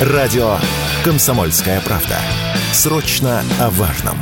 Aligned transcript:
Радио 0.00 0.56
«Комсомольская 1.04 1.80
правда». 1.80 2.18
Срочно 2.72 3.44
о 3.60 3.70
важном. 3.70 4.18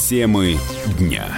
Темы 0.00 0.58
дня. 0.98 1.28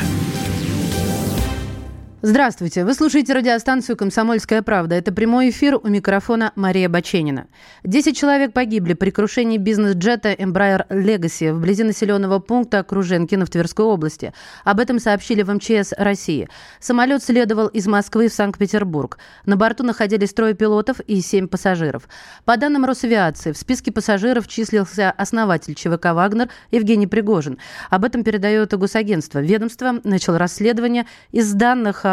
Здравствуйте. 2.23 2.85
Вы 2.85 2.93
слушаете 2.93 3.33
радиостанцию 3.33 3.97
«Комсомольская 3.97 4.61
правда». 4.61 4.95
Это 4.95 5.11
прямой 5.11 5.49
эфир 5.49 5.77
у 5.83 5.89
микрофона 5.89 6.53
Мария 6.55 6.91
Баченина. 6.91 7.47
Десять 7.83 8.15
человек 8.15 8.53
погибли 8.53 8.93
при 8.93 9.09
крушении 9.09 9.57
бизнес-джета 9.57 10.35
Embraer 10.35 10.87
Legacy 10.91 11.51
вблизи 11.51 11.83
населенного 11.83 12.39
пункта 12.39 12.83
Круженкино 12.83 13.47
в 13.47 13.49
Тверской 13.49 13.87
области. 13.87 14.35
Об 14.65 14.81
этом 14.81 14.99
сообщили 14.99 15.41
в 15.41 15.51
МЧС 15.51 15.95
России. 15.97 16.51
Самолет 16.79 17.25
следовал 17.25 17.69
из 17.69 17.87
Москвы 17.87 18.29
в 18.29 18.35
Санкт-Петербург. 18.35 19.17
На 19.47 19.57
борту 19.57 19.83
находились 19.83 20.35
трое 20.35 20.53
пилотов 20.53 21.01
и 21.01 21.23
семь 21.23 21.49
пассажиров. 21.49 22.07
По 22.45 22.59
данным 22.59 22.85
Росавиации, 22.85 23.53
в 23.53 23.57
списке 23.57 23.93
пассажиров 23.93 24.47
числился 24.47 25.11
основатель 25.11 25.75
ЧВК 25.75 26.13
«Вагнер» 26.13 26.51
Евгений 26.71 27.07
Пригожин. 27.07 27.57
Об 27.89 28.05
этом 28.05 28.25
передает 28.25 28.77
Госагентство. 28.77 29.39
Ведомство 29.39 30.01
начало 30.05 30.37
расследование. 30.37 31.07
Из 31.33 31.51
данных 31.55 32.05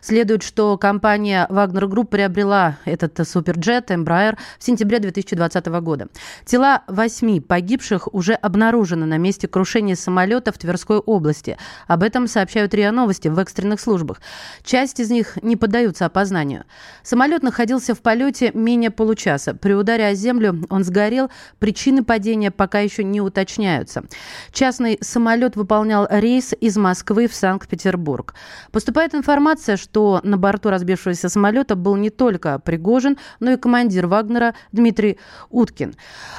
следует, 0.00 0.42
что 0.42 0.76
компания 0.78 1.46
Wagner 1.50 1.88
Group 1.88 2.06
приобрела 2.06 2.76
этот 2.84 3.26
суперджет 3.28 3.90
Embraer 3.90 4.36
в 4.58 4.64
сентябре 4.64 4.98
2020 5.00 5.66
года. 5.66 6.08
Тела 6.44 6.82
восьми 6.86 7.40
погибших 7.40 8.12
уже 8.14 8.34
обнаружены 8.34 9.06
на 9.06 9.18
месте 9.18 9.48
крушения 9.48 9.96
самолета 9.96 10.52
в 10.52 10.58
Тверской 10.58 10.98
области. 10.98 11.56
Об 11.86 12.02
этом 12.02 12.26
сообщают 12.26 12.74
РИА 12.74 12.92
Новости 12.92 13.28
в 13.28 13.38
экстренных 13.38 13.80
службах. 13.80 14.20
Часть 14.62 15.00
из 15.00 15.10
них 15.10 15.38
не 15.42 15.56
поддаются 15.56 16.06
опознанию. 16.06 16.64
Самолет 17.02 17.42
находился 17.42 17.94
в 17.94 18.00
полете 18.00 18.50
менее 18.54 18.90
получаса. 18.90 19.54
При 19.54 19.72
ударе 19.72 20.06
о 20.06 20.14
землю 20.14 20.64
он 20.70 20.84
сгорел. 20.84 21.30
Причины 21.58 22.04
падения 22.04 22.50
пока 22.50 22.80
еще 22.80 23.04
не 23.04 23.20
уточняются. 23.20 24.04
Частный 24.52 24.98
самолет 25.00 25.56
выполнял 25.56 26.06
рейс 26.10 26.54
из 26.60 26.76
Москвы 26.76 27.28
в 27.28 27.34
Санкт-Петербург. 27.34 28.34
Поступает 28.72 29.14
информация 29.14 29.37
информация, 29.38 29.76
что 29.76 30.20
на 30.24 30.36
борту 30.36 30.68
разбившегося 30.68 31.28
самолета 31.28 31.76
был 31.76 31.94
не 31.94 32.10
только 32.10 32.58
Пригожин, 32.58 33.18
но 33.38 33.52
и 33.52 33.56
командир 33.56 34.08
Вагнера 34.08 34.54
Дмитрий 34.72 35.18
Уткин. 35.50 35.94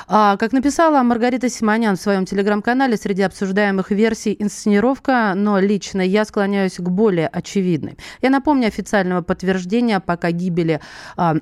А, 0.07 0.35
как 0.35 0.51
написала 0.51 1.01
Маргарита 1.01 1.49
Симонян 1.49 1.95
в 1.95 2.01
своем 2.01 2.25
телеграм-канале, 2.25 2.97
среди 2.97 3.21
обсуждаемых 3.21 3.91
версий 3.91 4.35
инсценировка, 4.37 5.31
но 5.33 5.59
лично 5.59 6.01
я 6.01 6.25
склоняюсь 6.25 6.75
к 6.75 6.89
более 6.89 7.29
очевидной. 7.29 7.97
Я 8.21 8.29
напомню, 8.29 8.67
официального 8.67 9.21
подтверждения 9.21 10.01
пока 10.01 10.31
гибели 10.31 10.81
а, 11.15 11.35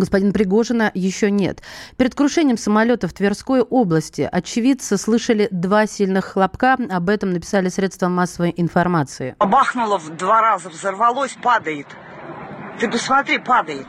господина 0.00 0.32
Пригожина 0.32 0.90
еще 0.94 1.30
нет. 1.30 1.62
Перед 1.96 2.14
крушением 2.14 2.58
самолета 2.58 3.08
в 3.08 3.12
Тверской 3.12 3.62
области 3.62 4.28
очевидцы 4.30 4.96
слышали 4.96 5.48
два 5.50 5.86
сильных 5.86 6.26
хлопка. 6.26 6.76
Об 6.90 7.08
этом 7.08 7.32
написали 7.32 7.68
средства 7.68 8.08
массовой 8.08 8.52
информации. 8.56 9.34
Бахнуло 9.38 9.98
в 9.98 10.16
два 10.16 10.40
раза, 10.40 10.68
взорвалось, 10.68 11.36
падает. 11.42 11.86
Ты 12.78 12.90
посмотри, 12.90 13.38
падает. 13.38 13.86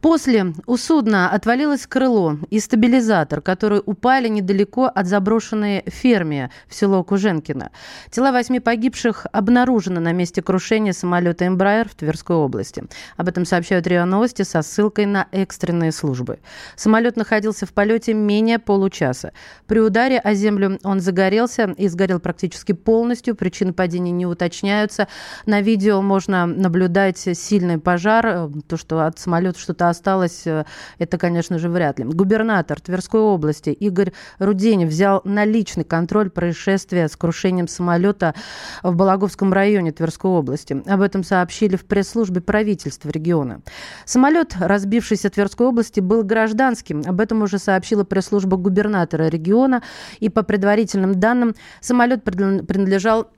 После 0.00 0.54
у 0.66 0.76
судна 0.76 1.28
отвалилось 1.28 1.88
крыло 1.88 2.38
и 2.50 2.60
стабилизатор, 2.60 3.40
которые 3.40 3.82
упали 3.84 4.28
недалеко 4.28 4.84
от 4.84 5.08
заброшенной 5.08 5.82
фермы 5.86 6.50
в 6.68 6.74
село 6.74 7.02
Куженкино. 7.02 7.72
Тела 8.12 8.30
восьми 8.30 8.60
погибших 8.60 9.26
обнаружены 9.32 9.98
на 9.98 10.12
месте 10.12 10.40
крушения 10.40 10.92
самолета 10.92 11.48
«Эмбрайер» 11.48 11.88
в 11.88 11.96
Тверской 11.96 12.36
области. 12.36 12.84
Об 13.16 13.26
этом 13.26 13.44
сообщают 13.44 13.88
РИА 13.88 14.04
Новости 14.04 14.42
со 14.42 14.62
ссылкой 14.62 15.06
на 15.06 15.26
экстренные 15.32 15.90
службы. 15.90 16.38
Самолет 16.76 17.16
находился 17.16 17.66
в 17.66 17.72
полете 17.72 18.14
менее 18.14 18.60
получаса. 18.60 19.32
При 19.66 19.80
ударе 19.80 20.20
о 20.20 20.32
землю 20.34 20.78
он 20.84 21.00
загорелся 21.00 21.74
и 21.76 21.88
сгорел 21.88 22.20
практически 22.20 22.70
полностью. 22.70 23.34
Причины 23.34 23.72
падения 23.72 24.12
не 24.12 24.26
уточняются. 24.26 25.08
На 25.44 25.60
видео 25.60 26.02
можно 26.02 26.46
наблюдать 26.46 27.18
сильный 27.18 27.78
пожар, 27.78 28.48
то, 28.68 28.76
что 28.76 29.04
от 29.04 29.18
самолета 29.18 29.58
что-то 29.58 29.87
осталось, 29.88 30.46
э, 30.46 30.64
это, 30.98 31.18
конечно 31.18 31.58
же, 31.58 31.68
вряд 31.68 31.98
ли. 31.98 32.04
Губернатор 32.04 32.80
Тверской 32.80 33.20
области 33.20 33.70
Игорь 33.70 34.12
Руденев 34.38 34.88
взял 34.88 35.20
на 35.24 35.44
личный 35.44 35.84
контроль 35.84 36.30
происшествия 36.30 37.08
с 37.08 37.16
крушением 37.16 37.68
самолета 37.68 38.34
в 38.82 38.94
Балаговском 38.94 39.52
районе 39.52 39.92
Тверской 39.92 40.30
области. 40.30 40.82
Об 40.86 41.00
этом 41.00 41.24
сообщили 41.24 41.76
в 41.76 41.84
пресс-службе 41.84 42.40
правительства 42.40 43.10
региона. 43.10 43.60
Самолет, 44.04 44.54
разбившийся 44.58 45.28
в 45.28 45.32
Тверской 45.32 45.66
области, 45.66 46.00
был 46.00 46.22
гражданским. 46.22 47.02
Об 47.06 47.20
этом 47.20 47.42
уже 47.42 47.58
сообщила 47.58 48.04
пресс-служба 48.04 48.56
губернатора 48.56 49.28
региона. 49.28 49.82
И 50.20 50.28
по 50.28 50.42
предварительным 50.42 51.18
данным, 51.18 51.54
самолет 51.80 52.24
принадлежал 52.24 53.30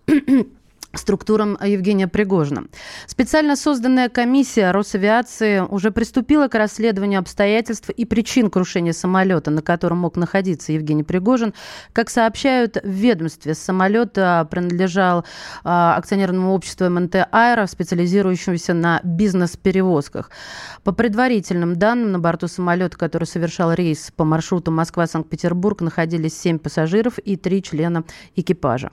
структурам 0.95 1.57
Евгения 1.65 2.09
Пригожина. 2.09 2.65
Специально 3.07 3.55
созданная 3.55 4.09
комиссия 4.09 4.73
Росавиации 4.73 5.61
уже 5.61 5.91
приступила 5.93 6.49
к 6.49 6.55
расследованию 6.55 7.21
обстоятельств 7.21 7.91
и 7.91 8.05
причин 8.05 8.51
крушения 8.51 8.93
самолета, 8.93 9.51
на 9.51 9.63
котором 9.63 9.99
мог 9.99 10.17
находиться 10.17 10.73
Евгений 10.73 11.05
Пригожин. 11.05 11.55
Как 11.93 12.11
сообщают 12.11 12.77
в 12.83 12.89
ведомстве, 12.89 13.55
самолет 13.55 14.15
принадлежал 14.15 15.25
а, 15.63 15.97
акционерному 15.97 16.53
обществу 16.55 16.89
МНТ 16.91 17.29
«Аэро», 17.31 17.67
специализирующемуся 17.67 18.75
на 18.75 19.01
бизнес-перевозках. 19.05 20.31
По 20.83 20.93
предварительным 20.93 21.77
данным, 21.77 22.13
на 22.13 22.19
борту 22.19 22.49
самолета, 22.49 22.99
который 22.99 23.25
совершал 23.25 23.73
рейс 23.73 24.11
по 24.17 24.25
маршруту 24.25 24.73
Москва-Санкт-Петербург, 24.73 25.81
находились 25.83 26.37
семь 26.37 26.59
пассажиров 26.59 27.19
и 27.19 27.37
три 27.37 27.63
члена 27.63 28.05
экипажа. 28.35 28.91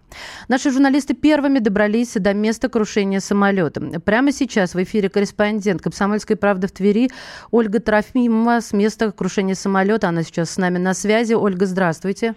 Наши 0.48 0.72
журналисты 0.72 1.16
первыми 1.16 1.60
добрались 1.60 1.87
добрались 1.88 2.14
до 2.16 2.34
места 2.34 2.68
крушения 2.68 3.22
самолета. 3.22 3.80
Прямо 4.02 4.34
сейчас 4.34 4.76
в 4.76 4.84
эфире 4.84 5.10
корреспондент 5.10 5.82
«Комсомольской 5.82 6.36
правды» 6.36 6.68
в 6.68 6.72
Твери 6.74 7.10
Ольга 7.50 7.80
Трофимова 7.80 8.60
с 8.60 8.74
места 8.74 9.12
крушения 9.14 9.56
самолета. 9.56 10.10
Она 10.10 10.24
сейчас 10.24 10.50
с 10.50 10.58
нами 10.58 10.80
на 10.80 10.94
связи. 10.94 11.34
Ольга, 11.34 11.66
здравствуйте. 11.66 12.36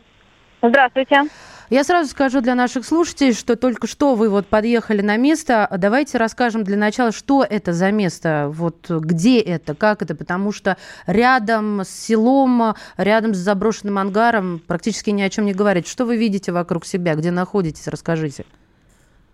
Здравствуйте. 0.62 1.24
Я 1.68 1.82
сразу 1.82 2.10
скажу 2.10 2.40
для 2.40 2.54
наших 2.54 2.84
слушателей, 2.84 3.32
что 3.32 3.56
только 3.56 3.88
что 3.88 4.14
вы 4.14 4.28
вот 4.28 4.46
подъехали 4.46 5.02
на 5.02 5.16
место. 5.16 5.68
Давайте 5.78 6.18
расскажем 6.18 6.62
для 6.62 6.76
начала, 6.76 7.10
что 7.10 7.44
это 7.48 7.72
за 7.72 7.90
место, 7.90 8.52
вот 8.52 8.88
где 8.88 9.40
это, 9.40 9.74
как 9.74 10.02
это, 10.02 10.14
потому 10.14 10.52
что 10.52 10.76
рядом 11.06 11.80
с 11.80 11.88
селом, 11.88 12.76
рядом 12.96 13.34
с 13.34 13.38
заброшенным 13.38 13.98
ангаром 13.98 14.60
практически 14.64 15.10
ни 15.10 15.22
о 15.22 15.30
чем 15.30 15.44
не 15.44 15.54
говорить. 15.54 15.88
Что 15.88 16.04
вы 16.04 16.16
видите 16.16 16.52
вокруг 16.52 16.86
себя, 16.86 17.16
где 17.16 17.32
находитесь, 17.32 17.88
расскажите. 17.88 18.44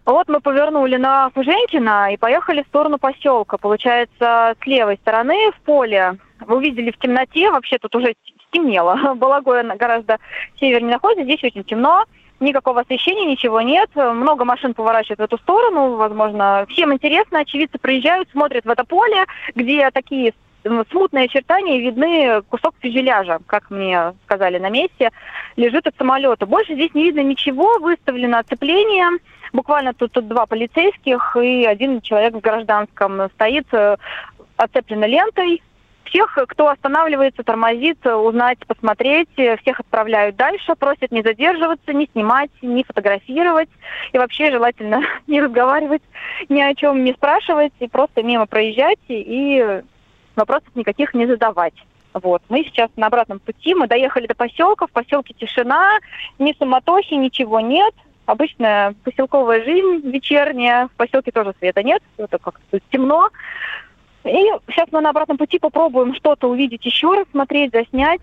Вот 0.06 0.28
мы 0.28 0.40
повернули 0.40 0.96
на 0.96 1.30
Фуженькина 1.30 2.12
и 2.12 2.16
поехали 2.16 2.62
в 2.62 2.68
сторону 2.68 2.96
поселка. 2.96 3.58
Получается, 3.58 4.54
с 4.62 4.66
левой 4.66 4.98
стороны 4.98 5.50
в 5.50 5.60
поле 5.62 6.16
вы 6.40 6.58
увидели 6.58 6.92
в 6.92 6.98
темноте, 6.98 7.50
вообще 7.50 7.78
тут 7.78 7.96
уже 7.96 8.14
стемнело. 8.48 9.14
Балагоя 9.16 9.64
гораздо 9.76 10.18
севернее 10.60 10.92
находится, 10.92 11.24
здесь 11.24 11.42
очень 11.42 11.64
темно. 11.64 12.04
Никакого 12.38 12.82
освещения, 12.82 13.24
ничего 13.26 13.60
нет. 13.62 13.90
Много 13.96 14.44
машин 14.44 14.74
поворачивают 14.74 15.18
в 15.18 15.24
эту 15.24 15.38
сторону. 15.38 15.96
Возможно, 15.96 16.66
всем 16.68 16.92
интересно. 16.92 17.40
Очевидцы 17.40 17.78
проезжают, 17.78 18.30
смотрят 18.30 18.64
в 18.64 18.70
это 18.70 18.84
поле, 18.84 19.24
где 19.56 19.90
такие 19.90 20.34
смутные 20.90 21.24
очертания 21.24 21.80
видны 21.80 22.42
кусок 22.42 22.74
фюзеляжа, 22.80 23.38
как 23.46 23.70
мне 23.70 24.14
сказали 24.24 24.58
на 24.58 24.68
месте, 24.68 25.10
лежит 25.56 25.86
от 25.86 25.96
самолета. 25.96 26.46
Больше 26.46 26.74
здесь 26.74 26.92
не 26.94 27.04
видно 27.04 27.20
ничего, 27.20 27.78
выставлено 27.78 28.38
оцепление. 28.38 29.18
Буквально 29.56 29.94
тут, 29.94 30.12
тут 30.12 30.28
два 30.28 30.44
полицейских 30.44 31.34
и 31.40 31.64
один 31.64 32.02
человек 32.02 32.34
в 32.34 32.40
гражданском 32.40 33.30
стоит, 33.30 33.66
э, 33.72 33.96
оцеплено 34.58 35.06
лентой. 35.06 35.62
Всех, 36.04 36.38
кто 36.48 36.68
останавливается, 36.68 37.42
тормозит, 37.42 38.06
узнать, 38.06 38.58
посмотреть, 38.66 39.30
всех 39.32 39.80
отправляют 39.80 40.36
дальше, 40.36 40.74
просят 40.74 41.10
не 41.10 41.22
задерживаться, 41.22 41.94
не 41.94 42.06
снимать, 42.12 42.50
не 42.60 42.84
фотографировать 42.84 43.70
и 44.12 44.18
вообще 44.18 44.52
желательно 44.52 45.00
не 45.26 45.40
разговаривать, 45.40 46.02
ни 46.50 46.60
о 46.60 46.74
чем 46.74 47.02
не 47.02 47.14
спрашивать 47.14 47.72
и 47.80 47.88
просто 47.88 48.22
мимо 48.22 48.44
проезжать 48.44 49.00
и 49.08 49.80
вопросов 50.36 50.68
никаких 50.74 51.14
не 51.14 51.26
задавать. 51.26 51.74
Вот. 52.12 52.42
Мы 52.50 52.62
сейчас 52.64 52.90
на 52.96 53.06
обратном 53.06 53.38
пути, 53.38 53.74
мы 53.74 53.88
доехали 53.88 54.26
до 54.26 54.34
поселка, 54.34 54.86
в 54.86 54.90
поселке 54.90 55.32
тишина, 55.32 55.98
ни 56.38 56.52
суматохи, 56.58 57.14
ничего 57.14 57.60
нет. 57.60 57.94
Обычная 58.26 58.94
поселковая 59.04 59.64
жизнь 59.64 60.08
вечерняя, 60.10 60.88
в 60.88 60.92
поселке 60.92 61.30
тоже 61.30 61.54
света 61.58 61.82
нет, 61.82 62.02
это 62.16 62.38
как-то 62.38 62.80
темно. 62.90 63.30
И 64.24 64.50
сейчас 64.68 64.88
мы 64.90 65.00
на 65.00 65.10
обратном 65.10 65.38
пути 65.38 65.60
попробуем 65.60 66.14
что-то 66.16 66.48
увидеть 66.48 66.84
еще 66.84 67.14
раз, 67.14 67.26
смотреть, 67.30 67.72
заснять. 67.72 68.22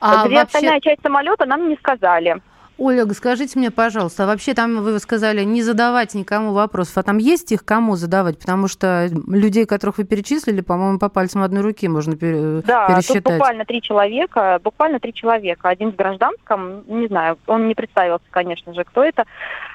А 0.00 0.26
Где 0.26 0.36
вообще... 0.36 0.40
остальная 0.40 0.80
часть 0.80 1.02
самолета 1.02 1.46
нам 1.46 1.70
не 1.70 1.76
сказали. 1.76 2.36
Ольга, 2.78 3.12
скажите 3.12 3.58
мне, 3.58 3.72
пожалуйста, 3.72 4.22
а 4.22 4.26
вообще 4.28 4.54
там 4.54 4.82
вы 4.82 5.00
сказали 5.00 5.42
не 5.42 5.62
задавать 5.62 6.14
никому 6.14 6.52
вопросов, 6.52 6.96
а 6.98 7.02
там 7.02 7.18
есть 7.18 7.50
их 7.50 7.64
кому 7.64 7.96
задавать? 7.96 8.38
Потому 8.38 8.68
что 8.68 9.08
людей, 9.26 9.66
которых 9.66 9.98
вы 9.98 10.04
перечислили, 10.04 10.60
по-моему, 10.60 11.00
по 11.00 11.08
пальцам 11.08 11.42
одной 11.42 11.62
руки 11.62 11.88
можно 11.88 12.14
пере- 12.16 12.62
да, 12.62 12.86
пересчитать. 12.86 13.24
Да, 13.24 13.30
буквально 13.32 13.64
три 13.64 13.82
человека, 13.82 14.60
буквально 14.62 15.00
три 15.00 15.12
человека. 15.12 15.68
Один 15.68 15.90
в 15.90 15.96
гражданском, 15.96 16.84
не 16.86 17.08
знаю, 17.08 17.36
он 17.48 17.66
не 17.66 17.74
представился, 17.74 18.26
конечно 18.30 18.72
же, 18.72 18.84
кто 18.84 19.02
это. 19.02 19.24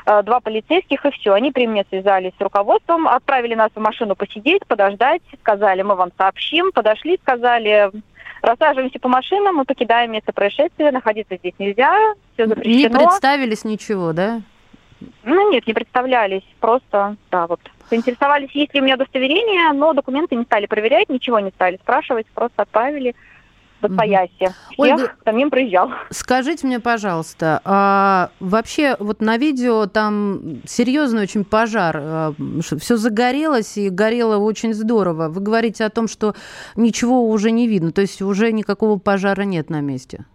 Э, 0.05 0.23
два 0.23 0.39
полицейских 0.39 1.05
и 1.05 1.11
все. 1.11 1.33
Они 1.33 1.51
при 1.51 1.67
мне 1.67 1.85
связались 1.89 2.31
с 2.39 2.41
руководством, 2.41 3.09
отправили 3.09 3.55
нас 3.55 3.71
в 3.75 3.81
машину 3.81 4.15
посидеть, 4.15 4.65
подождать, 4.65 5.21
сказали, 5.41 5.81
мы 5.81 5.95
вам 5.95 6.11
сообщим, 6.17 6.71
подошли, 6.71 7.19
сказали, 7.21 7.91
Рассаживаемся 8.43 8.99
по 8.99 9.07
машинам, 9.07 9.55
мы 9.55 9.63
покидаем 9.63 10.11
место 10.11 10.33
происшествия, 10.33 10.91
находиться 10.91 11.37
здесь 11.37 11.53
нельзя, 11.59 12.13
все 12.33 12.47
запрещено. 12.47 12.77
Не 12.77 12.89
представились 12.89 13.63
ничего, 13.63 14.13
да? 14.13 14.41
Ну 15.23 15.51
нет, 15.51 15.67
не 15.67 15.73
представлялись, 15.73 16.43
просто, 16.59 17.17
да, 17.31 17.47
вот. 17.47 17.59
Поинтересовались, 17.89 18.51
есть 18.51 18.73
ли 18.73 18.81
у 18.81 18.83
меня 18.83 18.95
удостоверение, 18.95 19.71
но 19.73 19.93
документы 19.93 20.35
не 20.35 20.43
стали 20.43 20.65
проверять, 20.65 21.09
ничего 21.09 21.39
не 21.39 21.51
стали 21.51 21.77
спрашивать, 21.77 22.25
просто 22.27 22.63
отправили 22.63 23.15
в 23.81 23.85
Освояси. 23.85 24.31
Всех 24.37 24.53
Ольга, 24.77 25.11
самим 25.25 25.49
проезжал. 25.49 25.91
Скажите 26.09 26.65
мне, 26.65 26.79
пожалуйста, 26.79 27.61
а 27.65 28.31
вообще 28.39 28.95
вот 28.99 29.21
на 29.21 29.37
видео 29.37 29.85
там 29.87 30.61
серьезный 30.65 31.23
очень 31.23 31.43
пожар, 31.43 31.97
а, 31.99 32.33
все 32.79 32.95
загорелось 32.95 33.77
и 33.77 33.89
горело 33.89 34.37
очень 34.37 34.73
здорово. 34.73 35.27
Вы 35.27 35.41
говорите 35.41 35.83
о 35.83 35.89
том, 35.89 36.07
что 36.07 36.33
ничего 36.75 37.27
уже 37.27 37.51
не 37.51 37.67
видно, 37.67 37.91
то 37.91 38.01
есть 38.01 38.21
уже 38.21 38.51
никакого 38.51 38.97
пожара 38.97 39.41
нет 39.41 39.69
на 39.69 39.81
месте. 39.81 40.25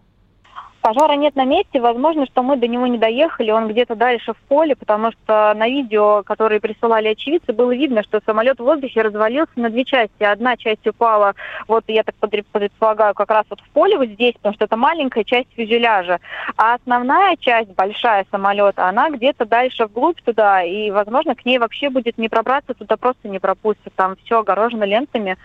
Пожара 0.81 1.13
нет 1.13 1.35
на 1.35 1.43
месте, 1.43 1.81
возможно, 1.81 2.25
что 2.25 2.41
мы 2.41 2.55
до 2.55 2.67
него 2.67 2.87
не 2.87 2.97
доехали, 2.97 3.51
он 3.51 3.67
где-то 3.67 3.95
дальше 3.95 4.33
в 4.33 4.37
поле, 4.47 4.75
потому 4.75 5.11
что 5.11 5.53
на 5.53 5.67
видео, 5.67 6.23
которые 6.23 6.61
присылали 6.61 7.09
очевидцы, 7.09 7.51
было 7.51 7.75
видно, 7.75 8.01
что 8.03 8.21
самолет 8.25 8.59
в 8.59 8.63
воздухе 8.63 9.01
развалился 9.01 9.51
на 9.57 9.69
две 9.69 9.83
части. 9.83 10.23
Одна 10.23 10.55
часть 10.55 10.87
упала, 10.87 11.35
вот 11.67 11.83
я 11.87 12.03
так 12.03 12.15
предполагаю, 12.15 13.13
как 13.13 13.29
раз 13.29 13.45
вот 13.49 13.59
в 13.59 13.69
поле 13.71 13.97
вот 13.97 14.07
здесь, 14.07 14.35
потому 14.35 14.55
что 14.55 14.65
это 14.65 14.77
маленькая 14.77 15.25
часть 15.25 15.49
фюзеляжа. 15.53 16.19
А 16.55 16.75
основная 16.75 17.35
часть, 17.35 17.71
большая 17.75 18.25
самолета, 18.31 18.87
она 18.87 19.09
где-то 19.09 19.45
дальше 19.45 19.85
вглубь 19.85 20.21
туда, 20.21 20.63
и, 20.63 20.91
возможно, 20.91 21.35
к 21.35 21.45
ней 21.45 21.57
вообще 21.57 21.89
будет 21.89 22.17
не 22.17 22.29
пробраться, 22.29 22.73
туда 22.73 22.95
просто 22.95 23.27
не 23.27 23.39
пропустят. 23.39 23.93
Там 23.95 24.15
все 24.23 24.39
огорожено 24.39 24.85
лентами, 24.85 25.37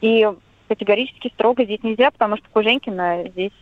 и 0.00 0.28
категорически 0.68 1.28
строго 1.34 1.64
здесь 1.64 1.82
нельзя, 1.82 2.10
потому 2.10 2.36
что 2.36 2.46
Куженькина 2.52 3.24
здесь 3.28 3.52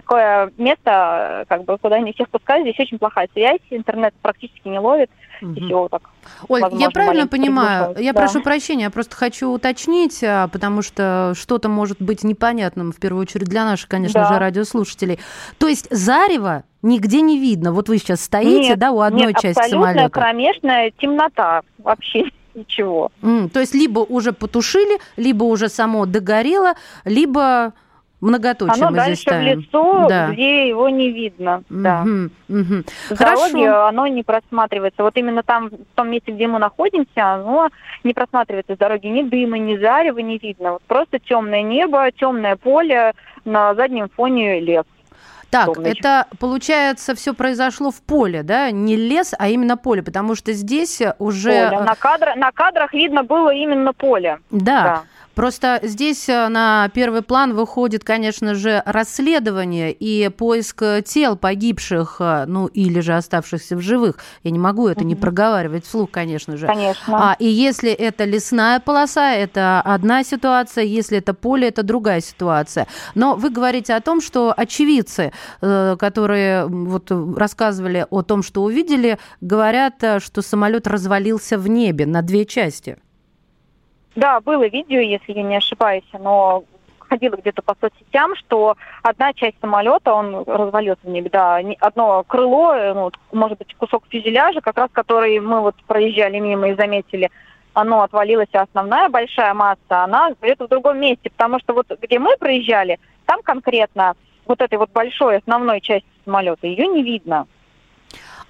такое 0.00 0.52
место, 0.58 1.44
как 1.48 1.64
бы, 1.64 1.76
куда 1.78 1.98
не 1.98 2.12
всех 2.12 2.28
пускают. 2.28 2.62
Здесь 2.62 2.78
очень 2.78 2.98
плохая 2.98 3.28
связь, 3.32 3.60
интернет 3.70 4.14
практически 4.22 4.68
не 4.68 4.78
ловит. 4.78 5.10
Угу. 5.42 5.88
Так 5.90 6.02
Оль, 6.48 6.62
возможно, 6.62 6.84
я 6.84 6.90
правильно 6.90 7.26
понимаю, 7.26 7.96
я 7.98 8.12
да. 8.12 8.20
прошу 8.20 8.42
прощения, 8.42 8.84
я 8.84 8.90
просто 8.90 9.16
хочу 9.16 9.50
уточнить, 9.50 10.22
а, 10.22 10.48
потому 10.48 10.82
что 10.82 11.32
что-то 11.36 11.68
может 11.68 12.00
быть 12.00 12.24
непонятным, 12.24 12.92
в 12.92 12.98
первую 12.98 13.22
очередь 13.22 13.48
для 13.48 13.64
наших, 13.64 13.88
конечно 13.88 14.20
да. 14.20 14.28
же, 14.28 14.38
радиослушателей. 14.38 15.18
То 15.58 15.68
есть 15.68 15.88
зарево 15.90 16.64
нигде 16.82 17.20
не 17.20 17.38
видно. 17.38 17.72
Вот 17.72 17.88
вы 17.88 17.98
сейчас 17.98 18.22
стоите, 18.22 18.70
нет, 18.70 18.78
да, 18.78 18.92
у 18.92 19.00
одной 19.00 19.28
нет, 19.28 19.38
части 19.38 19.68
самолета. 19.68 20.06
Абсолютно 20.06 20.10
кромешная 20.10 20.92
темнота 20.98 21.62
вообще 21.78 22.24
ничего. 22.54 23.10
Mm, 23.22 23.48
то 23.48 23.60
есть 23.60 23.74
либо 23.74 24.00
уже 24.00 24.32
потушили, 24.32 24.98
либо 25.16 25.44
уже 25.44 25.68
само 25.68 26.06
догорело, 26.06 26.74
либо 27.04 27.72
Многоточие 28.20 28.82
оно 28.82 28.90
мы 28.90 28.96
дальше 28.96 29.14
здесь 29.14 29.22
ставим. 29.22 29.58
в 29.58 29.60
лицо, 29.60 30.06
да. 30.08 30.30
где 30.30 30.68
его 30.68 30.88
не 30.88 31.12
видно. 31.12 31.62
Угу, 31.70 31.80
да. 31.82 32.04
угу. 32.48 32.82
С 33.10 33.16
дороги 33.16 33.64
оно 33.64 34.06
не 34.08 34.24
просматривается. 34.24 35.04
Вот 35.04 35.16
именно 35.16 35.42
там, 35.44 35.68
в 35.68 35.94
том 35.94 36.10
месте, 36.10 36.32
где 36.32 36.48
мы 36.48 36.58
находимся, 36.58 37.34
оно 37.34 37.68
не 38.02 38.14
просматривается 38.14 38.74
с 38.74 38.78
дороги. 38.78 39.06
Ни 39.06 39.22
дыма, 39.22 39.58
ни 39.58 39.76
зарева 39.76 40.18
не 40.18 40.38
видно. 40.38 40.72
Вот 40.72 40.82
просто 40.82 41.20
темное 41.20 41.62
небо, 41.62 42.10
темное 42.10 42.56
поле, 42.56 43.12
на 43.44 43.74
заднем 43.74 44.08
фоне 44.08 44.60
лес. 44.60 44.84
Так, 45.50 45.66
Солнечный. 45.66 45.92
это 45.98 46.26
получается 46.38 47.14
все 47.14 47.32
произошло 47.32 47.90
в 47.90 48.02
поле, 48.02 48.42
да, 48.42 48.70
не 48.70 48.96
лес, 48.96 49.34
а 49.38 49.48
именно 49.48 49.78
поле, 49.78 50.02
потому 50.02 50.34
что 50.34 50.52
здесь 50.52 51.00
уже 51.18 51.70
поле. 51.70 51.80
На, 51.80 51.94
кадр, 51.94 52.36
на 52.36 52.52
кадрах 52.52 52.92
видно 52.92 53.24
было 53.24 53.48
именно 53.54 53.94
поле. 53.94 54.40
Да. 54.50 54.82
да. 54.82 55.02
Просто 55.38 55.78
здесь 55.84 56.28
э, 56.28 56.48
на 56.48 56.90
первый 56.92 57.22
план 57.22 57.54
выходит, 57.54 58.02
конечно 58.02 58.56
же, 58.56 58.82
расследование 58.84 59.92
и 59.92 60.30
поиск 60.30 60.82
э, 60.82 61.00
тел 61.06 61.36
погибших, 61.36 62.16
э, 62.18 62.44
ну 62.48 62.66
или 62.66 62.98
же 62.98 63.14
оставшихся 63.14 63.76
в 63.76 63.80
живых. 63.80 64.16
Я 64.42 64.50
не 64.50 64.58
могу 64.58 64.88
это 64.88 65.02
угу. 65.02 65.06
не 65.06 65.14
проговаривать 65.14 65.86
вслух, 65.86 66.10
конечно 66.10 66.56
же. 66.56 66.66
Конечно. 66.66 67.30
А, 67.30 67.36
и 67.38 67.46
если 67.46 67.92
это 67.92 68.24
лесная 68.24 68.80
полоса, 68.80 69.32
это 69.32 69.80
одна 69.80 70.24
ситуация, 70.24 70.82
если 70.82 71.18
это 71.18 71.34
поле, 71.34 71.68
это 71.68 71.84
другая 71.84 72.20
ситуация. 72.20 72.88
Но 73.14 73.36
вы 73.36 73.50
говорите 73.50 73.94
о 73.94 74.00
том, 74.00 74.20
что 74.20 74.52
очевидцы, 74.56 75.30
которые 75.60 76.66
вот 76.66 77.12
рассказывали 77.12 78.04
о 78.10 78.22
том, 78.22 78.42
что 78.42 78.64
увидели, 78.64 79.20
говорят, 79.40 80.02
что 80.18 80.42
самолет 80.42 80.88
развалился 80.88 81.58
в 81.58 81.68
небе 81.68 82.06
на 82.06 82.22
две 82.22 82.44
части. 82.44 82.98
Да, 84.18 84.40
было 84.40 84.66
видео, 84.66 84.98
если 84.98 85.32
я 85.32 85.44
не 85.44 85.56
ошибаюсь, 85.58 86.02
но 86.12 86.64
ходила 86.98 87.36
где-то 87.36 87.62
по 87.62 87.76
соцсетям, 87.80 88.34
что 88.34 88.76
одна 89.04 89.32
часть 89.32 89.60
самолета, 89.60 90.12
он 90.12 90.42
развалился 90.44 91.02
в 91.04 91.08
небе, 91.08 91.30
да, 91.30 91.60
одно 91.78 92.24
крыло, 92.24 92.74
ну, 92.94 93.12
может 93.30 93.58
быть, 93.58 93.76
кусок 93.76 94.02
фюзеляжа, 94.08 94.60
как 94.60 94.76
раз 94.76 94.90
который 94.90 95.38
мы 95.38 95.60
вот 95.60 95.76
проезжали 95.86 96.40
мимо 96.40 96.70
и 96.70 96.74
заметили, 96.74 97.30
оно 97.74 98.02
отвалилось, 98.02 98.48
а 98.54 98.62
основная 98.62 99.08
большая 99.08 99.54
масса, 99.54 100.02
она 100.02 100.32
где-то 100.42 100.66
в 100.66 100.70
другом 100.70 100.98
месте, 100.98 101.30
потому 101.30 101.60
что 101.60 101.74
вот 101.74 101.86
где 102.02 102.18
мы 102.18 102.36
проезжали, 102.38 102.98
там 103.24 103.40
конкретно 103.42 104.16
вот 104.46 104.60
этой 104.60 104.78
вот 104.78 104.90
большой 104.90 105.36
основной 105.36 105.80
части 105.80 106.08
самолета, 106.24 106.66
ее 106.66 106.88
не 106.88 107.04
видно. 107.04 107.46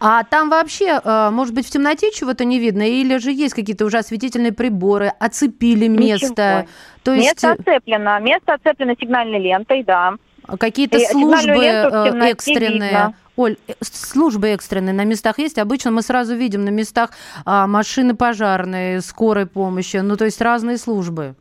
А 0.01 0.23
там 0.25 0.49
вообще, 0.51 1.01
э, 1.03 1.31
может 1.31 1.55
быть, 1.55 1.67
в 1.67 1.71
темноте 1.71 2.13
чего-то 2.13 2.45
не 2.45 2.59
видно, 2.59 2.83
или 2.83 3.19
же 3.19 3.33
есть 3.33 3.55
какие-то 3.55 3.85
уже 3.85 3.99
осветительные 3.99 4.53
приборы, 4.53 5.13
оцепили 5.19 5.89
место? 5.89 6.67
То 7.03 7.13
есть... 7.15 7.27
Место 7.27 7.53
оцеплено, 7.53 8.19
место 8.21 8.55
оцеплено 8.55 8.95
сигнальной 8.99 9.41
лентой, 9.41 9.83
да. 9.83 10.15
Какие-то 10.59 10.99
службы 11.01 11.65
э, 11.65 12.31
экстренные? 12.31 12.91
Видно. 12.91 13.15
Оль, 13.37 13.57
э, 13.67 13.73
службы 13.81 14.49
экстренные 14.49 14.95
на 14.95 15.05
местах 15.05 15.39
есть? 15.39 15.59
Обычно 15.59 15.91
мы 15.91 16.03
сразу 16.03 16.35
видим 16.35 16.65
на 16.65 16.71
местах 16.71 17.11
а, 17.45 17.67
машины 17.67 18.15
пожарные, 18.15 19.01
скорой 19.01 19.47
помощи, 19.47 19.99
ну 19.99 20.17
то 20.17 20.25
есть 20.25 20.41
разные 20.41 20.79
службы. 20.79 21.35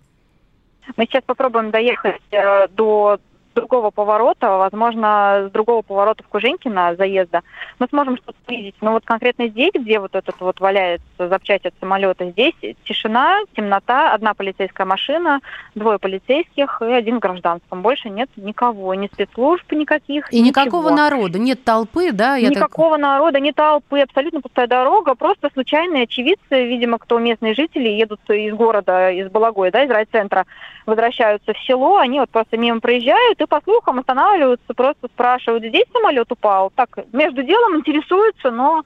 Мы 0.96 1.06
сейчас 1.06 1.24
попробуем 1.26 1.72
доехать 1.72 2.22
э, 2.32 2.68
до 2.70 3.20
другого 3.58 3.90
поворота, 3.90 4.58
возможно, 4.58 5.48
с 5.48 5.52
другого 5.52 5.82
поворота 5.82 6.24
в 6.24 6.28
Куженькино 6.28 6.96
заезда, 6.96 7.42
мы 7.80 7.88
сможем 7.90 8.18
что-то 8.18 8.38
увидеть. 8.48 8.76
Но 8.82 8.92
вот 8.92 9.04
конкретно 9.04 9.48
здесь, 9.48 9.72
где 9.74 10.00
вот 10.00 10.16
этот 10.16 10.40
вот 10.40 10.60
валяется 10.60 11.28
запчасть 11.28 11.66
от 11.66 11.74
самолета, 11.80 12.30
здесь 12.30 12.54
тишина, 12.84 13.40
темнота, 13.56 14.14
одна 14.14 14.36
полицейская 14.36 14.86
машина, 14.86 15.40
двое 15.74 15.98
полицейских 15.98 16.82
и 16.82 16.92
один 16.92 17.18
в 17.18 17.20
гражданском. 17.20 17.82
Больше 17.82 18.10
нет 18.10 18.30
никого, 18.36 18.94
ни 18.94 19.08
спецслужб 19.08 19.72
никаких. 19.72 20.32
И 20.32 20.40
ничего. 20.40 20.50
никакого 20.50 20.90
народа, 20.92 21.40
нет 21.40 21.64
толпы, 21.64 22.12
да? 22.12 22.36
Я 22.36 22.50
никакого 22.50 22.98
так... 22.98 23.02
народа, 23.02 23.40
ни 23.40 23.52
толпы, 23.52 24.02
абсолютно 24.02 24.42
пустая 24.42 24.68
дорога, 24.68 25.16
просто 25.16 25.50
случайные 25.52 26.04
очевидцы, 26.04 26.66
видимо, 26.66 27.00
кто 27.00 27.18
местные 27.18 27.56
жители, 27.56 27.90
едут 27.90 28.22
из 28.30 28.54
города, 28.54 29.10
из 29.10 29.30
Балагоя, 29.30 29.72
да, 29.72 29.84
из 29.84 29.90
райцентра, 29.90 30.46
возвращаются 30.86 31.54
в 31.54 31.58
село, 31.60 31.98
они 31.98 32.20
вот 32.20 32.30
просто 32.30 32.58
мимо 32.58 32.80
проезжают 32.80 33.42
и 33.42 33.47
по 33.48 33.62
слухам 33.62 34.00
останавливаются, 34.00 34.74
просто 34.74 35.08
спрашивают, 35.08 35.64
здесь 35.64 35.86
самолет 35.92 36.32
упал. 36.32 36.72
Так, 36.76 36.90
между 37.14 37.44
делом 37.44 37.78
интересуются, 37.78 38.52
но 38.52 38.84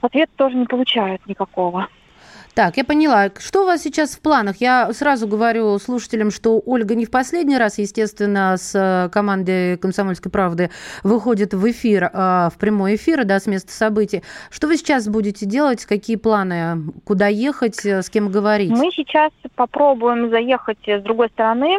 ответа 0.00 0.32
тоже 0.36 0.56
не 0.56 0.66
получают 0.66 1.26
никакого. 1.26 1.88
Так, 2.56 2.78
я 2.78 2.84
поняла. 2.84 3.28
Что 3.38 3.64
у 3.64 3.66
вас 3.66 3.82
сейчас 3.82 4.16
в 4.16 4.22
планах? 4.22 4.56
Я 4.60 4.90
сразу 4.94 5.28
говорю 5.28 5.78
слушателям, 5.78 6.30
что 6.30 6.62
Ольга 6.64 6.94
не 6.94 7.04
в 7.04 7.10
последний 7.10 7.58
раз, 7.58 7.76
естественно, 7.76 8.56
с 8.56 8.74
э, 8.74 9.10
командой 9.10 9.76
«Комсомольской 9.76 10.32
правды» 10.32 10.70
выходит 11.02 11.52
в 11.52 11.70
эфир, 11.70 12.10
а, 12.14 12.48
в 12.48 12.56
прямой 12.56 12.94
эфир, 12.94 13.24
да, 13.26 13.40
с 13.40 13.46
места 13.46 13.72
событий. 13.72 14.22
Что 14.48 14.68
вы 14.68 14.78
сейчас 14.78 15.06
будете 15.06 15.44
делать? 15.44 15.84
Какие 15.84 16.16
планы? 16.16 16.78
Куда 17.04 17.26
ехать? 17.26 17.84
С 17.84 18.08
кем 18.08 18.30
говорить? 18.30 18.70
Мы 18.70 18.90
сейчас 18.90 19.32
попробуем 19.54 20.30
заехать 20.30 20.78
с 20.86 21.02
другой 21.02 21.28
стороны, 21.28 21.76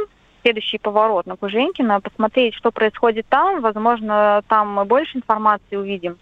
следующий 0.48 0.78
поворот 0.78 1.26
на 1.26 1.36
Куженькина, 1.36 2.00
посмотреть, 2.00 2.56
что 2.56 2.72
происходит 2.72 3.26
там. 3.28 3.60
Возможно, 3.60 4.42
там 4.48 4.74
мы 4.74 4.86
больше 4.86 5.18
информации 5.18 5.76
увидим. 5.76 6.18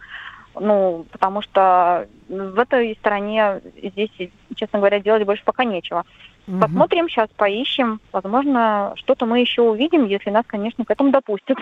Ну, 0.60 1.06
потому 1.12 1.42
что 1.42 2.08
в 2.28 2.60
этой 2.60 2.96
стороне 2.96 3.62
здесь, 3.84 4.10
честно 4.56 4.80
говоря, 4.80 5.00
делать 5.00 5.26
больше 5.26 5.44
пока 5.44 5.64
нечего. 5.64 6.06
Угу. 6.48 6.60
Посмотрим, 6.60 7.10
сейчас 7.10 7.30
поищем. 7.36 8.00
Возможно, 8.12 8.94
что-то 8.96 9.28
мы 9.28 9.42
еще 9.42 9.62
увидим, 9.62 10.06
если 10.06 10.32
нас, 10.32 10.46
конечно, 10.48 10.86
к 10.86 10.92
этому 10.92 11.12
допустят. 11.12 11.58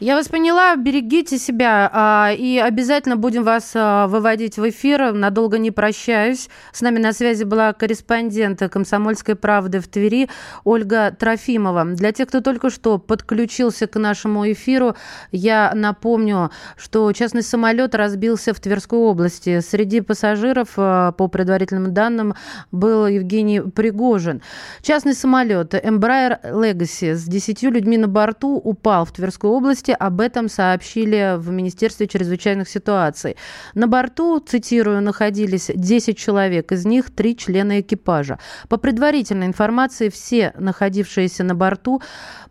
Я 0.00 0.16
вас 0.16 0.26
поняла, 0.26 0.74
берегите 0.74 1.38
себя 1.38 1.88
а, 1.92 2.32
и 2.36 2.58
обязательно 2.58 3.16
будем 3.16 3.44
вас 3.44 3.70
а, 3.76 4.08
выводить 4.08 4.58
в 4.58 4.68
эфир. 4.68 5.12
Надолго 5.12 5.56
не 5.58 5.70
прощаюсь. 5.70 6.48
С 6.72 6.80
нами 6.80 6.98
на 6.98 7.12
связи 7.12 7.44
была 7.44 7.72
корреспондент 7.72 8.60
«Комсомольской 8.70 9.36
правды» 9.36 9.78
в 9.78 9.86
Твери 9.86 10.28
Ольга 10.64 11.14
Трофимова. 11.16 11.84
Для 11.84 12.10
тех, 12.10 12.26
кто 12.26 12.40
только 12.40 12.70
что 12.70 12.98
подключился 12.98 13.86
к 13.86 13.96
нашему 13.96 14.50
эфиру, 14.50 14.96
я 15.30 15.70
напомню, 15.74 16.50
что 16.76 17.12
частный 17.12 17.42
самолет 17.42 17.94
разбился 17.94 18.52
в 18.52 18.58
Тверской 18.58 18.98
области. 18.98 19.60
Среди 19.60 20.00
пассажиров, 20.00 20.70
а, 20.76 21.12
по 21.12 21.28
предварительным 21.28 21.94
данным, 21.94 22.34
был 22.72 23.06
Евгений 23.06 23.60
Пригожин. 23.60 24.42
Частный 24.82 25.14
самолет 25.14 25.72
Embraer 25.72 26.40
Legacy 26.42 27.14
с 27.14 27.22
10 27.24 27.70
людьми 27.70 27.96
на 27.96 28.08
борту 28.08 28.56
упал 28.56 29.04
в 29.04 29.12
Тверской 29.12 29.50
области 29.50 29.83
об 29.92 30.20
этом 30.20 30.48
сообщили 30.48 31.36
в 31.36 31.50
Министерстве 31.50 32.06
чрезвычайных 32.06 32.68
ситуаций. 32.68 33.36
На 33.74 33.86
борту, 33.86 34.40
цитирую, 34.40 35.02
находились 35.02 35.70
10 35.74 36.16
человек, 36.16 36.72
из 36.72 36.84
них 36.84 37.10
3 37.10 37.36
члена 37.36 37.80
экипажа. 37.80 38.38
По 38.68 38.76
предварительной 38.76 39.46
информации, 39.46 40.08
все 40.08 40.52
находившиеся 40.58 41.44
на 41.44 41.54
борту 41.54 42.02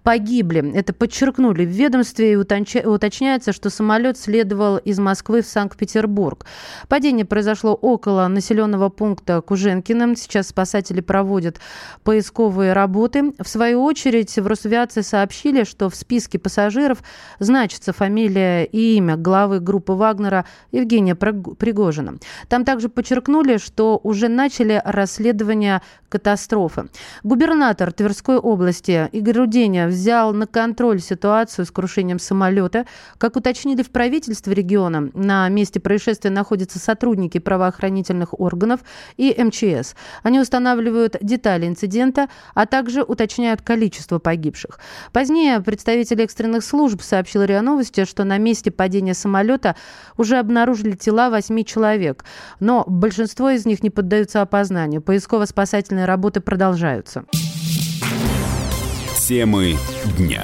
погибли. 0.03 0.73
Это 0.75 0.93
подчеркнули 0.93 1.65
в 1.65 1.69
ведомстве 1.69 2.33
и 2.33 2.35
уточняется, 2.35 3.53
что 3.53 3.69
самолет 3.69 4.17
следовал 4.17 4.77
из 4.77 4.99
Москвы 4.99 5.41
в 5.41 5.47
Санкт-Петербург. 5.47 6.45
Падение 6.87 7.25
произошло 7.25 7.73
около 7.73 8.27
населенного 8.27 8.89
пункта 8.89 9.41
Куженкиным. 9.41 10.15
Сейчас 10.15 10.49
спасатели 10.49 11.01
проводят 11.01 11.59
поисковые 12.03 12.73
работы. 12.73 13.33
В 13.39 13.47
свою 13.47 13.83
очередь 13.83 14.37
в 14.37 14.45
Росавиации 14.45 15.01
сообщили, 15.01 15.63
что 15.63 15.89
в 15.89 15.95
списке 15.95 16.37
пассажиров 16.37 16.99
значится 17.39 17.93
фамилия 17.93 18.65
и 18.65 18.97
имя 18.97 19.15
главы 19.15 19.59
группы 19.59 19.93
Вагнера 19.93 20.45
Евгения 20.71 21.15
Пригожина. 21.15 22.17
Там 22.49 22.65
также 22.65 22.89
подчеркнули, 22.89 23.57
что 23.57 23.99
уже 24.03 24.27
начали 24.27 24.81
расследование 24.83 25.81
катастрофы. 26.09 26.89
Губернатор 27.23 27.91
Тверской 27.91 28.37
области 28.37 29.09
Игорь 29.11 29.37
Руденя 29.37 29.87
взял 29.93 30.33
на 30.33 30.47
контроль 30.47 30.99
ситуацию 30.99 31.65
с 31.65 31.71
крушением 31.71 32.19
самолета. 32.19 32.85
Как 33.17 33.35
уточнили 33.35 33.81
в 33.83 33.91
правительстве 33.91 34.53
региона, 34.53 35.09
на 35.13 35.47
месте 35.49 35.79
происшествия 35.79 36.29
находятся 36.29 36.79
сотрудники 36.79 37.37
правоохранительных 37.37 38.39
органов 38.39 38.81
и 39.17 39.33
МЧС. 39.37 39.95
Они 40.23 40.39
устанавливают 40.39 41.15
детали 41.21 41.67
инцидента, 41.67 42.27
а 42.53 42.65
также 42.65 43.03
уточняют 43.03 43.61
количество 43.61 44.19
погибших. 44.19 44.79
Позднее 45.11 45.61
представители 45.61 46.23
экстренных 46.23 46.63
служб 46.63 47.01
сообщил 47.01 47.43
РИА 47.43 47.61
Новости, 47.61 48.05
что 48.05 48.23
на 48.23 48.37
месте 48.37 48.71
падения 48.71 49.13
самолета 49.13 49.75
уже 50.17 50.37
обнаружили 50.37 50.93
тела 50.93 51.29
восьми 51.29 51.65
человек, 51.65 52.25
но 52.59 52.83
большинство 52.87 53.49
из 53.49 53.65
них 53.65 53.83
не 53.83 53.89
поддаются 53.89 54.41
опознанию. 54.41 55.01
Поисково-спасательные 55.01 56.05
работы 56.05 56.41
продолжаются. 56.41 57.25
Темы 59.27 59.77
дня. 60.17 60.43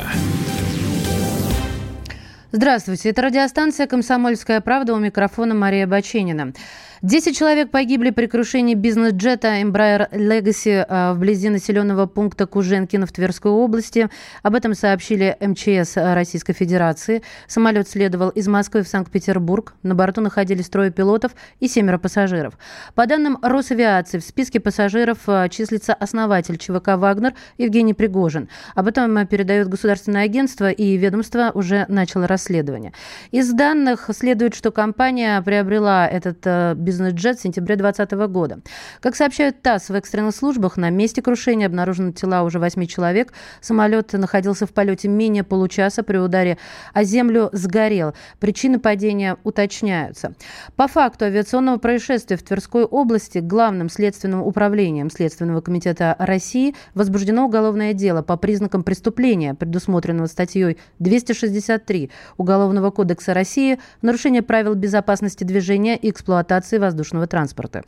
Здравствуйте, 2.54 3.10
это 3.10 3.24
радиостанция 3.24 3.88
«Комсомольская 3.88 4.62
правда» 4.62 4.94
у 4.94 5.00
микрофона 5.00 5.54
Мария 5.54 5.86
Баченина. 5.86 6.54
Десять 7.02 7.38
человек 7.38 7.72
погибли 7.72 8.10
при 8.10 8.26
крушении 8.26 8.74
бизнес-джета 8.74 9.62
Embraer 9.62 10.12
Legacy 10.12 10.86
э, 10.86 11.14
вблизи 11.14 11.48
населенного 11.48 12.08
пункта 12.08 12.46
Куженкино 12.46 13.06
в 13.06 13.14
Тверской 13.14 13.52
области. 13.52 14.10
Об 14.44 14.54
этом 14.54 14.74
сообщили 14.74 15.38
МЧС 15.40 15.96
Российской 15.96 16.52
Федерации. 16.52 17.24
Самолет 17.48 17.88
следовал 17.88 18.28
из 18.30 18.50
Москвы 18.50 18.84
в 18.84 18.90
Санкт-Петербург. 18.90 19.76
На 19.82 19.96
борту 19.96 20.20
находились 20.20 20.68
трое 20.68 20.92
пилотов 20.92 21.32
и 21.62 21.70
семеро 21.70 22.00
пассажиров. 22.00 22.58
По 22.96 23.08
данным 23.08 23.38
Росавиации, 23.42 24.18
в 24.18 24.24
списке 24.24 24.60
пассажиров 24.60 25.20
э, 25.28 25.48
числится 25.48 25.94
основатель 25.94 26.58
ЧВК 26.58 26.98
«Вагнер» 26.98 27.34
Евгений 27.58 27.94
Пригожин. 27.94 28.50
Об 28.76 28.88
этом 28.88 29.26
передает 29.26 29.70
государственное 29.70 30.24
агентство, 30.24 30.70
и 30.70 30.98
ведомство 30.98 31.52
уже 31.54 31.86
начало 31.88 32.28
расследование. 32.28 32.92
Из 33.32 33.54
данных 33.54 34.10
следует, 34.14 34.54
что 34.54 34.72
компания 34.72 35.42
приобрела 35.44 36.06
этот 36.06 36.40
э, 36.44 36.74
бизнес-джет 36.90 37.38
в 37.38 37.42
сентябре 37.44 37.76
2020 37.76 38.32
года. 38.32 38.60
Как 39.00 39.16
сообщают 39.16 39.62
ТАСС 39.62 39.90
в 39.90 39.94
экстренных 39.94 40.36
службах, 40.36 40.76
на 40.76 40.90
месте 40.90 41.22
крушения 41.22 41.68
обнаружены 41.68 42.14
тела 42.14 42.42
уже 42.42 42.58
восьми 42.58 42.88
человек. 42.88 43.32
Самолет 43.62 44.14
находился 44.14 44.66
в 44.66 44.72
полете 44.72 45.08
менее 45.08 45.44
получаса 45.44 46.02
при 46.02 46.18
ударе 46.18 46.58
о 46.94 47.04
землю 47.04 47.52
сгорел. 47.54 48.16
Причины 48.40 48.80
падения 48.80 49.38
уточняются. 49.44 50.34
По 50.76 50.88
факту 50.88 51.26
авиационного 51.26 51.78
происшествия 51.78 52.38
в 52.38 52.44
Тверской 52.44 52.86
области 52.86 53.38
главным 53.38 53.88
следственным 53.90 54.42
управлением 54.42 55.12
Следственного 55.12 55.62
комитета 55.62 56.16
России 56.18 56.74
возбуждено 56.96 57.46
уголовное 57.46 57.94
дело 57.94 58.24
по 58.24 58.36
признакам 58.36 58.82
преступления, 58.82 59.54
предусмотренного 59.54 60.26
статьей 60.26 60.80
263 60.98 62.10
Уголовного 62.38 62.90
кодекса 62.90 63.36
России 63.36 63.78
«Нарушение 64.02 64.42
правил 64.42 64.74
безопасности 64.74 65.44
движения 65.44 65.96
и 65.96 66.10
эксплуатации 66.10 66.79
воздушного 66.80 67.28
транспорта. 67.28 67.84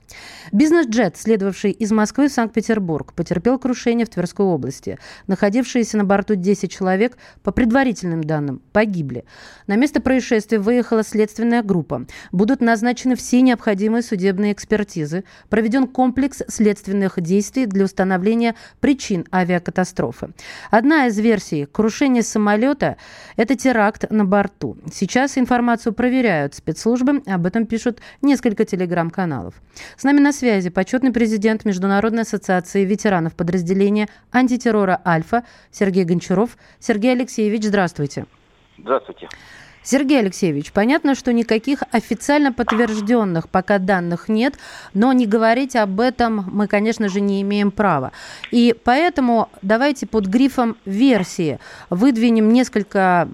Бизнес-джет, 0.52 1.18
следовавший 1.18 1.72
из 1.72 1.92
Москвы 1.92 2.28
в 2.28 2.32
Санкт-Петербург, 2.32 3.14
потерпел 3.14 3.58
крушение 3.58 4.06
в 4.06 4.10
Тверской 4.10 4.46
области. 4.46 4.98
Находившиеся 5.28 5.98
на 5.98 6.04
борту 6.04 6.36
10 6.36 6.72
человек, 6.72 7.18
по 7.44 7.52
предварительным 7.52 8.24
данным, 8.24 8.62
погибли. 8.72 9.26
На 9.68 9.76
место 9.76 10.02
происшествия 10.02 10.60
выехала 10.60 11.04
следственная 11.04 11.64
группа. 11.64 12.06
Будут 12.32 12.62
назначены 12.62 13.16
все 13.16 13.42
необходимые 13.42 14.04
судебные 14.04 14.54
экспертизы. 14.54 15.24
Проведен 15.50 15.88
комплекс 15.88 16.42
следственных 16.48 17.20
действий 17.22 17.66
для 17.66 17.86
установления 17.86 18.56
причин 18.80 19.26
авиакатастрофы. 19.32 20.30
Одна 20.70 21.08
из 21.08 21.18
версий 21.18 21.66
крушения 21.66 22.22
самолета– 22.22 22.98
это 23.36 23.56
теракт 23.56 24.10
на 24.10 24.26
борту. 24.26 24.78
Сейчас 24.92 25.38
информацию 25.38 25.94
проверяют 25.94 26.56
спецслужбы, 26.56 27.22
об 27.26 27.46
этом 27.46 27.66
пишут 27.66 28.00
несколько 28.22 28.66
телевизоров 28.66 28.81
телеграм-каналов. 28.82 29.54
С 29.96 30.04
нами 30.04 30.20
на 30.20 30.34
связи 30.34 30.70
почетный 30.70 31.12
президент 31.12 31.66
Международной 31.66 32.24
ассоциации 32.24 32.84
ветеранов 32.84 33.36
подразделения 33.36 34.08
антитеррора 34.32 35.00
«Альфа» 35.06 35.44
Сергей 35.72 36.04
Гончаров. 36.04 36.58
Сергей 36.80 37.12
Алексеевич, 37.14 37.64
здравствуйте. 37.66 38.26
Здравствуйте. 38.78 39.30
Сергей 39.84 40.20
Алексеевич, 40.20 40.72
понятно, 40.72 41.16
что 41.16 41.34
никаких 41.34 41.82
официально 41.92 42.54
подтвержденных 42.54 43.50
пока 43.50 43.80
данных 43.80 44.30
нет, 44.30 44.56
но 44.94 45.12
не 45.12 45.26
говорить 45.26 45.76
об 45.76 46.00
этом 46.00 46.46
мы, 46.52 46.68
конечно 46.68 47.10
же, 47.10 47.20
не 47.20 47.42
имеем 47.42 47.72
права. 47.72 48.12
И 48.52 48.76
поэтому 48.84 49.50
давайте 49.64 50.06
под 50.06 50.28
грифом 50.28 50.78
версии 50.86 51.60
выдвинем 51.90 52.54
несколько 52.54 53.28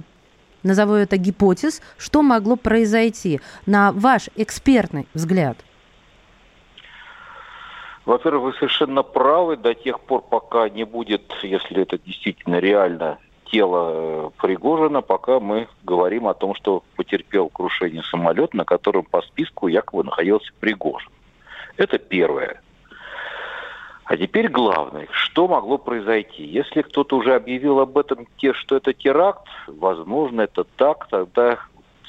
назову 0.67 0.93
это 0.93 1.17
гипотез, 1.17 1.81
что 1.97 2.21
могло 2.21 2.55
произойти, 2.55 3.41
на 3.65 3.91
ваш 3.91 4.29
экспертный 4.35 5.07
взгляд? 5.13 5.57
Во-первых, 8.05 8.43
вы 8.43 8.53
совершенно 8.53 9.03
правы 9.03 9.57
до 9.57 9.73
тех 9.73 9.99
пор, 9.99 10.21
пока 10.21 10.69
не 10.69 10.85
будет, 10.85 11.23
если 11.43 11.81
это 11.81 11.97
действительно 11.97 12.59
реально, 12.59 13.17
тело 13.51 13.91
э, 13.91 14.29
Пригожина, 14.41 15.01
пока 15.01 15.39
мы 15.39 15.67
говорим 15.83 16.27
о 16.27 16.33
том, 16.33 16.55
что 16.55 16.83
потерпел 16.95 17.49
крушение 17.49 18.03
самолет, 18.03 18.53
на 18.53 18.63
котором 18.63 19.03
по 19.03 19.21
списку 19.21 19.67
якобы 19.67 20.03
находился 20.03 20.51
Пригожин. 20.59 21.11
Это 21.75 21.97
первое. 21.97 22.61
А 24.07 24.15
теперь 24.15 24.47
главное, 24.47 25.05
что 25.11 25.49
могло 25.49 25.77
произойти? 25.77 26.45
Если 26.45 26.81
кто-то 26.81 27.17
уже 27.17 27.35
объявил 27.35 27.81
об 27.81 27.97
этом, 27.97 28.25
те, 28.37 28.53
что 28.53 28.77
это 28.77 28.93
теракт, 28.93 29.45
возможно, 29.67 30.41
это 30.41 30.63
так, 30.63 31.09
тогда 31.09 31.59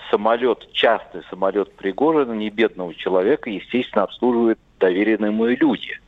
самолет, 0.09 0.69
частный 0.73 1.23
самолет 1.29 1.73
Пригожина, 1.75 2.35
не 2.35 2.51
бедного 2.51 2.95
человека, 2.95 3.51
естественно, 3.51 4.05
обслуживает 4.05 4.61
доверенные 4.79 5.33
ему 5.33 5.47
люди. 5.47 5.99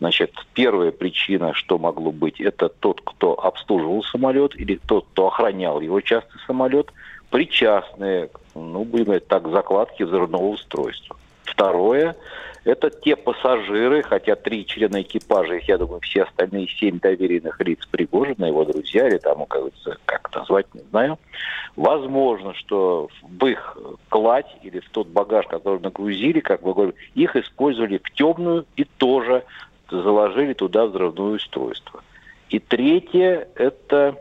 Значит, 0.00 0.32
первая 0.54 0.92
причина, 0.92 1.52
что 1.52 1.76
могло 1.76 2.10
быть, 2.10 2.40
это 2.40 2.70
тот, 2.70 3.02
кто 3.04 3.38
обслуживал 3.38 4.02
самолет, 4.02 4.56
или 4.56 4.80
тот, 4.86 5.06
кто 5.12 5.26
охранял 5.26 5.82
его 5.82 6.00
частный 6.00 6.40
самолет, 6.46 6.90
причастные, 7.28 8.30
ну, 8.54 8.84
будем 8.84 9.04
говорить 9.04 9.28
так, 9.28 9.46
закладки 9.48 10.04
взрывного 10.04 10.46
устройства. 10.46 11.18
Второе, 11.54 12.16
это 12.64 12.90
те 12.90 13.14
пассажиры, 13.14 14.02
хотя 14.02 14.34
три 14.34 14.66
члена 14.66 15.02
экипажа, 15.02 15.60
я 15.68 15.78
думаю, 15.78 16.00
все 16.00 16.22
остальные 16.24 16.68
семь 16.68 16.98
доверенных 16.98 17.60
лиц 17.60 17.86
Пригожина, 17.90 18.46
его 18.46 18.64
друзья, 18.64 19.06
или 19.06 19.18
там, 19.18 19.46
как, 19.46 19.64
как 20.04 20.34
назвать, 20.34 20.66
не 20.74 20.80
знаю. 20.90 21.18
Возможно, 21.76 22.54
что 22.54 23.08
в 23.22 23.46
их 23.46 23.76
кладь 24.08 24.52
или 24.62 24.80
в 24.80 24.88
тот 24.90 25.06
багаж, 25.08 25.46
который 25.46 25.80
нагрузили, 25.80 26.40
как 26.40 26.62
бы 26.62 26.74
говорю, 26.74 26.94
их 27.14 27.36
использовали 27.36 27.98
в 27.98 28.10
темную 28.12 28.66
и 28.76 28.84
тоже 28.84 29.44
заложили 29.90 30.54
туда 30.54 30.86
взрывное 30.86 31.36
устройство. 31.36 32.02
И 32.48 32.58
третье– 32.58 33.48
это 33.54 34.16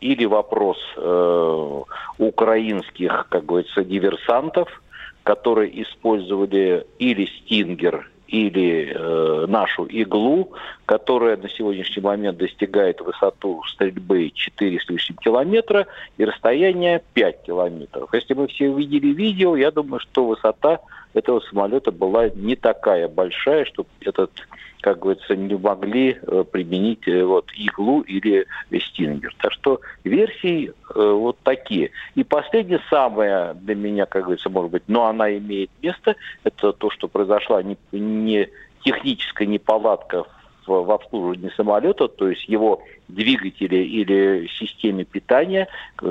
или 0.00 0.24
вопрос 0.24 0.78
э, 0.96 1.82
украинских, 2.18 3.26
как 3.28 3.46
говорится, 3.46 3.84
диверсантов, 3.84 4.82
которые 5.24 5.82
использовали 5.82 6.86
или 6.98 7.26
«Стингер», 7.26 8.10
или 8.30 8.92
э, 8.94 9.46
нашу 9.48 9.84
иглу, 9.86 10.52
которая 10.90 11.36
на 11.36 11.48
сегодняшний 11.48 12.02
момент 12.02 12.36
достигает 12.38 13.00
высоту 13.00 13.62
стрельбы 13.68 14.32
4 14.34 14.80
с 14.80 14.88
лишним 14.88 15.18
километра 15.18 15.86
и 16.18 16.24
расстояние 16.24 17.00
5 17.14 17.44
километров. 17.44 18.12
Если 18.12 18.34
мы 18.34 18.48
все 18.48 18.70
увидели 18.70 19.12
видео, 19.12 19.54
я 19.54 19.70
думаю, 19.70 20.00
что 20.00 20.26
высота 20.26 20.80
этого 21.14 21.38
самолета 21.48 21.92
была 21.92 22.28
не 22.30 22.56
такая 22.56 23.06
большая, 23.06 23.66
чтобы 23.66 23.88
этот 24.00 24.32
как 24.80 24.98
говорится, 24.98 25.36
не 25.36 25.54
могли 25.54 26.18
э, 26.20 26.44
применить 26.50 27.06
э, 27.06 27.22
вот 27.22 27.52
иглу 27.52 28.00
или 28.00 28.46
стингер. 28.80 29.32
Так 29.38 29.52
что 29.52 29.82
версии 30.04 30.72
э, 30.72 30.72
вот 30.94 31.36
такие. 31.44 31.90
И 32.14 32.24
последнее 32.24 32.80
самое 32.88 33.52
для 33.54 33.74
меня, 33.74 34.06
как 34.06 34.22
говорится, 34.22 34.48
может 34.48 34.72
быть, 34.72 34.84
но 34.88 35.04
она 35.04 35.36
имеет 35.36 35.70
место, 35.82 36.16
это 36.44 36.72
то, 36.72 36.88
что 36.88 37.08
произошла 37.08 37.62
не, 37.62 37.76
не 37.92 38.48
техническая 38.82 39.46
неполадка 39.46 40.24
в, 40.24 40.39
в 40.70 40.90
обслуживании 40.90 41.50
самолета, 41.56 42.08
то 42.08 42.28
есть 42.28 42.48
его 42.48 42.82
двигателе 43.08 43.84
или 43.84 44.48
системе 44.58 45.04
питания, 45.04 45.68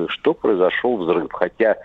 что 0.08 0.34
произошел 0.34 0.98
взрыв. 0.98 1.32
Хотя, 1.32 1.78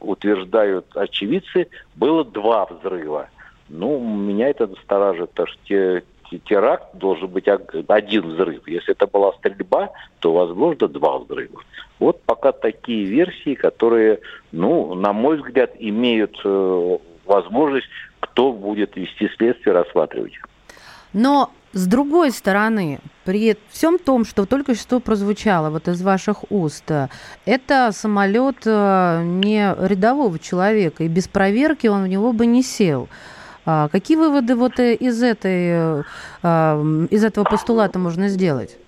утверждают 0.00 0.86
очевидцы, 0.94 1.68
было 1.94 2.24
два 2.24 2.66
взрыва. 2.66 3.28
Ну, 3.68 3.98
меня 4.00 4.48
это 4.48 4.66
настораживает, 4.66 5.30
потому 5.30 5.48
что 5.48 5.58
те, 5.64 6.02
теракт 6.44 6.94
должен 6.94 7.28
быть 7.28 7.46
один 7.48 8.28
взрыв. 8.28 8.66
Если 8.66 8.92
это 8.92 9.06
была 9.06 9.32
стрельба, 9.34 9.90
то, 10.20 10.32
возможно, 10.32 10.88
два 10.88 11.18
взрыва. 11.18 11.62
Вот 11.98 12.20
пока 12.22 12.52
такие 12.52 13.04
версии, 13.04 13.54
которые, 13.54 14.20
ну, 14.52 14.94
на 14.94 15.12
мой 15.12 15.38
взгляд, 15.38 15.72
имеют 15.78 16.38
э, 16.44 16.98
возможность, 17.24 17.88
кто 18.20 18.52
будет 18.52 18.96
вести 18.96 19.28
следствие, 19.36 19.74
рассматривать. 19.74 20.34
Но 21.12 21.50
с 21.76 21.86
другой 21.86 22.30
стороны, 22.30 23.00
при 23.26 23.54
всем 23.68 23.98
том, 23.98 24.24
что 24.24 24.46
только 24.46 24.74
что 24.74 24.98
прозвучало 24.98 25.68
вот 25.68 25.88
из 25.88 26.00
ваших 26.02 26.50
уст, 26.50 26.90
это 27.44 27.90
самолет 27.92 28.62
э, 28.64 29.22
не 29.22 29.74
рядового 29.86 30.38
человека, 30.38 31.04
и 31.04 31.08
без 31.08 31.28
проверки 31.28 31.86
он 31.86 32.04
в 32.04 32.08
него 32.08 32.32
бы 32.32 32.46
не 32.46 32.62
сел. 32.62 33.10
А 33.66 33.88
какие 33.88 34.16
выводы 34.16 34.56
вот 34.56 34.80
э, 34.80 34.94
из, 34.94 35.22
этой, 35.22 36.02
а, 36.42 36.82
из 37.10 37.22
этого 37.22 37.44
постулата 37.44 37.98
можно 37.98 38.28
сделать? 38.28 38.78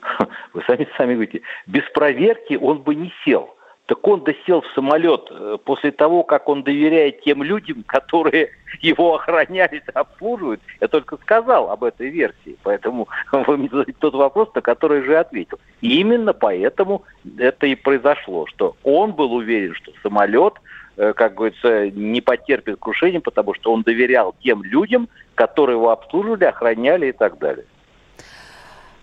Вы 0.54 0.62
сами 0.68 0.86
сами 0.96 1.14
говорите, 1.14 1.40
без 1.66 1.82
проверки 1.92 2.54
он 2.54 2.82
бы 2.82 2.94
не 2.94 3.12
сел. 3.24 3.52
Так 3.88 4.06
он 4.06 4.22
досел 4.22 4.60
в 4.60 4.66
самолет 4.74 5.28
э, 5.30 5.58
после 5.64 5.90
того, 5.90 6.22
как 6.22 6.48
он 6.48 6.62
доверяет 6.62 7.22
тем 7.22 7.42
людям, 7.42 7.82
которые 7.86 8.50
его 8.80 9.16
охраняют, 9.16 9.88
обслуживают. 9.94 10.60
Я 10.80 10.88
только 10.88 11.16
сказал 11.16 11.70
об 11.70 11.84
этой 11.84 12.08
версии, 12.08 12.56
поэтому 12.62 13.08
вы 13.32 13.56
мне 13.56 13.68
задаете 13.68 13.98
тот 13.98 14.14
вопрос, 14.14 14.48
на 14.54 14.60
который 14.60 15.02
же 15.02 15.16
ответил. 15.16 15.58
И 15.80 16.00
именно 16.00 16.32
поэтому 16.32 17.02
это 17.38 17.66
и 17.66 17.74
произошло, 17.74 18.46
что 18.46 18.76
он 18.84 19.12
был 19.12 19.32
уверен, 19.32 19.74
что 19.74 19.92
самолет– 20.02 20.54
Э, 20.98 21.12
как 21.12 21.34
говорится, 21.34 21.90
не 21.90 22.20
потерпит 22.20 22.78
крушения, 22.80 23.20
потому 23.20 23.54
что 23.54 23.72
он 23.72 23.82
доверял 23.82 24.34
тем 24.42 24.64
людям, 24.64 25.08
которые 25.36 25.76
его 25.76 25.90
обслуживали, 25.90 26.44
охраняли 26.44 27.06
и 27.06 27.12
так 27.12 27.38
далее. 27.38 27.64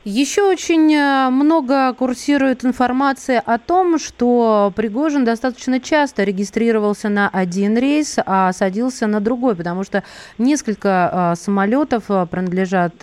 Еще 0.08 0.44
очень 0.44 0.94
э, 0.94 1.30
много 1.32 1.92
курсирует 1.96 2.64
информация 2.64 3.42
о 3.44 3.58
том, 3.58 3.98
что 3.98 4.72
Пригожин 4.76 5.26
достаточно 5.26 5.80
часто 5.80 6.24
регистрировался 6.24 7.10
на 7.10 7.28
один 7.28 7.76
рейс, 7.76 8.20
а 8.24 8.54
садился 8.54 9.08
на 9.08 9.20
другой, 9.20 9.56
потому 9.56 9.84
что 9.84 10.04
несколько 10.38 11.34
э, 11.34 11.36
самолетов 11.36 12.04
принадлежат 12.30 12.94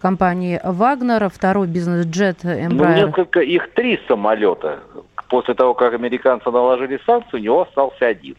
компании 0.00 0.60
«Вагнер», 0.62 1.28
второй 1.28 1.66
бизнес-джет 1.66 2.44
«Эмбрайер». 2.44 3.00
Ну, 3.00 3.06
несколько, 3.08 3.40
их 3.40 3.72
три 3.74 3.98
самолета 4.06 4.78
после 5.28 5.54
того, 5.54 5.74
как 5.74 5.92
американцы 5.92 6.52
наложили 6.52 7.00
санкции, 7.04 7.38
у 7.38 7.40
него 7.40 7.62
остался 7.62 8.06
один. 8.06 8.36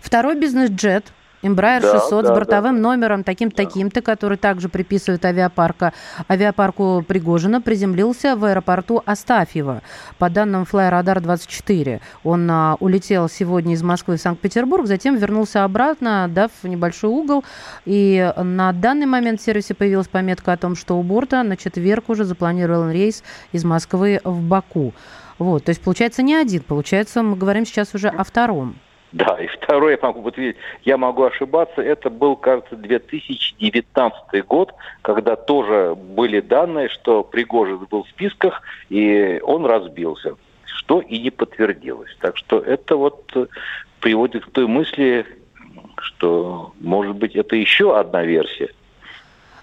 Второй 0.00 0.34
бизнес-джет 0.34 1.12
Embraer 1.42 1.80
да, 1.80 2.00
600 2.00 2.24
да, 2.24 2.28
с 2.28 2.34
бортовым 2.34 2.76
да. 2.76 2.82
номером 2.82 3.24
таким-таким-то, 3.24 4.02
который 4.02 4.38
также 4.38 4.68
приписывает 4.68 5.24
авиапарка, 5.24 5.92
авиапарку 6.28 7.04
Пригожина, 7.06 7.60
приземлился 7.60 8.36
в 8.36 8.44
аэропорту 8.44 9.02
Астафьева. 9.04 9.82
По 10.18 10.30
данным 10.30 10.66
Flyradar 10.70 11.20
24, 11.20 12.00
он 12.24 12.50
а, 12.50 12.76
улетел 12.80 13.28
сегодня 13.28 13.74
из 13.74 13.82
Москвы 13.82 14.16
в 14.16 14.20
Санкт-Петербург, 14.20 14.86
затем 14.86 15.16
вернулся 15.16 15.64
обратно, 15.64 16.26
дав 16.28 16.50
небольшой 16.62 17.10
угол. 17.10 17.44
И 17.84 18.32
на 18.36 18.72
данный 18.72 19.06
момент 19.06 19.40
в 19.40 19.44
сервисе 19.44 19.74
появилась 19.74 20.08
пометка 20.08 20.52
о 20.52 20.56
том, 20.56 20.74
что 20.74 20.98
у 20.98 21.02
борта 21.02 21.42
на 21.42 21.56
четверг 21.56 22.08
уже 22.08 22.24
запланирован 22.24 22.90
рейс 22.90 23.22
из 23.52 23.64
Москвы 23.64 24.20
в 24.24 24.40
Баку. 24.40 24.94
Вот, 25.38 25.64
то 25.64 25.70
есть 25.70 25.82
получается 25.82 26.22
не 26.22 26.34
один, 26.34 26.62
получается 26.62 27.22
мы 27.22 27.36
говорим 27.36 27.66
сейчас 27.66 27.94
уже 27.94 28.08
о 28.08 28.24
втором. 28.24 28.76
Да, 29.12 29.38
и 29.40 29.46
второе, 29.46 29.92
я 29.92 30.06
могу 30.06 30.22
подтвердить, 30.22 30.56
я 30.84 30.96
могу 30.96 31.24
ошибаться, 31.24 31.80
это 31.80 32.10
был, 32.10 32.36
кажется, 32.36 32.76
2019 32.76 34.46
год, 34.46 34.74
когда 35.02 35.36
тоже 35.36 35.94
были 35.94 36.40
данные, 36.40 36.88
что 36.88 37.22
Пригожин 37.22 37.86
был 37.90 38.04
в 38.04 38.08
списках, 38.08 38.62
и 38.88 39.40
он 39.42 39.64
разбился, 39.64 40.34
что 40.64 41.00
и 41.00 41.18
не 41.18 41.30
подтвердилось. 41.30 42.14
Так 42.20 42.36
что 42.36 42.58
это 42.58 42.96
вот 42.96 43.30
э, 43.34 43.46
приводит 44.00 44.44
к 44.44 44.50
той 44.50 44.66
мысли, 44.66 45.24
что, 45.98 46.72
может 46.80 47.16
быть, 47.16 47.36
это 47.36 47.56
еще 47.56 47.98
одна 47.98 48.24
версия– 48.24 48.70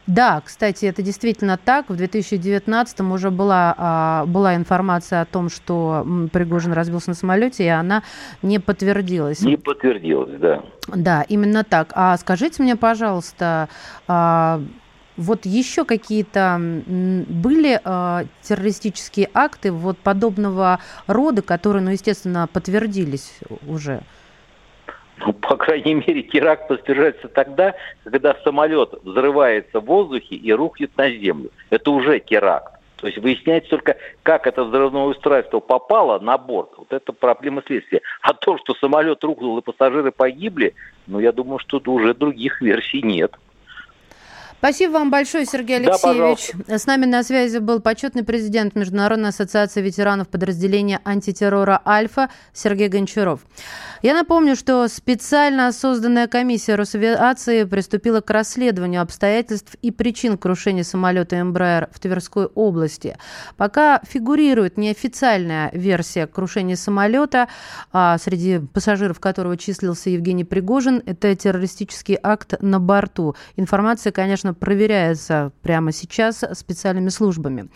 да, 0.06 0.42
кстати, 0.42 0.86
это 0.86 1.02
действительно 1.02 1.58
так. 1.58 1.90
В 1.90 1.96
2019 1.96 3.02
уже 3.02 3.32
была, 3.32 3.74
а, 3.78 4.26
была 4.26 4.56
информация 4.56 5.22
о 5.22 5.26
том, 5.26 5.50
что 5.50 6.06
Пригожин 6.34 6.74
разбился 6.74 7.12
на 7.12 7.16
самолете, 7.16 7.64
и 7.64 7.70
она 7.70 8.04
не 8.42 8.60
подтвердилась. 8.60 9.42
Не 9.42 9.58
подтвердилась, 9.58 10.40
да. 10.40 10.64
Да, 10.88 11.22
именно 11.30 11.64
так. 11.64 11.94
А 11.96 12.18
скажите 12.18 12.62
мне, 12.64 12.76
пожалуйста, 12.76 13.70
а, 14.08 14.62
вот 15.16 15.46
еще 15.46 15.86
какие-то 15.86 16.60
были 16.60 17.80
э, 17.84 18.26
террористические 18.42 19.30
акты 19.34 19.72
вот 19.72 20.00
подобного 20.00 20.80
рода, 21.06 21.44
которые, 21.44 21.84
ну, 21.84 21.92
естественно, 21.92 22.50
подтвердились 22.52 23.32
уже? 23.68 24.02
Ну, 25.20 25.34
по 25.34 25.56
крайней 25.56 25.94
мере, 25.94 26.24
теракт 26.24 26.68
подтверждается 26.68 27.28
тогда, 27.28 27.76
когда 28.04 28.36
самолет 28.44 28.94
взрывается 29.04 29.80
в 29.80 29.86
воздухе 29.86 30.36
и 30.36 30.52
рухнет 30.52 30.96
на 30.98 31.10
землю. 31.12 31.52
Это 31.70 31.92
уже 31.92 32.20
теракт. 32.20 32.74
То 32.98 33.08
есть 33.08 33.20
выясняется 33.20 33.70
только, 33.70 33.98
как 34.24 34.48
это 34.48 34.64
взрывное 34.64 35.04
устройство 35.04 35.60
попало 35.60 36.20
на 36.20 36.38
борт. 36.38 36.70
Вот 36.78 36.94
это 36.94 37.12
проблема 37.12 37.62
следствия. 37.66 38.02
А 38.22 38.34
то, 38.34 38.58
что 38.58 38.74
самолет 38.76 39.24
рухнул 39.26 39.58
и 39.58 39.62
пассажиры 39.62 40.12
погибли, 40.12 40.74
ну, 41.06 41.20
я 41.20 41.34
думаю, 41.34 41.60
что 41.60 41.82
уже 41.86 42.14
других 42.14 42.62
версий 42.62 43.02
нет. 43.02 43.36
Спасибо 44.64 44.94
вам 44.94 45.12
большое, 45.12 45.46
Сергей 45.46 45.76
Алексеевич. 45.76 46.52
Да, 46.70 46.80
С 46.80 46.86
нами 46.86 47.04
на 47.06 47.24
связи 47.24 47.58
был 47.58 47.82
почетный 47.82 48.24
президент 48.24 48.76
Международной 48.76 49.28
ассоциации 49.28 49.82
ветеранов 49.82 50.30
подразделения 50.30 51.02
антитеррора 51.04 51.82
«Альфа» 51.86 52.30
Сергей 52.54 52.88
Гончаров. 52.88 53.42
Я 54.02 54.14
напомню, 54.14 54.56
что 54.56 54.88
специально 54.88 55.72
созданная 55.74 56.28
комиссия 56.28 56.76
Росавиации 56.76 57.66
приступила 57.66 58.22
к 58.22 58.30
расследованию 58.30 59.02
обстоятельств 59.02 59.76
и 59.82 59.92
причин 59.92 60.38
крушения 60.38 60.84
самолета 60.84 61.36
Embraer 61.38 61.90
в 61.92 62.00
Тверской 62.00 62.46
области. 62.46 63.18
Пока 63.58 64.02
фигурирует 64.06 64.78
неофициальная 64.78 65.72
версия 65.74 66.26
крушения 66.28 66.78
самолета, 66.78 67.50
а 67.92 68.18
среди 68.18 68.60
пассажиров 68.60 69.20
которого 69.20 69.58
числился 69.58 70.10
Евгений 70.10 70.46
Пригожин, 70.46 71.04
это 71.06 71.36
террористический 71.36 72.18
акт 72.22 72.56
на 72.62 72.80
борту. 72.80 73.36
Информация, 73.58 74.12
конечно, 74.12 74.53
проверяется 74.54 75.52
прямо 75.62 75.92
сейчас 75.92 76.44
специальными 76.54 77.10
службами. 77.10 77.70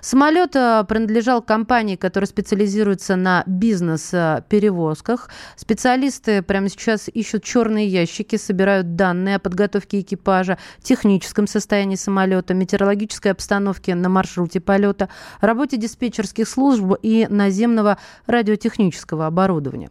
Самолет 0.00 0.54
э, 0.56 0.84
принадлежал 0.88 1.42
компании, 1.42 1.96
которая 1.96 2.28
специализируется 2.28 3.16
на 3.16 3.42
бизнес-перевозках. 3.46 5.30
Специалисты 5.56 6.42
прямо 6.42 6.68
сейчас 6.68 7.08
ищут 7.12 7.44
черные 7.44 7.86
ящики, 7.86 8.36
собирают 8.36 8.96
данные 8.96 9.36
о 9.36 9.38
подготовке 9.38 10.00
экипажа, 10.00 10.58
техническом 10.82 11.46
состоянии 11.46 11.96
самолета, 11.96 12.54
метеорологической 12.54 13.32
обстановке 13.32 13.94
на 13.94 14.08
маршруте 14.08 14.60
полета, 14.60 15.08
работе 15.40 15.76
диспетчерских 15.76 16.48
служб 16.48 16.94
и 17.02 17.26
наземного 17.28 17.98
радиотехнического 18.26 19.26
оборудования. 19.26 19.90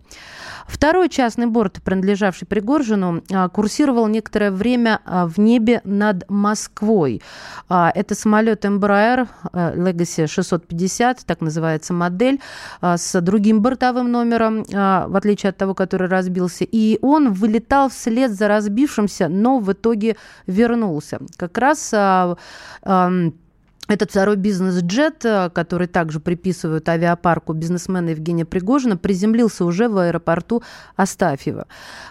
Второй 0.68 1.10
частный 1.10 1.46
борт, 1.46 1.82
принадлежавший 1.84 2.48
Пригоржину, 2.48 3.24
э, 3.30 3.50
курсировал 3.50 4.08
некоторое 4.08 4.52
время 4.52 5.00
э, 5.06 5.26
в 5.26 5.40
небе 5.40 5.82
над 5.84 6.30
Москвой. 6.30 7.22
А, 7.70 7.92
это 7.94 8.16
самолет 8.16 8.66
Embraer 8.66 9.28
Legacy 9.54 10.28
650, 10.28 11.26
так 11.26 11.42
называется 11.42 11.94
модель, 11.94 12.40
а, 12.82 12.98
с 12.98 13.22
другим 13.22 13.62
бортовым 13.62 14.12
номером, 14.12 14.66
а, 14.74 15.08
в 15.08 15.16
отличие 15.16 15.52
от 15.52 15.58
того, 15.58 15.74
который 15.76 16.08
разбился. 16.08 16.66
И 16.70 16.98
он 17.02 17.32
вылетал 17.32 17.90
вслед 17.90 18.32
за 18.32 18.48
разбившимся, 18.48 19.28
но 19.28 19.60
в 19.60 19.72
итоге 19.72 20.18
вернулся. 20.48 21.20
Как 21.38 21.58
раз 21.58 21.94
этот 23.88 24.10
второй 24.10 24.36
бизнес-джет, 24.36 25.24
э, 25.26 25.50
который 25.52 25.88
также 25.88 26.20
приписывают 26.20 26.90
авиапарку 26.90 27.54
бизнесмена 27.54 28.10
Евгения 28.10 28.46
Пригожина, 28.46 28.98
приземлился 28.98 29.64
уже 29.64 29.88
в 29.88 29.98
аэропорту 29.98 30.64
Астафьева. 30.96 31.68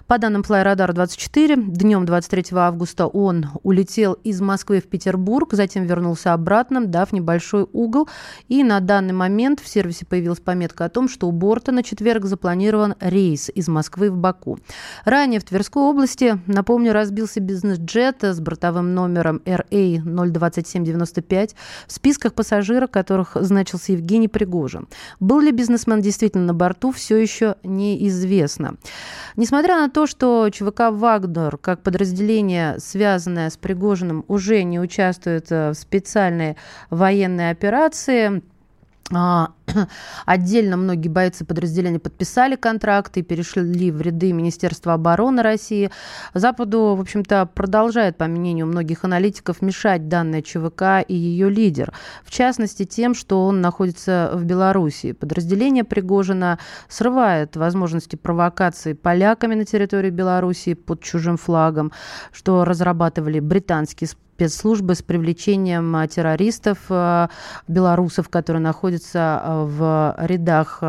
По 0.06 0.18
данным 0.18 0.42
Flyradar-24, 0.42 1.56
днем 1.56 2.06
23 2.06 2.44
августа 2.52 3.06
он 3.06 3.46
улетел 3.62 4.12
из 4.12 4.40
Москвы 4.40 4.80
в 4.80 4.84
Петербург, 4.84 5.52
затем 5.52 5.84
вернулся 5.84 6.32
обратно, 6.32 6.84
дав 6.84 7.12
небольшой 7.12 7.66
угол. 7.72 8.08
И 8.48 8.62
на 8.62 8.78
данный 8.80 9.14
момент 9.14 9.60
в 9.60 9.66
сервисе 9.66 10.06
появилась 10.06 10.40
пометка 10.40 10.84
о 10.84 10.88
том, 10.88 11.08
что 11.08 11.26
у 11.26 11.32
борта 11.32 11.72
на 11.72 11.82
четверг 11.82 12.24
запланирован 12.26 12.94
рейс 13.00 13.50
из 13.52 13.66
Москвы 13.66 14.10
в 14.10 14.16
Баку. 14.16 14.58
Ранее 15.04 15.40
в 15.40 15.44
Тверской 15.44 15.82
области, 15.82 16.38
напомню, 16.46 16.92
разбился 16.92 17.40
бизнес-джет 17.40 18.22
с 18.22 18.38
бортовым 18.40 18.94
номером 18.94 19.42
RA 19.44 19.98
02795 19.98 21.56
в 21.86 21.92
списках 21.92 22.34
пассажиров, 22.34 22.90
которых 22.90 23.36
значился 23.40 23.92
Евгений 23.92 24.28
Пригожин. 24.28 24.88
Был 25.20 25.40
ли 25.40 25.52
бизнесмен 25.52 26.00
действительно 26.00 26.44
на 26.44 26.54
борту, 26.54 26.92
все 26.92 27.16
еще 27.16 27.56
неизвестно. 27.62 28.76
Несмотря 29.36 29.76
на 29.76 29.90
то, 29.90 30.06
что 30.06 30.48
ЧВК 30.50 30.90
«Вагнер» 30.90 31.58
как 31.58 31.82
подразделение, 31.82 32.78
связанное 32.78 33.50
с 33.50 33.56
Пригожиным, 33.56 34.24
уже 34.28 34.62
не 34.62 34.80
участвует 34.80 35.50
в 35.50 35.74
специальной 35.74 36.56
военной 36.90 37.50
операции, 37.50 38.42
отдельно 40.26 40.76
многие 40.76 41.08
бойцы 41.08 41.44
подразделения 41.44 41.98
подписали 41.98 42.56
контракты 42.56 43.20
и 43.20 43.22
перешли 43.22 43.90
в 43.90 44.00
ряды 44.00 44.32
Министерства 44.32 44.94
обороны 44.94 45.42
России. 45.42 45.90
Западу, 46.32 46.94
в 46.96 47.00
общем-то, 47.00 47.46
продолжает, 47.54 48.16
по 48.16 48.26
мнению 48.26 48.66
многих 48.66 49.04
аналитиков, 49.04 49.60
мешать 49.60 50.08
данная 50.08 50.42
ЧВК 50.42 51.04
и 51.06 51.14
ее 51.14 51.50
лидер. 51.50 51.92
В 52.24 52.30
частности, 52.30 52.84
тем, 52.84 53.14
что 53.14 53.44
он 53.44 53.60
находится 53.60 54.30
в 54.32 54.44
Беларуси. 54.44 55.12
Подразделение 55.12 55.84
Пригожина 55.84 56.58
срывает 56.88 57.56
возможности 57.56 58.16
провокации 58.16 58.94
поляками 58.94 59.54
на 59.54 59.64
территории 59.64 60.10
Беларуси 60.10 60.74
под 60.74 61.02
чужим 61.02 61.36
флагом, 61.36 61.92
что 62.32 62.64
разрабатывали 62.64 63.40
британские 63.40 64.08
спецслужбы 64.34 64.96
с 64.96 65.02
привлечением 65.02 65.94
а, 65.94 66.08
террористов 66.08 66.78
а, 66.88 67.30
белорусов, 67.68 68.28
которые 68.28 68.60
находятся 68.60 69.40
а, 69.42 69.64
в 69.64 70.16
рядах 70.26 70.82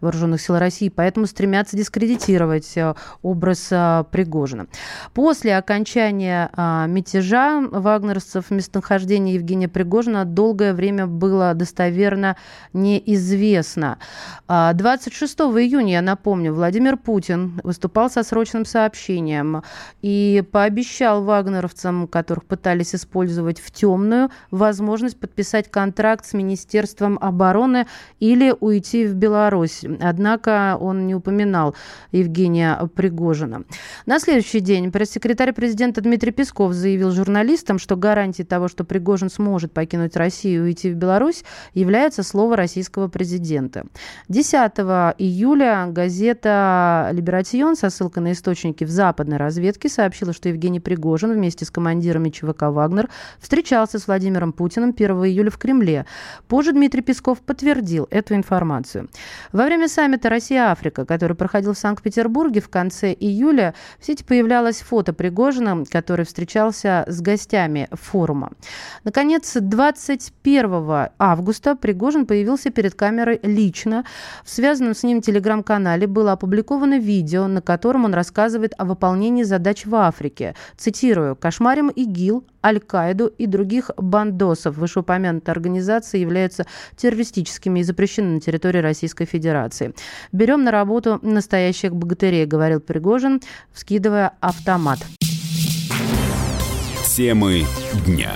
вооруженных 0.00 0.40
сил 0.40 0.58
России, 0.58 0.90
поэтому 0.90 1.26
стремятся 1.26 1.76
дискредитировать 1.76 2.74
образ 3.22 3.68
Пригожина. 4.10 4.66
После 5.14 5.56
окончания 5.56 6.50
мятежа 6.86 7.60
вагнеровцев 7.70 8.50
местонахождение 8.50 9.36
Евгения 9.36 9.68
Пригожина 9.68 10.24
долгое 10.24 10.74
время 10.74 11.06
было 11.06 11.54
достоверно 11.54 12.36
неизвестно. 12.72 13.98
26 14.48 15.38
июня, 15.40 15.94
я 15.94 16.02
напомню, 16.02 16.52
Владимир 16.52 16.96
Путин 16.96 17.60
выступал 17.64 18.10
со 18.10 18.22
срочным 18.22 18.64
сообщением 18.64 19.62
и 20.02 20.44
пообещал 20.50 21.22
вагнеровцам, 21.22 22.06
которых 22.06 22.44
пытались 22.44 22.81
пытались 22.82 22.94
использовать 22.94 23.60
в 23.60 23.70
темную 23.70 24.30
возможность 24.50 25.18
подписать 25.18 25.70
контракт 25.70 26.26
с 26.26 26.32
Министерством 26.32 27.18
обороны 27.20 27.86
или 28.20 28.54
уйти 28.60 29.06
в 29.06 29.14
Беларусь. 29.14 29.84
Однако 30.00 30.76
он 30.80 31.06
не 31.06 31.14
упоминал 31.14 31.74
Евгения 32.12 32.78
Пригожина. 32.94 33.62
На 34.06 34.18
следующий 34.18 34.60
день 34.60 34.90
пресс-секретарь 34.90 35.52
президента 35.52 36.00
Дмитрий 36.00 36.32
Песков 36.32 36.72
заявил 36.72 37.12
журналистам, 37.12 37.78
что 37.78 37.96
гарантией 37.96 38.46
того, 38.46 38.68
что 38.68 38.84
Пригожин 38.84 39.30
сможет 39.30 39.72
покинуть 39.72 40.16
Россию 40.16 40.62
и 40.62 40.66
уйти 40.66 40.90
в 40.90 40.96
Беларусь, 40.96 41.44
является 41.74 42.22
слово 42.22 42.56
российского 42.56 43.08
президента. 43.08 43.84
10 44.28 44.54
июля 45.18 45.86
газета 45.88 47.10
«Либератион» 47.12 47.76
со 47.76 47.90
ссылкой 47.90 48.22
на 48.22 48.32
источники 48.32 48.84
в 48.84 48.90
западной 48.90 49.36
разведке 49.36 49.88
сообщила, 49.88 50.32
что 50.32 50.48
Евгений 50.48 50.80
Пригожин 50.80 51.32
вместе 51.32 51.64
с 51.64 51.70
командирами 51.70 52.30
ЧВК 52.32 52.71
Вагнер 52.72 53.08
встречался 53.38 53.98
с 53.98 54.06
Владимиром 54.06 54.52
Путиным 54.52 54.90
1 54.90 55.10
июля 55.24 55.50
в 55.50 55.58
Кремле. 55.58 56.06
Позже 56.48 56.72
Дмитрий 56.72 57.02
Песков 57.02 57.40
подтвердил 57.40 58.08
эту 58.10 58.34
информацию. 58.34 59.08
Во 59.52 59.64
время 59.64 59.88
саммита 59.88 60.28
Россия-Африка, 60.28 61.04
который 61.04 61.36
проходил 61.36 61.74
в 61.74 61.78
Санкт-Петербурге 61.78 62.60
в 62.60 62.68
конце 62.68 63.12
июля, 63.12 63.74
в 63.98 64.06
сети 64.06 64.24
появлялось 64.24 64.80
фото 64.80 65.12
Пригожина, 65.12 65.84
который 65.90 66.24
встречался 66.24 67.04
с 67.06 67.20
гостями 67.20 67.88
форума. 67.92 68.52
Наконец, 69.04 69.52
21 69.54 71.08
августа 71.18 71.76
Пригожин 71.76 72.26
появился 72.26 72.70
перед 72.70 72.94
камерой 72.94 73.40
лично. 73.42 74.04
В 74.44 74.50
связанном 74.50 74.94
с 74.94 75.02
ним 75.02 75.20
телеграм-канале 75.20 76.06
было 76.06 76.32
опубликовано 76.32 76.98
видео, 76.98 77.46
на 77.46 77.60
котором 77.60 78.04
он 78.04 78.14
рассказывает 78.14 78.74
о 78.78 78.84
выполнении 78.84 79.42
задач 79.42 79.86
в 79.86 79.94
Африке. 79.94 80.54
Цитирую. 80.76 81.36
«Кошмарим 81.36 81.88
ИГИЛ, 81.88 82.44
Аль-Каиду 82.64 83.26
и 83.26 83.46
других 83.46 83.90
бандосов. 83.96 84.76
Вышеупомянутые 84.76 85.52
организации 85.52 86.18
являются 86.18 86.66
террористическими 86.96 87.80
и 87.80 87.82
запрещены 87.82 88.34
на 88.34 88.40
территории 88.40 88.78
Российской 88.78 89.24
Федерации. 89.24 89.94
«Берем 90.32 90.64
на 90.64 90.70
работу 90.70 91.18
настоящих 91.22 91.94
богатырей»,— 91.94 92.46
говорил 92.46 92.80
Пригожин, 92.80 93.40
вскидывая 93.72 94.32
автомат. 94.40 94.98
Темы 97.16 97.64
дня. 98.06 98.32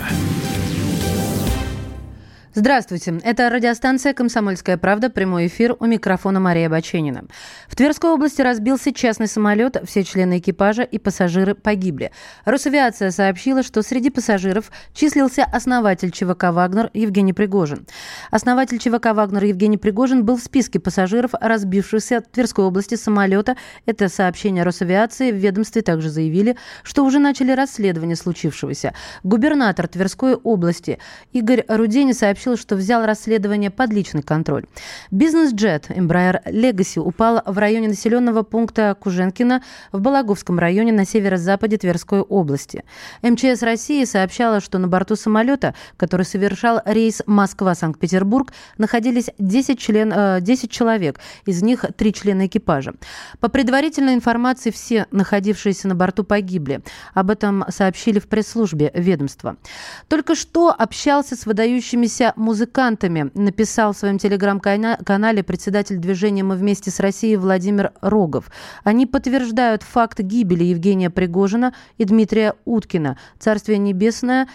Здравствуйте. 2.59 3.21
Это 3.23 3.51
радиостанция 3.51 4.15
«Комсомольская 4.15 4.79
правда». 4.79 5.11
Прямой 5.11 5.49
эфир. 5.49 5.77
У 5.79 5.85
микрофона 5.85 6.41
Мария 6.41 6.71
Баченина. 6.71 7.27
В 7.69 7.77
Тверской 7.77 8.09
области 8.09 8.41
разбился 8.41 8.95
частный 8.95 9.29
самолет. 9.29 9.77
Все 9.85 10.03
члены 10.03 10.39
экипажа 10.39 10.83
и 10.83 10.99
пассажиры 10.99 11.55
погибли. 11.55 12.13
Росавиация 12.47 13.11
сообщила, 13.11 13.63
что 13.63 13.83
среди 13.83 14.09
пассажиров 14.09 14.73
числился 14.95 15.45
основатель 15.45 16.11
ЧВК 16.11 16.45
«Вагнер» 16.45 16.89
Евгений 16.95 17.35
Пригожин. 17.35 17.87
Основатель 18.31 18.79
ЧВК 18.79 19.13
«Вагнер» 19.13 19.45
Евгений 19.45 19.77
Пригожин 19.77 20.25
был 20.25 20.39
в 20.39 20.43
списке 20.43 20.81
пассажиров 20.81 21.33
разбившегося 21.39 22.23
в 22.23 22.35
Тверской 22.35 22.65
области 22.65 22.95
самолета. 22.95 23.57
Это 23.85 24.09
сообщение 24.09 24.63
Росавиации. 24.63 25.31
В 25.31 25.35
ведомстве 25.35 25.83
также 25.83 26.09
заявили, 26.09 26.57
что 26.85 27.05
уже 27.05 27.19
начали 27.19 27.53
расследование 27.53 28.17
случившегося. 28.17 28.95
Губернатор 29.25 29.89
Тверской 29.89 30.37
области 30.37 30.99
Игорь 31.35 31.63
Рудени 31.69 32.13
сообщил, 32.13 32.46
сообщил, 32.47 32.57
что 32.57 32.77
взял 32.77 33.05
расследование 33.05 33.71
под 33.71 33.93
личный 33.93 34.23
контроль. 34.23 34.65
Бизнес-джет 35.11 35.91
Embraer 35.91 36.41
Legacy 36.47 37.01
упал 37.01 37.43
в 37.45 37.59
районе 37.59 37.89
населенного 37.89 38.43
пункта 38.43 38.97
Куженкина 38.99 39.63
в 39.93 40.01
Балаговском 40.01 40.59
районе 40.59 40.93
на 40.93 41.05
северо-западе 41.05 41.77
Тверской 41.77 42.21
области. 42.21 42.85
МЧС 43.23 43.63
России 43.63 44.05
сообщала, 44.05 44.61
что 44.61 44.79
на 44.79 44.89
борту 44.89 45.17
самолета, 45.17 45.75
который 45.97 46.25
совершал 46.25 46.81
рейс 46.85 47.23
Москва-Санкт-Петербург, 47.27 48.53
находились 48.79 49.31
10, 49.39 49.79
член, 49.79 50.43
10 50.43 50.65
э, 50.65 50.69
человек, 50.69 51.21
из 51.47 51.63
них 51.63 51.85
3 51.97 52.13
члена 52.13 52.47
экипажа. 52.47 52.95
По 53.41 53.49
предварительной 53.49 54.15
информации, 54.15 54.71
все 54.71 55.07
находившиеся 55.11 55.89
на 55.89 55.95
борту 55.95 56.23
погибли. 56.25 56.81
Об 57.15 57.31
этом 57.31 57.65
сообщили 57.69 58.19
в 58.19 58.29
пресс-службе 58.29 58.93
ведомства. 58.95 59.57
Только 60.09 60.35
что 60.35 60.71
общался 60.71 61.35
с 61.37 61.47
выдающимися 61.47 62.35
музыкантами, 62.37 63.31
написал 63.35 63.93
в 63.93 63.97
своем 63.97 64.19
телеграм-канале 64.19 65.43
председатель 65.43 65.97
движения 65.97 66.43
«Мы 66.43 66.57
вместе 66.57 66.91
с 66.91 67.01
Россией» 67.01 67.37
Владимир 67.37 67.93
Рогов. 68.01 68.51
Они 68.85 69.07
подтверждают 69.07 69.83
факт 69.83 70.21
гибели 70.21 70.65
Евгения 70.65 71.11
Пригожина 71.11 71.75
и 71.99 72.05
Дмитрия 72.05 72.55
Уткина. 72.65 73.19
Царствие 73.39 73.79
небесное 73.79 74.49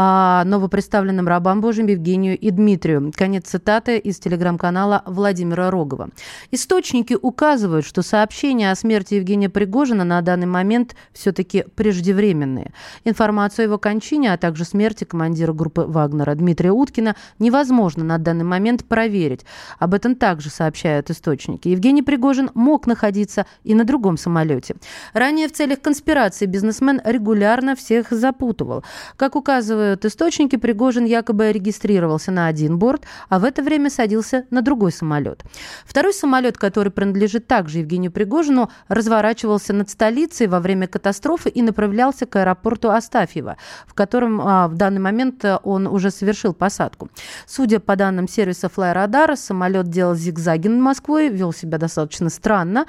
а, 0.00 0.44
новоприставленным 0.44 1.26
рабам 1.26 1.60
Божьим 1.60 1.88
Евгению 1.88 2.38
и 2.38 2.50
Дмитрию. 2.50 3.12
Конец 3.16 3.48
цитаты 3.48 3.98
из 3.98 4.20
телеграм-канала 4.20 5.02
Владимира 5.06 5.72
Рогова. 5.72 6.10
Источники 6.52 7.16
указывают, 7.20 7.84
что 7.84 8.02
сообщения 8.02 8.70
о 8.70 8.76
смерти 8.76 9.14
Евгения 9.14 9.48
Пригожина 9.48 10.04
на 10.04 10.22
данный 10.22 10.46
момент 10.46 10.94
все-таки 11.12 11.64
преждевременные. 11.74 12.72
Информацию 13.02 13.64
о 13.64 13.66
его 13.66 13.78
кончине, 13.78 14.32
а 14.32 14.36
также 14.36 14.64
смерти 14.64 15.02
командира 15.02 15.52
группы 15.52 15.80
Вагнера 15.80 16.32
Дмитрия 16.36 16.70
Уткина 16.70 17.16
невозможно 17.40 18.04
на 18.04 18.18
данный 18.18 18.44
момент 18.44 18.84
проверить. 18.84 19.44
Об 19.80 19.94
этом 19.94 20.14
также 20.14 20.48
сообщают 20.48 21.10
источники. 21.10 21.66
Евгений 21.66 22.02
Пригожин 22.02 22.52
мог 22.54 22.86
находиться 22.86 23.46
и 23.64 23.74
на 23.74 23.82
другом 23.82 24.16
самолете. 24.16 24.76
Ранее 25.12 25.48
в 25.48 25.52
целях 25.54 25.80
конспирации 25.80 26.46
бизнесмен 26.46 27.00
регулярно 27.04 27.74
всех 27.74 28.12
запутывал. 28.12 28.84
Как 29.16 29.34
указывают 29.34 29.87
источники, 30.04 30.56
Пригожин 30.56 31.04
якобы 31.04 31.52
регистрировался 31.52 32.30
на 32.30 32.46
один 32.46 32.78
борт, 32.78 33.04
а 33.28 33.38
в 33.38 33.44
это 33.44 33.62
время 33.62 33.90
садился 33.90 34.46
на 34.50 34.62
другой 34.62 34.92
самолет. 34.92 35.42
Второй 35.84 36.12
самолет, 36.12 36.58
который 36.58 36.90
принадлежит 36.92 37.46
также 37.46 37.78
Евгению 37.78 38.12
Пригожину, 38.12 38.70
разворачивался 38.88 39.72
над 39.72 39.90
столицей 39.90 40.46
во 40.46 40.60
время 40.60 40.86
катастрофы 40.86 41.48
и 41.48 41.62
направлялся 41.62 42.26
к 42.26 42.36
аэропорту 42.36 42.90
Астафьева, 42.90 43.56
в 43.86 43.94
котором 43.94 44.40
а, 44.40 44.68
в 44.68 44.74
данный 44.74 45.00
момент 45.00 45.44
а, 45.44 45.58
он 45.62 45.86
уже 45.86 46.10
совершил 46.10 46.54
посадку. 46.54 47.08
Судя 47.46 47.80
по 47.80 47.96
данным 47.96 48.28
сервиса 48.28 48.68
FlyRadar, 48.68 49.36
самолет 49.36 49.88
делал 49.88 50.14
зигзаги 50.14 50.68
над 50.68 50.80
Москвой, 50.80 51.28
вел 51.28 51.52
себя 51.52 51.78
достаточно 51.78 52.30
странно, 52.30 52.86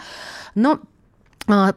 но 0.56 0.80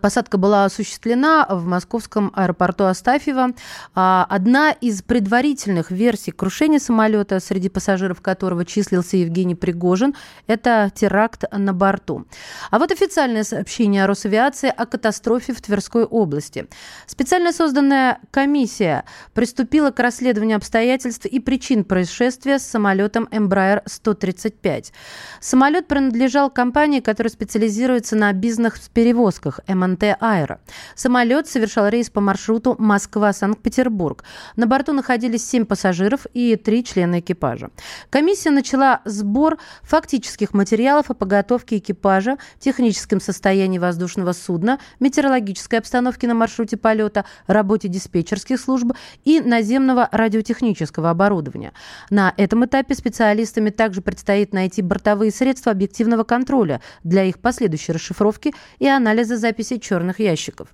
посадка 0.00 0.36
была 0.36 0.66
осуществлена 0.66 1.46
в 1.48 1.64
московском 1.64 2.30
аэропорту 2.34 2.84
Астафьева. 2.84 3.52
А, 3.94 4.26
одна 4.28 4.70
из 4.70 5.02
предварительных 5.02 5.90
версий 5.90 6.30
крушения 6.30 6.78
самолета, 6.78 7.40
среди 7.40 7.68
пассажиров 7.68 8.20
которого 8.20 8.64
числился 8.66 9.16
Евгений 9.16 9.54
Пригожин, 9.54 10.14
это 10.46 10.90
теракт 10.94 11.44
на 11.50 11.72
борту. 11.72 12.26
А 12.70 12.78
вот 12.78 12.92
официальное 12.92 13.44
сообщение 13.44 14.04
Росавиации 14.04 14.68
о 14.68 14.84
катастрофе 14.84 15.54
в 15.54 15.62
Тверской 15.62 16.04
области. 16.04 16.66
Специально 17.06 17.52
созданная 17.52 18.18
комиссия 18.30 19.04
приступила 19.32 19.90
к 19.90 19.98
расследованию 20.00 20.58
обстоятельств 20.58 21.24
и 21.24 21.40
причин 21.40 21.84
происшествия 21.84 22.58
с 22.58 22.66
самолетом 22.66 23.26
Embraer 23.30 23.82
135. 23.86 24.92
Самолет 25.40 25.88
принадлежал 25.88 26.50
компании, 26.50 27.00
которая 27.00 27.30
специализируется 27.30 28.16
на 28.16 28.32
бизнес-перевозках 28.32 29.60
МНТ 29.68 30.16
«Аэро». 30.20 30.60
Самолет 30.94 31.48
совершал 31.48 31.88
рейс 31.88 32.10
по 32.10 32.20
маршруту 32.20 32.76
Москва-Санкт-Петербург. 32.78 34.24
На 34.56 34.66
борту 34.66 34.92
находились 34.92 35.48
семь 35.48 35.64
пассажиров 35.64 36.26
и 36.34 36.56
три 36.56 36.84
члена 36.84 37.20
экипажа. 37.20 37.70
Комиссия 38.10 38.50
начала 38.50 39.00
сбор 39.04 39.58
фактических 39.82 40.52
материалов 40.54 41.10
о 41.10 41.14
подготовке 41.14 41.78
экипажа, 41.78 42.36
техническом 42.58 43.20
состоянии 43.20 43.78
воздушного 43.78 44.32
судна, 44.32 44.78
метеорологической 45.00 45.78
обстановке 45.78 46.26
на 46.26 46.34
маршруте 46.34 46.76
полета, 46.76 47.24
работе 47.46 47.88
диспетчерских 47.88 48.60
служб 48.60 48.92
и 49.24 49.40
наземного 49.40 50.08
радиотехнического 50.12 51.10
оборудования. 51.10 51.72
На 52.10 52.34
этом 52.36 52.64
этапе 52.64 52.94
специалистами 52.94 53.70
также 53.70 54.02
предстоит 54.02 54.52
найти 54.52 54.82
бортовые 54.82 55.30
средства 55.30 55.72
объективного 55.72 56.24
контроля 56.24 56.80
для 57.04 57.24
их 57.24 57.38
последующей 57.38 57.92
расшифровки 57.92 58.52
и 58.78 58.86
анализа 58.86 59.36
записи 59.36 59.51
черных 59.80 60.20
ящиков. 60.20 60.68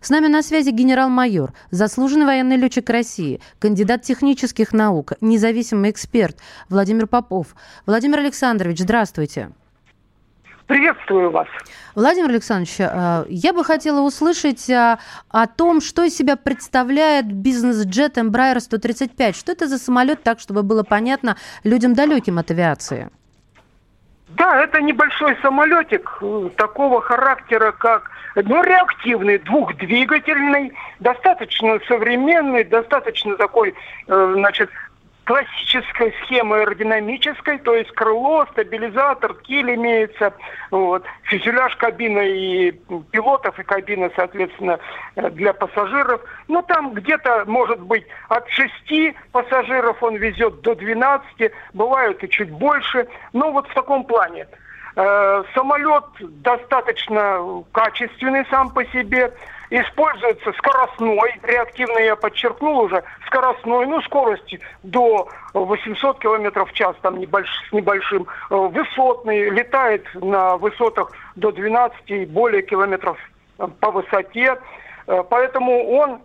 С 0.00 0.10
нами 0.10 0.26
на 0.26 0.42
связи 0.42 0.70
генерал-майор, 0.70 1.52
заслуженный 1.70 2.26
военный 2.26 2.56
летчик 2.56 2.88
России, 2.90 3.40
кандидат 3.58 4.02
технических 4.02 4.72
наук, 4.72 5.12
независимый 5.20 5.90
эксперт 5.90 6.38
Владимир 6.68 7.06
Попов. 7.06 7.48
Владимир 7.86 8.20
Александрович, 8.20 8.78
здравствуйте. 8.78 9.50
Приветствую 10.70 11.32
вас. 11.32 11.48
Владимир 11.96 12.28
Александрович, 12.30 12.76
э, 12.78 13.24
я 13.28 13.52
бы 13.52 13.64
хотела 13.64 14.02
услышать 14.02 14.70
э, 14.70 14.98
о 15.28 15.46
том, 15.48 15.80
что 15.80 16.04
из 16.04 16.16
себя 16.16 16.36
представляет 16.36 17.26
бизнес-джет 17.26 18.18
Embraer 18.18 18.60
135. 18.60 19.34
Что 19.34 19.50
это 19.50 19.66
за 19.66 19.78
самолет, 19.78 20.22
так, 20.22 20.38
чтобы 20.38 20.62
было 20.62 20.84
понятно 20.84 21.36
людям 21.64 21.94
далеким 21.94 22.38
от 22.38 22.52
авиации? 22.52 23.10
Да, 24.36 24.62
это 24.62 24.80
небольшой 24.80 25.36
самолетик 25.42 26.18
э, 26.20 26.50
такого 26.56 27.00
характера, 27.00 27.72
как 27.72 28.12
ну, 28.34 28.62
реактивный, 28.62 29.38
двухдвигательный, 29.38 30.72
достаточно 31.00 31.78
современный, 31.86 32.64
достаточно 32.64 33.36
такой, 33.36 33.74
э, 34.06 34.32
значит, 34.36 34.70
классической 35.30 36.12
схемы 36.24 36.56
аэродинамической, 36.56 37.58
то 37.58 37.74
есть 37.74 37.92
крыло, 37.92 38.46
стабилизатор, 38.50 39.34
киль 39.34 39.74
имеется, 39.76 40.34
вот, 40.72 41.04
фюзеляж 41.22 41.76
кабины 41.76 42.28
и 42.30 42.72
пилотов, 43.12 43.56
и 43.58 43.62
кабина, 43.62 44.10
соответственно, 44.16 44.80
э, 45.14 45.30
для 45.30 45.52
пассажиров. 45.52 46.20
Ну, 46.48 46.62
там 46.62 46.94
где-то, 46.94 47.44
может 47.46 47.80
быть, 47.80 48.04
от 48.28 48.48
6 48.50 49.14
пассажиров 49.30 50.02
он 50.02 50.16
везет 50.16 50.62
до 50.62 50.74
12, 50.74 51.52
бывают 51.74 52.24
и 52.24 52.28
чуть 52.28 52.50
больше. 52.50 53.06
Ну, 53.32 53.52
вот 53.52 53.68
в 53.68 53.74
таком 53.74 54.02
плане. 54.02 54.48
Э, 54.96 55.44
самолет 55.54 56.04
достаточно 56.42 57.62
качественный 57.72 58.44
сам 58.50 58.70
по 58.70 58.84
себе 58.86 59.32
используется 59.70 60.52
скоростной, 60.54 61.38
реактивно 61.44 61.98
я 61.98 62.16
подчеркнул 62.16 62.80
уже, 62.80 63.04
скоростной, 63.26 63.86
ну, 63.86 64.02
скорости 64.02 64.58
до 64.82 65.28
800 65.54 66.18
км 66.18 66.64
в 66.64 66.72
час, 66.72 66.96
там 67.02 67.20
небольш, 67.20 67.48
с 67.68 67.72
небольшим, 67.72 68.26
э, 68.50 68.54
высотный, 68.56 69.50
летает 69.50 70.04
на 70.14 70.56
высотах 70.56 71.12
до 71.36 71.52
12 71.52 72.10
и 72.10 72.26
более 72.26 72.62
километров 72.62 73.16
э, 73.58 73.68
по 73.78 73.90
высоте. 73.90 74.58
Поэтому 75.28 75.90
он 75.96 76.20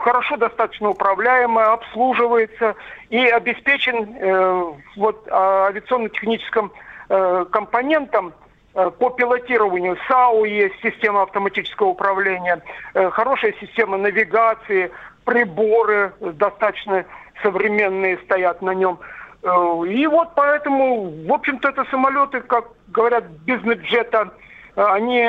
хорошо 0.00 0.38
достаточно 0.38 0.88
управляемый, 0.88 1.62
обслуживается 1.66 2.74
и 3.10 3.24
обеспечен 3.28 4.74
вот, 4.96 5.28
авиационно-техническим 5.30 6.72
компонентом 7.08 8.34
Э, 8.78 8.90
по 8.90 9.10
пилотированию 9.10 9.96
САУ 10.06 10.44
есть 10.44 10.76
система 10.82 11.22
автоматического 11.22 11.88
управления, 11.88 12.62
э, 12.94 13.10
хорошая 13.10 13.52
система 13.60 13.96
навигации, 13.96 14.92
приборы 15.24 16.12
достаточно 16.20 17.04
современные 17.42 18.18
стоят 18.18 18.62
на 18.62 18.74
нем. 18.74 19.00
Э, 19.42 19.48
и 19.88 20.06
вот 20.06 20.28
поэтому, 20.36 21.10
в 21.26 21.32
общем-то, 21.32 21.70
это 21.70 21.84
самолеты, 21.90 22.40
как 22.40 22.66
говорят, 22.88 23.24
бизнес-джета, 23.46 24.30
они 24.76 25.28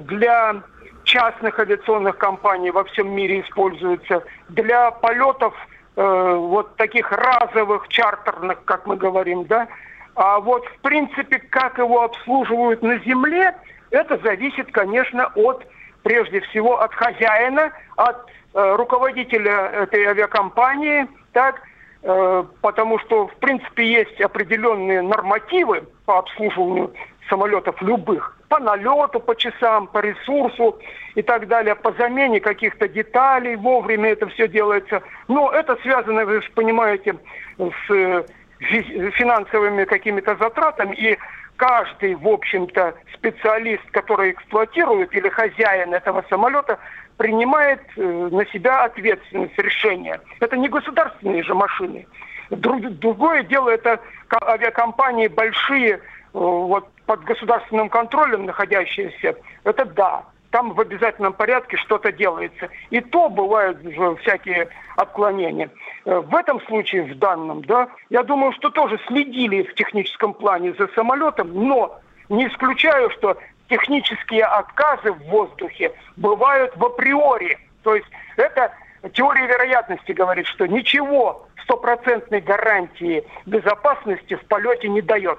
для 0.00 0.62
частных 1.04 1.58
авиационных 1.58 2.18
компаний 2.18 2.70
во 2.70 2.84
всем 2.84 3.10
мире 3.10 3.40
используются, 3.40 4.22
для 4.50 4.90
полетов 4.90 5.54
вот 5.96 6.76
таких 6.76 7.10
разовых, 7.10 7.88
чартерных, 7.88 8.62
как 8.66 8.86
мы 8.86 8.96
говорим, 8.96 9.46
да, 9.46 9.66
а 10.14 10.40
вот, 10.40 10.64
в 10.66 10.78
принципе, 10.80 11.38
как 11.38 11.78
его 11.78 12.02
обслуживают 12.02 12.82
на 12.82 12.98
земле, 12.98 13.54
это 13.90 14.18
зависит, 14.18 14.70
конечно, 14.72 15.30
от, 15.34 15.66
прежде 16.02 16.40
всего, 16.40 16.80
от 16.80 16.94
хозяина, 16.94 17.72
от 17.96 18.26
э, 18.54 18.74
руководителя 18.76 19.68
этой 19.68 20.04
авиакомпании, 20.04 21.06
так, 21.32 21.62
э, 22.02 22.44
потому 22.60 22.98
что, 22.98 23.28
в 23.28 23.36
принципе, 23.36 23.86
есть 23.86 24.20
определенные 24.20 25.02
нормативы 25.02 25.84
по 26.04 26.18
обслуживанию 26.18 26.92
самолетов 27.28 27.80
любых, 27.80 28.36
по 28.48 28.58
налету, 28.58 29.20
по 29.20 29.34
часам, 29.34 29.86
по 29.86 29.98
ресурсу 30.00 30.78
и 31.14 31.22
так 31.22 31.48
далее, 31.48 31.74
по 31.74 31.92
замене 31.92 32.40
каких-то 32.40 32.86
деталей, 32.88 33.56
вовремя 33.56 34.10
это 34.10 34.26
все 34.28 34.48
делается. 34.48 35.02
Но 35.28 35.50
это 35.50 35.76
связано, 35.76 36.26
вы 36.26 36.42
же 36.42 36.50
понимаете, 36.54 37.16
с 37.58 38.24
финансовыми 38.62 39.84
какими-то 39.84 40.36
затратами, 40.36 40.94
и 40.94 41.18
каждый, 41.56 42.14
в 42.14 42.26
общем-то, 42.26 42.94
специалист, 43.14 43.84
который 43.92 44.32
эксплуатирует 44.32 45.14
или 45.14 45.28
хозяин 45.28 45.94
этого 45.94 46.24
самолета, 46.28 46.78
принимает 47.16 47.80
э, 47.96 48.02
на 48.02 48.44
себя 48.46 48.84
ответственность, 48.84 49.58
решения. 49.58 50.20
Это 50.40 50.56
не 50.56 50.68
государственные 50.68 51.42
же 51.42 51.54
машины. 51.54 52.06
Другое 52.50 53.44
дело, 53.44 53.70
это 53.70 54.00
авиакомпании 54.42 55.28
большие, 55.28 55.94
э, 55.94 55.98
вот 56.32 56.88
под 57.06 57.24
государственным 57.24 57.88
контролем 57.88 58.46
находящиеся, 58.46 59.36
это 59.64 59.84
да 59.84 60.24
там 60.52 60.74
в 60.74 60.80
обязательном 60.80 61.32
порядке 61.32 61.76
что-то 61.78 62.12
делается. 62.12 62.68
И 62.90 63.00
то 63.00 63.28
бывают 63.28 63.78
всякие 64.20 64.68
отклонения. 64.96 65.70
Э, 66.04 66.20
в 66.20 66.34
этом 66.36 66.60
случае, 66.66 67.02
в 67.04 67.18
данном, 67.18 67.64
да, 67.64 67.88
я 68.10 68.22
думаю, 68.22 68.52
что 68.52 68.70
тоже 68.70 69.00
следили 69.08 69.62
в 69.62 69.74
техническом 69.74 70.34
плане 70.34 70.74
за 70.74 70.86
самолетом, 70.94 71.50
но 71.52 71.98
не 72.28 72.46
исключаю, 72.46 73.10
что 73.10 73.36
технические 73.68 74.44
отказы 74.44 75.12
в 75.12 75.22
воздухе 75.30 75.92
бывают 76.16 76.76
в 76.76 76.84
априори. 76.84 77.58
То 77.82 77.96
есть 77.96 78.08
это 78.36 78.72
теория 79.14 79.46
вероятности 79.46 80.12
говорит, 80.12 80.46
что 80.46 80.66
ничего 80.66 81.46
стопроцентной 81.64 82.42
гарантии 82.42 83.24
безопасности 83.46 84.34
в 84.34 84.44
полете 84.46 84.88
не 84.88 85.00
дает. 85.00 85.38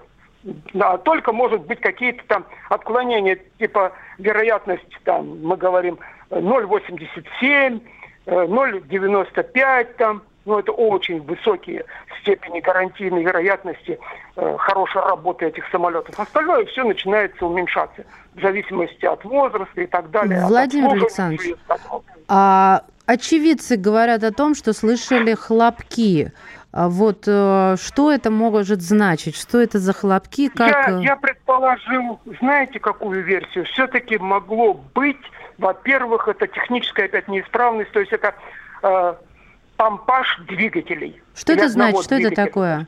Да, 0.74 0.98
только 0.98 1.32
может 1.32 1.66
быть 1.66 1.80
какие-то 1.80 2.24
там 2.28 2.46
отклонения, 2.70 3.40
типа 3.60 3.94
вероятность, 4.18 4.84
там, 5.06 5.42
мы 5.42 5.56
говорим, 5.56 5.98
0,87, 6.30 7.82
0,95 8.26 9.52
э, 9.56 9.86
там, 9.98 10.22
ну, 10.46 10.60
это 10.60 10.74
очень 10.74 11.22
высокие 11.22 11.86
степени 12.22 12.60
гарантийной 12.60 13.24
вероятности 13.24 14.00
э, 14.36 14.58
хорошей 14.58 15.02
работы 15.02 15.46
этих 15.46 15.66
самолетов. 15.70 16.20
Остальное 16.20 16.66
все 16.66 16.84
начинается 16.84 17.46
уменьшаться 17.46 18.04
в 18.34 18.42
зависимости 18.42 19.06
от 19.06 19.24
возраста 19.24 19.82
и 19.82 19.88
так 19.88 20.12
далее. 20.12 20.46
Владимир 20.46 20.92
Александрович, 20.94 21.56
а 22.28 22.84
очевидцы 23.06 23.78
говорят 23.78 24.24
о 24.24 24.32
том, 24.32 24.56
что 24.56 24.74
слышали 24.74 25.34
хлопки. 25.34 26.32
А 26.74 26.90
вот 26.90 27.26
э, 27.28 27.76
что 27.80 28.12
это 28.12 28.32
может 28.32 28.82
значить? 28.82 29.38
Что 29.38 29.62
это 29.62 29.78
за 29.78 29.94
хлопки? 29.94 30.50
Как... 30.50 30.88
Я, 30.88 30.98
я 31.02 31.16
предположил, 31.16 32.20
знаете, 32.42 32.80
какую 32.80 33.24
версию? 33.24 33.66
Все-таки 33.66 34.18
могло 34.18 34.74
быть, 34.96 35.22
во-первых, 35.60 36.28
это 36.28 36.48
техническая 36.48 37.06
опять 37.06 37.28
неисправность, 37.28 37.92
то 37.92 38.00
есть 38.00 38.12
это 38.12 38.34
э, 38.82 39.14
помпаж 39.78 40.42
двигателей. 40.48 41.22
Что 41.36 41.54
это 41.54 41.70
значит? 41.70 42.06
Что 42.06 42.16
это 42.16 42.32
такое? 42.32 42.88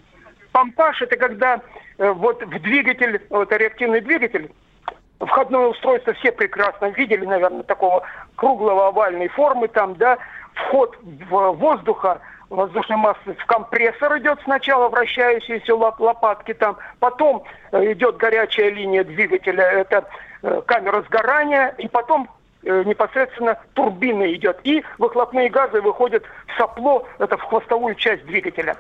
Помпаж 0.52 1.04
это 1.04 1.16
когда 1.16 1.62
э, 2.00 2.10
вот 2.12 2.42
в 2.42 2.60
двигатель, 2.64 3.22
вот 3.30 3.52
реактивный 3.52 4.02
двигатель, 4.02 4.52
входное 5.20 5.68
устройство 5.68 6.14
все 6.14 6.32
прекрасно 6.32 6.88
видели, 6.88 7.24
наверное, 7.24 7.62
такого 7.62 8.02
круглого 8.34 8.88
овальной 8.88 9.28
формы 9.28 9.68
там, 9.68 9.94
да, 9.94 10.18
вход 10.56 10.98
в 11.04 11.52
воздуха, 11.52 12.20
воздушной 12.56 12.98
массы 12.98 13.34
в 13.38 13.46
компрессор 13.46 14.18
идет 14.18 14.40
сначала, 14.44 14.90
вращающиеся 14.90 15.76
лопатки 15.76 16.54
там, 16.54 16.78
потом 17.00 17.44
э, 17.72 17.92
идет 17.94 18.18
горячая 18.18 18.70
линия 18.70 19.04
двигателя, 19.04 19.64
это 19.64 20.06
э, 20.42 20.62
камера 20.66 21.02
сгорания, 21.04 21.76
и 21.78 21.88
потом 21.88 22.30
Э, 22.68 22.82
непосредственно 22.84 23.60
турбина 23.76 24.34
идет, 24.34 24.60
и 24.64 24.84
выхлопные 24.98 25.50
газы 25.50 25.82
выходят 25.82 26.24
в 26.48 26.58
сопло, 26.58 27.08
это 27.20 27.38
в 27.38 27.44
хвостовую 27.44 27.94
часть 27.94 28.26
двигателя. 28.26 28.76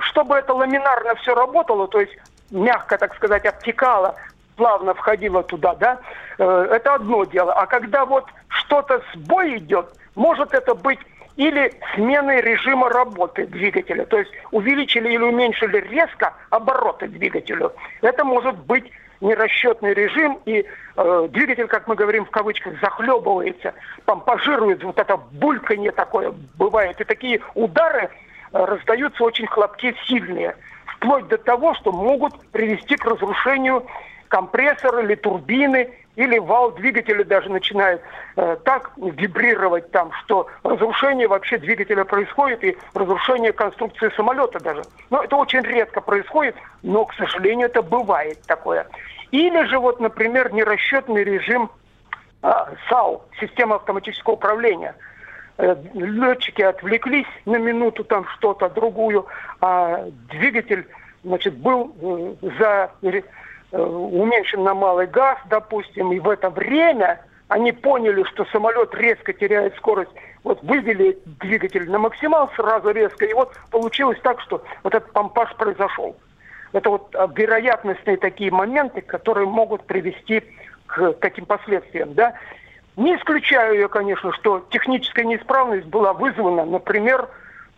Чтобы 0.00 0.36
это 0.36 0.54
ламинарно 0.54 1.16
все 1.16 1.34
работало, 1.34 1.88
то 1.88 2.00
есть 2.00 2.16
мягко, 2.52 2.96
так 2.96 3.16
сказать, 3.16 3.44
обтекало, 3.44 4.14
плавно 4.54 4.94
входило 4.94 5.42
туда, 5.42 5.74
да, 5.74 5.98
это 6.38 6.94
одно 6.94 7.24
дело. 7.24 7.52
А 7.52 7.66
когда 7.66 8.04
вот 8.04 8.26
что-то 8.48 9.02
сбой 9.14 9.56
идет, 9.56 9.86
может 10.14 10.54
это 10.54 10.76
быть 10.76 11.00
или 11.38 11.72
сменой 11.94 12.40
режима 12.40 12.90
работы 12.90 13.46
двигателя. 13.46 14.04
То 14.04 14.18
есть 14.18 14.30
увеличили 14.50 15.08
или 15.08 15.22
уменьшили 15.22 15.78
резко 15.78 16.34
обороты 16.50 17.06
двигателю. 17.06 17.72
Это 18.02 18.24
может 18.24 18.56
быть 18.66 18.90
нерасчетный 19.20 19.94
режим, 19.94 20.40
и 20.46 20.64
э, 20.96 21.28
двигатель, 21.30 21.68
как 21.68 21.86
мы 21.86 21.94
говорим 21.94 22.24
в 22.24 22.30
кавычках, 22.30 22.74
захлебывается, 22.80 23.74
помпажирует, 24.04 24.82
вот 24.82 24.98
это 24.98 25.16
бульканье 25.16 25.92
такое 25.92 26.34
бывает, 26.56 27.00
и 27.00 27.04
такие 27.04 27.40
удары 27.54 28.02
э, 28.02 28.08
раздаются 28.52 29.22
очень 29.22 29.46
хлопки 29.46 29.94
сильные, 30.06 30.56
вплоть 30.86 31.28
до 31.28 31.38
того, 31.38 31.74
что 31.74 31.92
могут 31.92 32.34
привести 32.50 32.96
к 32.96 33.04
разрушению 33.04 33.86
компрессора 34.28 35.02
или 35.02 35.14
турбины, 35.14 35.90
или 36.18 36.36
вал 36.38 36.72
двигателя 36.72 37.22
даже 37.22 37.48
начинает 37.48 38.02
э, 38.36 38.56
так 38.64 38.90
вибрировать 38.96 39.92
там, 39.92 40.10
что 40.24 40.48
разрушение 40.64 41.28
вообще 41.28 41.58
двигателя 41.58 42.02
происходит 42.02 42.64
и 42.64 42.76
разрушение 42.92 43.52
конструкции 43.52 44.10
самолета 44.16 44.58
даже. 44.58 44.82
Но 45.10 45.22
это 45.22 45.36
очень 45.36 45.60
редко 45.60 46.00
происходит, 46.00 46.56
но, 46.82 47.04
к 47.04 47.14
сожалению, 47.14 47.68
это 47.68 47.82
бывает 47.82 48.42
такое. 48.48 48.88
Или 49.30 49.64
же 49.66 49.78
вот, 49.78 50.00
например, 50.00 50.52
нерасчетный 50.52 51.22
режим 51.22 51.70
э, 52.42 52.50
САУ, 52.88 53.22
система 53.40 53.76
автоматического 53.76 54.34
управления. 54.34 54.96
Э, 55.58 55.76
летчики 55.94 56.62
отвлеклись 56.62 57.28
на 57.44 57.58
минуту 57.58 58.02
там 58.02 58.26
что-то, 58.36 58.68
другую, 58.68 59.24
а 59.60 60.04
двигатель 60.32 60.84
значит, 61.22 61.54
был 61.58 61.94
э, 62.02 62.48
за 62.58 62.90
Э, 63.70 63.82
уменьшен 63.82 64.62
на 64.62 64.72
малый 64.72 65.06
газ, 65.06 65.36
допустим, 65.50 66.10
и 66.12 66.18
в 66.18 66.28
это 66.30 66.48
время 66.48 67.20
они 67.48 67.72
поняли, 67.72 68.22
что 68.22 68.46
самолет 68.46 68.94
резко 68.94 69.34
теряет 69.34 69.76
скорость, 69.76 70.10
вот 70.42 70.62
вывели 70.62 71.18
двигатель 71.26 71.90
на 71.90 71.98
максимал 71.98 72.50
сразу 72.56 72.90
резко, 72.92 73.26
и 73.26 73.34
вот 73.34 73.52
получилось 73.70 74.18
так, 74.22 74.40
что 74.40 74.64
вот 74.84 74.94
этот 74.94 75.12
помпаж 75.12 75.54
произошел. 75.56 76.16
Это 76.72 76.88
вот 76.88 77.14
а, 77.14 77.26
вероятностные 77.26 78.16
такие 78.16 78.50
моменты, 78.50 79.02
которые 79.02 79.46
могут 79.46 79.84
привести 79.84 80.42
к 80.86 81.12
таким 81.20 81.44
последствиям, 81.44 82.14
да. 82.14 82.34
Не 82.96 83.16
исключаю 83.16 83.78
я, 83.78 83.88
конечно, 83.88 84.32
что 84.32 84.64
техническая 84.70 85.26
неисправность 85.26 85.86
была 85.86 86.14
вызвана, 86.14 86.64
например, 86.64 87.28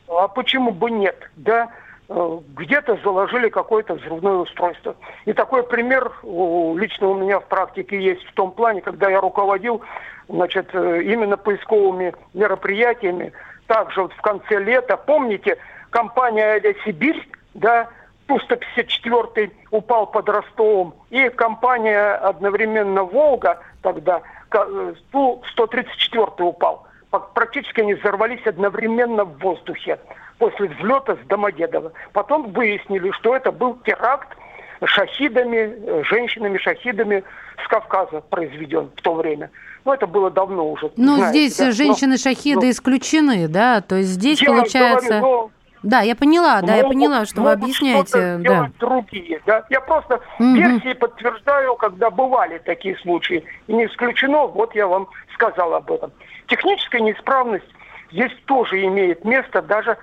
а 0.07 0.29
почему 0.29 0.70
бы 0.70 0.90
нет, 0.90 1.16
да, 1.35 1.68
Э, 1.68 1.89
где-то 2.11 2.99
заложили 3.05 3.49
какое-то 3.49 3.94
взрывное 3.94 4.38
устройство. 4.38 4.96
И 5.27 5.33
такой 5.33 5.62
пример 5.62 6.12
лично 6.25 7.09
у 7.09 7.14
меня 7.14 7.38
в 7.38 7.44
практике 7.44 8.01
есть 8.01 8.25
в 8.25 8.35
том 8.35 8.51
плане, 8.51 8.81
когда 8.81 9.09
я 9.09 9.20
руководил 9.20 9.81
значит, 10.29 10.70
э, 10.73 11.03
именно 11.03 11.37
поисковыми 11.37 12.14
мероприятиями. 12.35 13.33
Также 13.68 14.03
вот 14.03 14.12
в 14.12 14.20
конце 14.23 14.59
лета, 14.59 14.96
помните, 14.96 15.57
компания 15.90 16.55
«Аля 16.55 16.75
Сибирь», 16.85 17.29
да, 17.55 17.88
Ту-154 18.27 19.53
упал 19.70 20.07
под 20.07 20.29
Ростовом, 20.29 20.94
и 21.11 21.29
компания 21.29 22.14
одновременно 22.14 23.05
«Волга» 23.05 23.61
тогда, 23.83 24.23
э, 24.53 24.94
Ту-134 25.12 26.42
упал. 26.42 26.88
Практически 27.35 27.81
они 27.81 27.94
взорвались 27.94 28.44
одновременно 28.46 29.25
в 29.25 29.38
воздухе 29.38 29.99
после 30.40 30.68
взлета 30.68 31.16
с 31.22 31.26
Домодедово. 31.29 31.92
Потом 32.12 32.50
выяснили, 32.50 33.12
что 33.12 33.37
это 33.37 33.53
был 33.53 33.79
теракт 33.85 34.29
шахидами, 34.83 35.76
э, 35.87 36.03
женщинами-шахидами 36.05 37.22
с 37.62 37.68
Кавказа 37.68 38.22
произведен 38.22 38.90
в 38.96 39.03
то 39.03 39.14
время. 39.14 39.50
Ну, 39.85 39.92
это 39.92 40.07
было 40.07 40.31
давно 40.31 40.68
уже. 40.70 40.90
Ну, 40.96 41.26
здесь 41.26 41.59
да? 41.59 41.72
женщины-шахиды 41.72 42.66
но... 42.66 42.70
исключены, 42.70 43.48
да? 43.48 43.83
То 43.83 43.96
есть 43.96 44.11
здесь, 44.11 44.40
я 44.40 44.48
получается... 44.48 45.20
Говорю, 45.20 45.26
но... 45.26 45.50
Да, 45.83 46.00
я 46.00 46.14
поняла, 46.14 46.61
да, 46.61 46.72
могут, 46.72 46.83
я 46.83 46.88
поняла, 46.88 47.24
что 47.24 47.42
вы 47.42 47.53
объясняете. 47.53 48.38
Да. 48.40 48.70
другие, 48.79 49.40
да. 49.46 49.64
Я 49.70 49.81
просто 49.81 50.20
угу. 50.38 50.55
версии 50.55 50.92
подтверждаю, 50.94 51.74
когда 51.76 52.11
бывали 52.11 52.59
такие 52.59 52.96
случаи. 52.98 53.44
И 53.66 53.72
не 53.72 53.87
исключено, 53.87 54.46
вот 54.46 54.74
я 54.74 54.87
вам 54.87 55.09
сказал 55.35 55.74
об 55.74 55.90
этом. 55.90 56.12
Техническая 56.48 57.00
неисправность 57.00 57.64
здесь 58.11 58.33
тоже 58.46 58.85
имеет 58.85 59.24
место 59.24 59.62
даже 59.62 59.96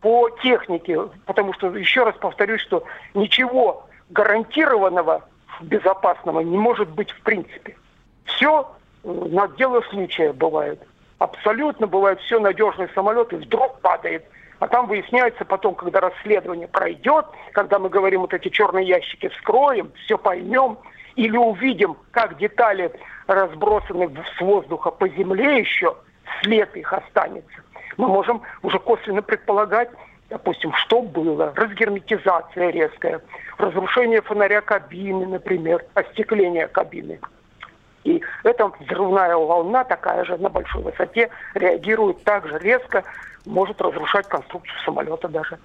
по 0.00 0.30
технике, 0.42 0.98
потому 1.26 1.52
что, 1.54 1.74
еще 1.76 2.04
раз 2.04 2.14
повторюсь, 2.16 2.60
что 2.60 2.84
ничего 3.14 3.86
гарантированного, 4.10 5.24
безопасного 5.60 6.40
не 6.40 6.56
может 6.56 6.88
быть 6.90 7.10
в 7.10 7.20
принципе. 7.22 7.76
Все 8.24 8.68
э, 9.04 9.08
на 9.08 9.48
дело 9.48 9.80
случая 9.90 10.32
бывает. 10.32 10.80
Абсолютно 11.18 11.86
бывает 11.86 12.20
все 12.20 12.38
надежный 12.38 12.88
самолет 12.94 13.32
и 13.32 13.36
вдруг 13.36 13.80
падает. 13.80 14.24
А 14.60 14.68
там 14.68 14.86
выясняется 14.86 15.44
потом, 15.44 15.74
когда 15.74 16.00
расследование 16.00 16.68
пройдет, 16.68 17.26
когда 17.52 17.78
мы 17.78 17.88
говорим, 17.88 18.20
вот 18.20 18.34
эти 18.34 18.48
черные 18.48 18.86
ящики 18.86 19.28
вскроем, 19.28 19.92
все 20.04 20.18
поймем, 20.18 20.78
или 21.16 21.36
увидим, 21.36 21.96
как 22.12 22.38
детали 22.38 22.92
разбросаны 23.26 24.08
с 24.36 24.40
воздуха 24.40 24.90
по 24.90 25.08
земле 25.08 25.58
еще, 25.58 25.96
след 26.40 26.76
их 26.76 26.92
останется 26.92 27.62
мы 27.98 28.06
можем 28.06 28.40
уже 28.62 28.78
косвенно 28.78 29.20
предполагать, 29.20 29.90
допустим, 30.30 30.72
что 30.72 31.02
было, 31.02 31.52
разгерметизация 31.54 32.70
резкая, 32.70 33.20
разрушение 33.58 34.22
фонаря 34.22 34.62
кабины, 34.62 35.26
например, 35.26 35.84
остекление 35.94 36.68
кабины. 36.68 37.20
И 38.04 38.22
эта 38.44 38.68
взрывная 38.80 39.36
волна, 39.36 39.84
такая 39.84 40.24
же 40.24 40.38
на 40.38 40.48
большой 40.48 40.82
высоте, 40.82 41.28
реагирует 41.54 42.22
так 42.24 42.46
же 42.46 42.58
резко, 42.58 43.04
может 43.44 43.80
разрушать 43.82 44.28
конструкцию 44.28 44.78
самолета 44.84 45.28
даже. 45.28 45.58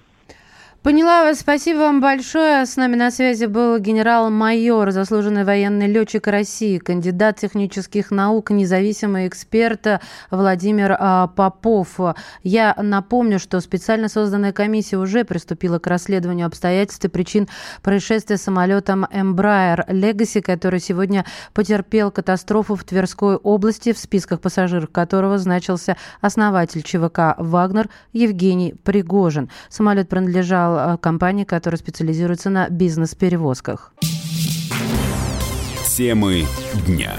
Поняла 0.84 1.24
вас. 1.24 1.39
Спасибо 1.39 1.78
вам 1.78 2.02
большое. 2.02 2.65
С 2.65 2.76
нами 2.76 2.98
на 2.98 3.10
связи 3.10 3.46
был 3.46 3.80
генерал-майор, 3.80 4.91
заслуженный 4.91 5.46
военный 5.46 5.88
летчик 5.88 6.28
России, 6.28 6.78
кандидат 6.78 7.39
технических 7.39 8.12
наук, 8.12 8.50
независимый 8.50 9.30
эксперт 9.30 9.88
Владимир 10.30 10.98
а, 11.00 11.28
Попов. 11.28 11.98
Я 12.43 12.76
напомню, 12.78 13.39
что 13.39 13.62
специально 13.62 14.10
созданная 14.10 14.52
комиссия 14.52 14.98
уже 14.98 15.24
приступила 15.24 15.80
к 15.80 15.88
расследованию 15.88 16.48
обстоятельств 16.48 17.06
и 17.06 17.08
причин 17.08 17.48
происшествия 17.82 18.36
самолетом 18.36 19.06
Embraer 19.06 19.88
Legacy, 19.88 20.41
который 20.41 20.82
сегодня 20.82 21.24
потерпел 21.54 22.12
катастрофу 22.12 22.76
в 22.76 22.84
Тверской 22.84 23.38
области, 23.38 23.93
в 23.93 23.97
списках 23.97 24.41
пассажиров 24.41 24.89
которого 24.89 25.38
значился 25.38 25.95
основатель 26.20 26.84
ЧВК 26.84 27.36
«Вагнер» 27.38 27.88
Евгений 28.12 28.76
Пригожин. 28.84 29.49
Самолет 29.70 30.10
принадлежал 30.10 30.72
Э, 30.78 30.97
компании, 30.97 31.43
которая 31.43 31.78
специализируется 31.78 32.49
на 32.49 32.69
бизнес-перевозках. 32.69 33.93
Темы 35.95 36.45
дня. 36.88 37.13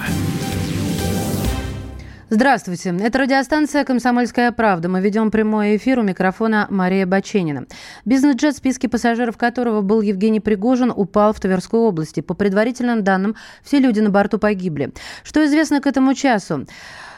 Здравствуйте. 2.31 2.93
Это 3.01 3.19
радиостанция 3.19 3.85
«Комсомольская 3.85 4.51
правда». 4.51 4.89
Мы 4.89 5.01
ведем 5.01 5.31
прямой 5.31 5.77
эфир 5.77 6.01
у 6.01 6.03
микрофона 6.03 6.67
Мария 6.69 7.07
Баченина. 7.07 7.67
Бизнес-джет, 8.05 8.55
в 8.55 8.59
списке 8.59 8.89
пассажиров 8.89 9.37
которого 9.37 9.83
был 9.83 10.01
Евгений 10.01 10.41
Пригожин, 10.41 10.91
упал 10.91 11.33
в 11.33 11.39
Тверской 11.39 11.79
области. 11.79 12.21
По 12.21 12.35
предварительным 12.35 13.05
данным, 13.05 13.37
все 13.63 13.79
люди 13.79 14.01
на 14.01 14.11
борту 14.11 14.39
погибли. 14.39 14.93
Что 15.23 15.45
известно 15.47 15.81
к 15.81 15.87
этому 15.87 16.15
часу? 16.15 16.67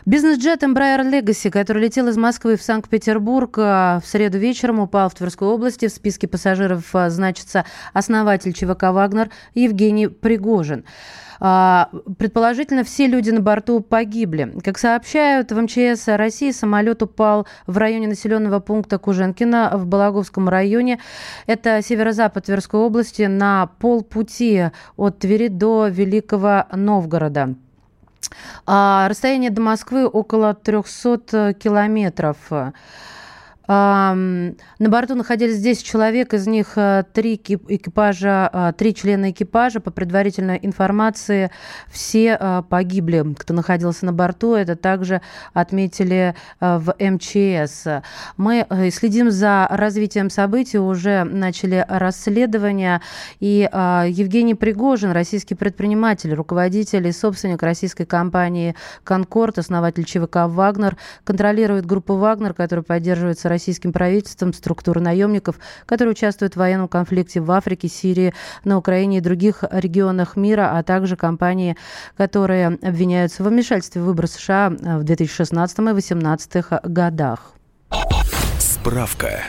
Бизнес-джет 0.07 0.63
Embraer 0.63 1.03
Legacy, 1.03 1.51
который 1.51 1.83
летел 1.83 2.07
из 2.07 2.17
Москвы 2.17 2.57
в 2.57 2.63
Санкт-Петербург 2.63 3.57
а, 3.59 3.99
в 3.99 4.07
среду 4.07 4.39
вечером, 4.39 4.79
упал 4.79 5.09
в 5.09 5.15
Тверской 5.17 5.49
области. 5.49 5.89
В 5.89 5.91
списке 5.91 6.29
пассажиров 6.29 6.95
а, 6.95 7.11
значится 7.11 7.65
основатель 7.93 8.53
ЧВК 8.53 8.93
«Вагнер» 8.93 9.31
Евгений 9.55 10.07
Пригожин. 10.07 10.85
А, 11.41 11.91
предположительно, 12.19 12.85
все 12.85 13.09
люди 13.09 13.31
на 13.31 13.41
борту 13.41 13.81
погибли. 13.81 14.55
Как 14.63 14.79
сообщают 14.79 15.51
в 15.51 15.61
МЧС 15.61 16.07
России, 16.07 16.53
самолет 16.53 17.03
упал 17.03 17.49
в 17.67 17.77
районе 17.77 18.07
населенного 18.07 18.61
пункта 18.61 18.99
Куженкина 18.99 19.73
в 19.75 19.87
Балаговском 19.87 20.49
районе. 20.49 21.01
Это 21.49 21.83
северо-запад 21.83 22.45
Тверской 22.45 22.79
области 22.79 23.23
на 23.23 23.71
полпути 23.81 24.67
от 24.97 25.19
Твери 25.19 25.49
до 25.49 25.89
Великого 25.89 26.67
Новгорода. 26.73 27.57
А 28.67 29.09
расстояние 29.09 29.51
до 29.51 29.61
Москвы 29.61 30.07
около 30.07 30.55
300 30.55 31.55
километров. 31.55 32.37
На 33.69 34.55
борту 34.79 35.17
находились 35.17 35.61
10 35.61 35.85
человек, 35.85 36.35
из 36.35 36.47
них 36.47 36.73
э, 36.77 37.03
три 37.13 37.35
экипажа, 37.35 38.49
э, 38.53 38.73
три 38.77 38.95
члена 38.95 39.31
экипажа. 39.31 39.81
По 39.81 39.91
предварительной 39.91 40.61
информации, 40.63 41.51
все 41.89 42.37
э, 42.39 42.63
погибли, 42.69 43.35
кто 43.37 43.55
находился 43.55 44.07
на 44.07 44.13
борту. 44.13 44.55
Это 44.55 44.77
также 44.77 45.21
отметили 45.53 46.35
в 46.61 46.95
МЧС. 46.99 48.03
Мы 48.37 48.67
следим 48.93 49.31
за 49.31 49.67
развитием 49.71 50.31
событий, 50.31 50.79
уже 50.79 51.25
начали 51.25 51.85
расследование. 51.89 53.01
И 53.41 53.69
Евгений 53.73 54.55
Пригожин, 54.55 55.11
российский 55.11 55.55
предприниматель, 55.55 56.33
руководитель 56.35 57.07
и 57.07 57.13
собственник 57.13 57.63
российской 57.63 58.05
компании 58.05 58.75
«Конкорд», 59.05 59.59
основатель 59.59 60.05
ЧВК 60.05 60.47
«Вагнер», 60.47 60.97
контролирует 61.25 61.87
группу 61.87 62.17
«Вагнер», 62.17 62.55
которая 62.55 62.83
поддерживается 62.83 63.49
российским 63.57 63.93
правительством 63.93 64.53
структуры 64.53 65.01
наемников, 65.01 65.57
которые 65.87 66.13
участвуют 66.13 66.55
в 66.55 66.59
военном 66.59 66.89
конфликте 66.89 67.41
в 67.41 67.51
Африке, 67.51 67.89
Сирии, 67.89 68.35
на 68.65 68.77
Украине 68.77 69.19
и 69.19 69.21
других 69.21 69.65
регионах 69.71 70.37
мира, 70.37 70.77
а 70.77 70.83
также 70.83 71.17
компании, 71.17 71.77
которые 72.17 72.67
обвиняются 72.83 73.43
в 73.43 73.49
вмешательстве 73.49 74.03
в 74.03 74.05
выборы 74.05 74.29
США 74.29 74.69
в 74.69 75.05
2016 75.05 75.79
и 75.79 75.83
2018 75.83 76.65
годах. 76.85 77.53
Справка. 78.59 79.43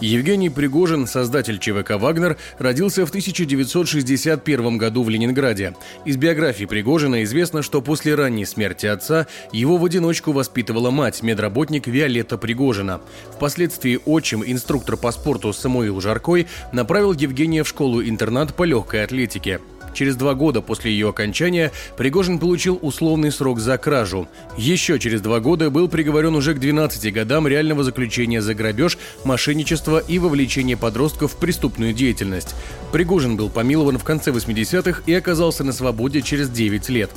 Евгений 0.00 0.48
Пригожин, 0.48 1.06
создатель 1.06 1.58
ЧВК 1.58 1.92
«Вагнер», 2.00 2.38
родился 2.58 3.04
в 3.04 3.10
1961 3.10 4.78
году 4.78 5.02
в 5.02 5.10
Ленинграде. 5.10 5.74
Из 6.06 6.16
биографии 6.16 6.64
Пригожина 6.64 7.22
известно, 7.24 7.62
что 7.62 7.82
после 7.82 8.14
ранней 8.14 8.46
смерти 8.46 8.86
отца 8.86 9.26
его 9.52 9.76
в 9.76 9.84
одиночку 9.84 10.32
воспитывала 10.32 10.90
мать, 10.90 11.22
медработник 11.22 11.86
Виолетта 11.86 12.38
Пригожина. 12.38 13.02
Впоследствии 13.34 14.00
отчим, 14.06 14.42
инструктор 14.46 14.96
по 14.96 15.12
спорту 15.12 15.52
Самуил 15.52 16.00
Жаркой, 16.00 16.46
направил 16.72 17.12
Евгения 17.12 17.62
в 17.62 17.68
школу-интернат 17.68 18.54
по 18.54 18.64
легкой 18.64 19.04
атлетике. 19.04 19.60
Через 19.94 20.16
два 20.16 20.34
года 20.34 20.60
после 20.62 20.92
ее 20.92 21.08
окончания 21.08 21.72
Пригожин 21.96 22.38
получил 22.38 22.78
условный 22.80 23.32
срок 23.32 23.60
за 23.60 23.76
кражу. 23.78 24.28
Еще 24.56 24.98
через 24.98 25.20
два 25.20 25.40
года 25.40 25.70
был 25.70 25.88
приговорен 25.88 26.34
уже 26.34 26.54
к 26.54 26.60
12 26.60 27.12
годам 27.12 27.46
реального 27.46 27.84
заключения 27.84 28.42
за 28.42 28.54
грабеж, 28.54 28.98
мошенничество 29.24 29.98
и 29.98 30.18
вовлечение 30.18 30.76
подростков 30.76 31.32
в 31.32 31.36
преступную 31.36 31.92
деятельность. 31.92 32.54
Пригожин 32.92 33.36
был 33.36 33.50
помилован 33.50 33.98
в 33.98 34.04
конце 34.04 34.30
80-х 34.30 35.02
и 35.06 35.14
оказался 35.14 35.64
на 35.64 35.72
свободе 35.72 36.22
через 36.22 36.48
9 36.48 36.88
лет. 36.88 37.10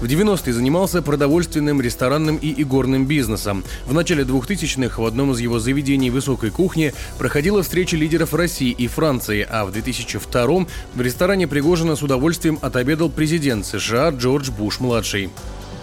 В 0.00 0.04
90-е 0.04 0.52
занимался 0.52 1.02
продовольственным, 1.02 1.80
ресторанным 1.80 2.36
и 2.36 2.62
игорным 2.62 3.04
бизнесом. 3.04 3.64
В 3.84 3.92
начале 3.92 4.22
2000-х 4.22 5.02
в 5.02 5.04
одном 5.04 5.32
из 5.32 5.40
его 5.40 5.58
заведений 5.58 6.10
высокой 6.10 6.50
кухни 6.50 6.94
проходила 7.18 7.64
встреча 7.64 7.96
лидеров 7.96 8.32
России 8.32 8.70
и 8.70 8.86
Франции, 8.86 9.44
а 9.48 9.64
в 9.64 9.70
2002-м 9.70 10.68
в 10.94 11.00
ресторане 11.00 11.48
Пригожина 11.48 11.96
с 11.96 12.02
удовольствием 12.02 12.60
отобедал 12.62 13.10
президент 13.10 13.66
США 13.66 14.10
Джордж 14.10 14.52
Буш-младший. 14.52 15.30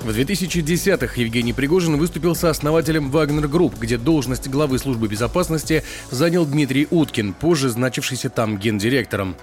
В 0.03 0.09
2010-х 0.09 1.19
Евгений 1.19 1.51
Пригожин 1.51 1.97
выступил 1.97 2.35
сооснователем 2.35 3.11
Вагнер 3.11 3.49
Групп, 3.49 3.73
где 3.77 3.97
должность 3.97 4.47
главы 4.47 4.79
службы 4.79 5.09
безопасности 5.09 5.83
занял 6.09 6.45
Дмитрий 6.45 6.87
Уткин, 6.89 7.33
позже 7.33 7.69
значившийся 7.69 8.29
там 8.29 8.57
гендиректором. 8.59 9.35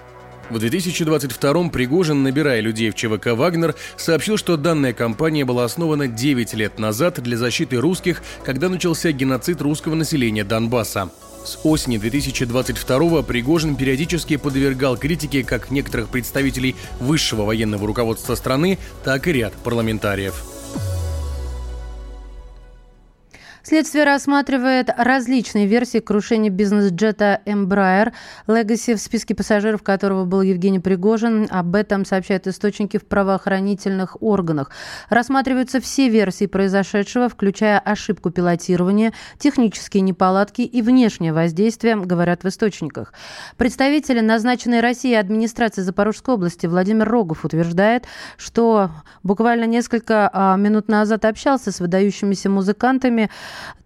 В 0.49 0.57
2022-м 0.57 1.69
Пригожин, 1.69 2.21
набирая 2.21 2.59
людей 2.59 2.89
в 2.89 2.95
ЧВК 2.95 3.27
«Вагнер», 3.27 3.75
сообщил, 3.97 4.37
что 4.37 4.57
данная 4.57 4.93
компания 4.93 5.45
была 5.45 5.63
основана 5.63 6.07
9 6.07 6.53
лет 6.53 6.79
назад 6.79 7.21
для 7.21 7.37
защиты 7.37 7.77
русских, 7.77 8.21
когда 8.43 8.69
начался 8.69 9.11
геноцид 9.11 9.61
русского 9.61 9.95
населения 9.95 10.43
Донбасса. 10.43 11.09
С 11.45 11.59
осени 11.63 11.97
2022-го 11.97 13.23
Пригожин 13.23 13.75
периодически 13.75 14.37
подвергал 14.37 14.97
критике 14.97 15.43
как 15.43 15.71
некоторых 15.71 16.09
представителей 16.09 16.75
высшего 16.99 17.43
военного 17.43 17.87
руководства 17.87 18.35
страны, 18.35 18.77
так 19.03 19.27
и 19.27 19.33
ряд 19.33 19.53
парламентариев. 19.53 20.52
Следствие 23.65 24.03
рассматривает 24.03 24.89
различные 24.97 25.67
версии 25.67 25.99
крушения 25.99 26.51
бизнес-джета 26.51 27.39
Embraer 27.45 28.11
Legacy, 28.45 28.95
в 28.95 28.99
списке 28.99 29.35
пассажиров 29.35 29.81
которого 29.83 30.25
был 30.25 30.41
Евгений 30.41 30.81
Пригожин. 30.81 31.47
Об 31.49 31.73
этом 31.75 32.03
сообщают 32.03 32.45
источники 32.45 32.97
в 32.97 33.05
правоохранительных 33.05 34.21
органах. 34.21 34.69
Рассматриваются 35.07 35.79
все 35.79 36.09
версии 36.09 36.45
произошедшего, 36.45 37.29
включая 37.29 37.79
ошибку 37.79 38.31
пилотирования, 38.31 39.13
технические 39.39 40.01
неполадки 40.01 40.63
и 40.63 40.81
внешнее 40.81 41.31
воздействие, 41.31 41.95
говорят 41.95 42.43
в 42.43 42.49
источниках. 42.49 43.13
Представители 43.55 44.19
назначенной 44.19 44.81
России 44.81 45.13
администрации 45.13 45.83
Запорожской 45.83 46.35
области 46.35 46.67
Владимир 46.67 47.07
Рогов 47.07 47.45
утверждает, 47.45 48.07
что 48.35 48.91
буквально 49.23 49.63
несколько 49.63 50.29
а, 50.33 50.57
минут 50.57 50.89
назад 50.89 51.23
общался 51.23 51.71
с 51.71 51.79
выдающимися 51.79 52.49
музыкантами, 52.49 53.29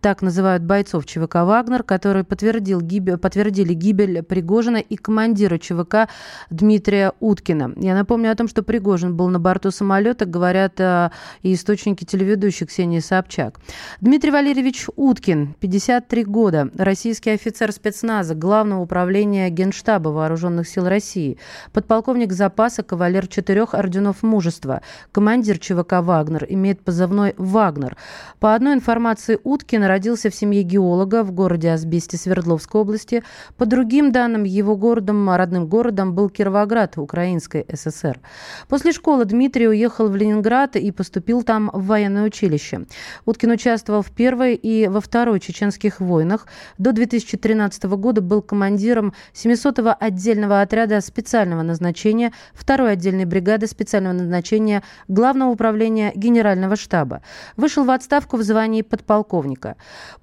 так 0.01 0.21
называют 0.21 0.63
бойцов 0.63 1.05
ЧВК 1.05 1.35
«Вагнер», 1.35 1.83
которые 1.83 2.23
подтвердил 2.23 2.81
гибель, 2.81 3.17
подтвердили 3.17 3.73
гибель 3.73 4.23
Пригожина 4.23 4.77
и 4.77 4.95
командира 4.95 5.57
ЧВК 5.57 6.09
Дмитрия 6.49 7.13
Уткина. 7.19 7.73
Я 7.75 7.95
напомню 7.95 8.31
о 8.31 8.35
том, 8.35 8.47
что 8.47 8.63
Пригожин 8.63 9.15
был 9.17 9.27
на 9.27 9.39
борту 9.39 9.71
самолета, 9.71 10.25
говорят 10.25 10.79
э, 10.79 11.09
и 11.41 11.53
источники 11.53 12.05
телеведущих 12.05 12.69
Ксении 12.69 12.99
Собчак. 12.99 13.59
Дмитрий 13.99 14.31
Валерьевич 14.31 14.85
Уткин, 14.95 15.55
53 15.59 16.23
года, 16.25 16.69
российский 16.77 17.31
офицер 17.31 17.71
спецназа 17.71 18.35
Главного 18.35 18.81
управления 18.81 19.49
Генштаба 19.49 20.09
Вооруженных 20.09 20.67
сил 20.67 20.87
России, 20.87 21.37
подполковник 21.73 22.31
запаса, 22.33 22.83
кавалер 22.83 23.27
четырех 23.27 23.73
орденов 23.73 24.23
мужества, 24.23 24.81
командир 25.11 25.57
ЧВК 25.57 26.01
«Вагнер», 26.01 26.45
имеет 26.47 26.81
позывной 26.81 27.33
«Вагнер». 27.37 27.97
По 28.39 28.53
одной 28.53 28.75
информации 28.75 29.39
Уткина, 29.43 29.56
Уткин 29.57 29.85
родился 29.85 30.29
в 30.29 30.35
семье 30.35 30.61
геолога 30.61 31.23
в 31.23 31.31
городе 31.31 31.71
Асбесте 31.71 32.15
Свердловской 32.15 32.81
области. 32.81 33.23
По 33.57 33.65
другим 33.65 34.11
данным, 34.11 34.43
его 34.43 34.75
городом, 34.75 35.31
родным 35.31 35.65
городом 35.65 36.13
был 36.13 36.29
Кировоград, 36.29 36.99
Украинской 36.99 37.65
ССР. 37.73 38.19
После 38.67 38.91
школы 38.91 39.25
Дмитрий 39.25 39.67
уехал 39.67 40.09
в 40.09 40.15
Ленинград 40.15 40.75
и 40.75 40.91
поступил 40.91 41.41
там 41.41 41.71
в 41.73 41.87
военное 41.87 42.25
училище. 42.25 42.85
Уткин 43.25 43.49
участвовал 43.49 44.03
в 44.03 44.11
Первой 44.11 44.53
и 44.53 44.87
во 44.87 45.01
Второй 45.01 45.39
чеченских 45.39 46.01
войнах. 46.01 46.45
До 46.77 46.91
2013 46.91 47.85
года 47.85 48.21
был 48.21 48.43
командиром 48.43 49.15
700-го 49.33 49.95
отдельного 49.99 50.61
отряда 50.61 51.01
специального 51.01 51.63
назначения, 51.63 52.31
второй 52.53 52.91
отдельной 52.91 53.25
бригады 53.25 53.65
специального 53.65 54.13
назначения 54.13 54.83
Главного 55.07 55.49
управления 55.49 56.11
Генерального 56.13 56.75
штаба. 56.75 57.23
Вышел 57.55 57.85
в 57.85 57.89
отставку 57.89 58.37
в 58.37 58.43
звании 58.43 58.83
подполковника. 58.83 59.46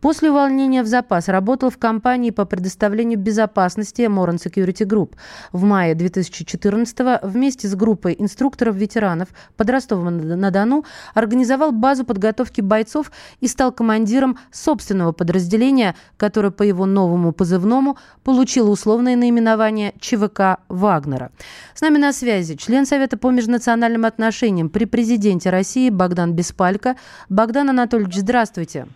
После 0.00 0.30
увольнения 0.30 0.82
в 0.82 0.86
запас 0.86 1.28
работал 1.28 1.70
в 1.70 1.78
компании 1.78 2.30
по 2.30 2.44
предоставлению 2.44 3.18
безопасности 3.18 4.02
Moran 4.02 4.36
Security 4.36 4.86
Group. 4.86 5.14
В 5.52 5.62
мае 5.64 5.94
2014 5.94 7.20
вместе 7.22 7.68
с 7.68 7.74
группой 7.74 8.14
инструкторов-ветеранов 8.18 9.28
под 9.56 9.70
Ростовом-на-Дону 9.70 10.84
организовал 11.14 11.72
базу 11.72 12.04
подготовки 12.04 12.60
бойцов 12.60 13.10
и 13.40 13.48
стал 13.48 13.72
командиром 13.72 14.38
собственного 14.50 15.12
подразделения, 15.12 15.94
которое 16.16 16.50
по 16.50 16.62
его 16.62 16.86
новому 16.86 17.32
позывному 17.32 17.96
получило 18.22 18.70
условное 18.70 19.16
наименование 19.16 19.94
ЧВК 20.00 20.58
«Вагнера». 20.68 21.30
С 21.74 21.80
нами 21.80 21.98
на 21.98 22.12
связи 22.12 22.56
член 22.56 22.86
Совета 22.86 23.16
по 23.16 23.30
межнациональным 23.30 24.04
отношениям 24.04 24.68
при 24.68 24.84
президенте 24.84 25.50
России 25.50 25.90
Богдан 25.90 26.32
Беспалько. 26.32 26.96
Богдан 27.28 27.70
Анатольевич, 27.70 28.16
здравствуйте. 28.16 28.86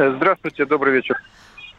Э, 0.00 0.14
здравствуйте, 0.16 0.64
добрый 0.64 0.94
вечер. 0.94 1.20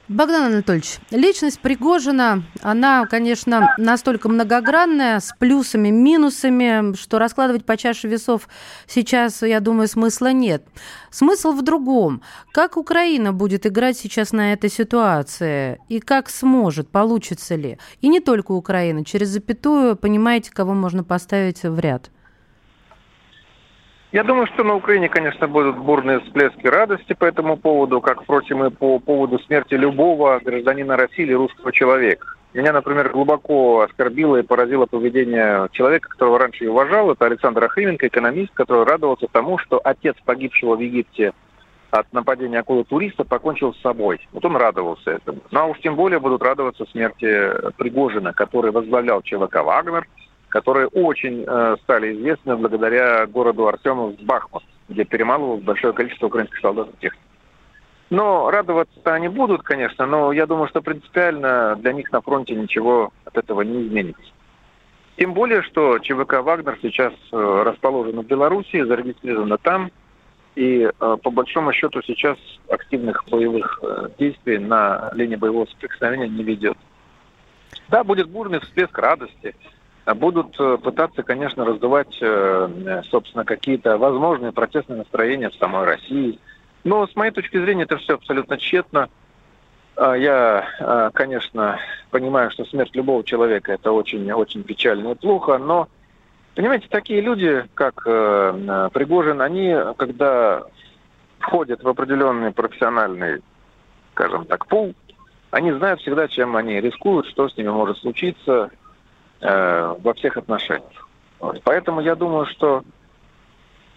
Богдан 0.08 0.54
Анатольевич, 0.54 0.98
личность 1.10 1.60
Пригожина, 1.60 2.44
она, 2.62 3.08
конечно, 3.08 3.74
настолько 3.80 4.30
многогранная, 4.30 5.20
с 5.20 5.34
плюсами, 5.40 5.90
минусами, 5.90 6.96
что 6.96 7.18
раскладывать 7.18 7.66
по 7.66 7.78
чаше 7.78 8.08
весов 8.08 8.48
сейчас, 8.86 9.42
я 9.42 9.60
думаю, 9.60 9.88
смысла 9.88 10.34
нет. 10.34 10.64
Смысл 11.10 11.54
в 11.54 11.64
другом. 11.64 12.22
Как 12.52 12.78
Украина 12.78 13.34
будет 13.34 13.66
играть 13.66 13.98
сейчас 13.98 14.34
на 14.34 14.54
этой 14.54 14.70
ситуации? 14.70 15.80
И 15.90 16.00
как 16.00 16.30
сможет, 16.30 16.90
получится 16.90 17.56
ли? 17.56 17.80
И 18.02 18.08
не 18.08 18.20
только 18.20 18.52
Украина, 18.52 19.04
через 19.04 19.30
запятую 19.30 19.96
понимаете, 19.96 20.52
кого 20.52 20.76
можно 20.76 21.04
поставить 21.04 21.64
в 21.64 21.80
ряд? 21.80 22.12
Я 24.12 24.26
думаю, 24.26 24.46
что 24.48 24.66
на 24.66 24.76
Украине, 24.76 25.08
конечно, 25.08 25.48
будут 25.48 25.78
бурные 25.78 26.20
всплески 26.20 26.68
радости 26.68 27.14
по 27.14 27.24
этому 27.24 27.56
поводу, 27.56 28.02
как, 28.02 28.24
впрочем, 28.24 28.62
и 28.66 28.70
по 28.70 29.00
поводу 29.00 29.40
смерти 29.40 29.76
любого 29.76 30.38
гражданина 30.44 30.98
России 30.98 31.24
или 31.24 31.34
русского 31.34 31.72
человека. 31.72 32.28
Меня, 32.54 32.74
например, 32.74 33.10
глубоко 33.12 33.80
оскорбило 33.80 34.36
и 34.36 34.42
поразило 34.44 34.86
поведение 34.86 35.70
человека, 35.72 36.10
которого 36.10 36.40
раньше 36.40 36.66
я 36.66 36.72
уважал. 36.72 37.12
Это 37.12 37.26
Александр 37.26 37.64
Ахрименко, 37.64 38.08
экономист, 38.08 38.54
который 38.54 38.84
радовался 38.84 39.28
тому, 39.32 39.58
что 39.58 39.80
отец 39.82 40.18
погибшего 40.26 40.76
в 40.76 40.82
Египте 40.82 41.32
от 41.92 42.12
нападения 42.12 42.60
акулы 42.60 42.84
туриста 42.84 43.24
покончил 43.24 43.74
с 43.74 43.82
собой. 43.82 44.28
Вот 44.34 44.44
он 44.44 44.58
радовался 44.58 45.12
этому. 45.12 45.40
Ну 45.52 45.60
а 45.62 45.66
уж 45.68 45.80
тем 45.80 45.96
более 45.96 46.20
будут 46.20 46.42
радоваться 46.42 46.86
смерти 46.92 47.72
Пригожина, 47.78 48.34
который 48.34 48.72
возглавлял 48.72 49.22
ЧВК 49.22 49.64
«Вагнер», 49.64 50.06
которые 50.52 50.88
очень 50.88 51.44
э, 51.48 51.78
стали 51.84 52.14
известны 52.14 52.56
благодаря 52.56 53.26
городу 53.26 53.68
Артемов 53.68 54.20
Бахмут, 54.22 54.64
где 54.90 55.06
перемалывалось 55.06 55.64
большое 55.64 55.94
количество 55.94 56.28
украинских 56.28 56.60
солдат 56.60 56.90
и 56.90 57.02
техники. 57.02 57.26
Но 58.12 58.52
радоваться 58.52 59.14
они 59.14 59.30
будут, 59.30 59.64
конечно, 59.64 60.06
но 60.06 60.34
я 60.34 60.46
думаю, 60.46 60.68
что 60.68 60.82
принципиально 60.82 61.78
для 61.78 61.94
них 61.94 62.12
на 62.12 62.22
фронте 62.22 62.54
ничего 62.54 63.14
от 63.24 63.38
этого 63.38 63.62
не 63.62 63.88
изменится. 63.88 64.22
Тем 65.18 65.34
более, 65.34 65.62
что 65.64 65.98
ЧВК 66.00 66.42
«Вагнер» 66.42 66.78
сейчас 66.82 67.14
э, 67.32 67.64
расположен 67.66 68.20
в 68.20 68.26
Беларуси, 68.26 68.84
зарегистрировано 68.84 69.58
там, 69.58 69.92
и 70.56 70.82
э, 70.82 71.18
по 71.24 71.30
большому 71.30 71.72
счету 71.72 72.02
сейчас 72.02 72.38
активных 72.70 73.24
боевых 73.30 73.80
э, 73.82 74.10
действий 74.20 74.58
на 74.58 75.12
линии 75.14 75.38
боевого 75.38 75.66
соприкосновения 75.68 76.28
не 76.28 76.44
ведет. 76.44 76.78
Да, 77.88 78.04
будет 78.04 78.30
бурный 78.30 78.60
всплеск 78.60 78.98
радости, 78.98 79.56
будут 80.06 80.56
э, 80.60 80.78
пытаться, 80.78 81.24
конечно, 81.24 81.66
раздувать, 81.66 82.18
э, 82.22 83.02
собственно, 83.10 83.46
какие-то 83.46 83.98
возможные 83.98 84.52
протестные 84.52 84.98
настроения 85.00 85.50
в 85.50 85.56
самой 85.56 85.86
России. 85.86 86.40
Но 86.84 87.06
с 87.06 87.16
моей 87.16 87.32
точки 87.32 87.58
зрения 87.58 87.84
это 87.84 87.98
все 87.98 88.16
абсолютно 88.16 88.58
тщетно. 88.58 89.10
А 89.96 90.16
я, 90.16 90.66
э, 90.80 91.12
конечно, 91.14 91.80
понимаю, 92.10 92.50
что 92.52 92.66
смерть 92.66 92.96
любого 92.96 93.24
человека 93.24 93.74
это 93.74 93.92
очень-очень 93.92 94.64
печально 94.64 95.12
и 95.12 95.16
плохо, 95.16 95.58
но, 95.60 95.88
понимаете, 96.56 96.88
такие 96.90 97.22
люди, 97.22 97.66
как 97.76 98.04
Пригожин, 98.04 99.42
они, 99.42 99.76
когда 99.98 100.64
входят 101.40 101.84
в 101.84 101.88
определенный 101.88 102.52
профессиональный, 102.52 103.42
скажем 104.14 104.46
так, 104.46 104.66
пул, 104.68 104.96
они 105.52 105.72
знают 105.74 106.02
всегда, 106.02 106.28
чем 106.28 106.56
они 106.56 106.80
рискуют, 106.82 107.28
что 107.28 107.50
с 107.50 107.58
ними 107.58 107.70
может 107.70 107.98
случиться, 107.98 108.72
э, 109.42 109.96
во 110.02 110.14
всех 110.14 110.38
отношениях. 110.38 111.08
Вот. 111.40 111.62
Поэтому 111.64 112.02
я 112.02 112.16
думаю, 112.16 112.46
что, 112.46 112.84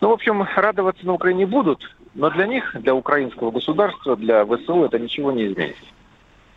ну, 0.01 0.09
в 0.09 0.13
общем, 0.13 0.47
радоваться 0.57 1.07
на 1.07 1.13
Украине 1.13 1.47
будут, 1.47 1.95
но 2.15 2.31
для 2.31 2.47
них, 2.47 2.75
для 2.81 2.95
украинского 2.95 3.51
государства, 3.51 4.17
для 4.17 4.45
ВСУ 4.45 4.85
это 4.85 4.99
ничего 4.99 5.33
не 5.33 5.47
изменит. 5.47 5.77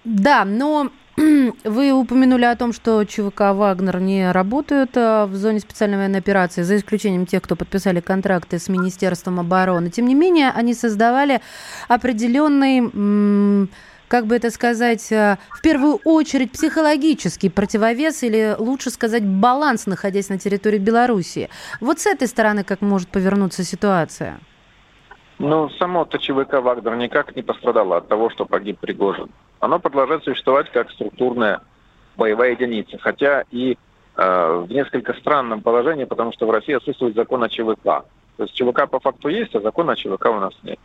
Да, 0.03 0.45
но 0.45 0.89
вы 1.65 1.91
упомянули 1.91 2.45
о 2.45 2.55
том, 2.55 2.71
что 2.71 3.03
ЧВК 3.03 3.53
«Вагнер» 3.53 3.99
не 3.99 4.31
работают 4.31 4.95
э, 4.95 5.25
в 5.25 5.35
зоне 5.35 5.59
специальной 5.59 5.97
военной 5.97 6.19
операции, 6.19 6.61
за 6.61 6.77
исключением 6.77 7.25
тех, 7.25 7.41
кто 7.41 7.55
подписали 7.55 7.99
контракты 7.99 8.59
с 8.59 8.69
Министерством 8.69 9.39
обороны. 9.39 9.89
Тем 9.89 10.07
не 10.07 10.15
менее, 10.15 10.51
они 10.51 10.73
создавали 10.73 11.41
определенный 11.89 13.67
как 14.07 14.25
бы 14.25 14.35
это 14.35 14.51
сказать, 14.51 15.11
э, 15.11 15.37
в 15.51 15.61
первую 15.61 15.99
очередь 16.03 16.51
психологический 16.51 17.49
противовес 17.49 18.23
или, 18.23 18.55
лучше 18.57 18.89
сказать, 18.89 19.25
баланс, 19.25 19.85
находясь 19.85 20.29
на 20.29 20.37
территории 20.37 20.77
Белоруссии. 20.79 21.49
Вот 21.81 21.99
с 21.99 22.07
этой 22.07 22.27
стороны 22.27 22.63
как 22.63 22.81
может 22.81 23.09
повернуться 23.09 23.63
ситуация? 23.63 24.39
Ну, 25.39 25.69
само 25.77 26.05
ТЧВК 26.05 26.61
«Вагнер» 26.61 26.95
никак 26.95 27.35
не 27.35 27.43
пострадало 27.43 27.97
от 27.97 28.07
того, 28.07 28.29
что 28.29 28.45
погиб 28.45 28.79
Пригожин. 28.79 29.29
Оно 29.59 29.79
продолжает 29.79 30.23
существовать 30.23 30.71
как 30.71 30.89
структурная 30.91 31.61
боевая 32.15 32.51
единица, 32.51 32.97
хотя 32.97 33.43
и 33.51 33.77
э, 34.15 34.65
в 34.67 34.71
несколько 34.71 35.13
странном 35.13 35.61
положении, 35.61 36.05
потому 36.05 36.33
что 36.33 36.47
в 36.47 36.51
России 36.51 36.73
отсутствует 36.73 37.15
закон 37.15 37.43
о 37.43 37.49
ЧВК. 37.49 37.83
То 38.37 38.43
есть 38.43 38.53
ЧВК 38.53 38.89
по 38.89 38.99
факту 38.99 39.29
есть, 39.29 39.53
а 39.55 39.61
закона 39.61 39.93
о 39.93 39.95
ЧВК 39.95 40.25
у 40.27 40.39
нас 40.39 40.53
нет. 40.63 40.79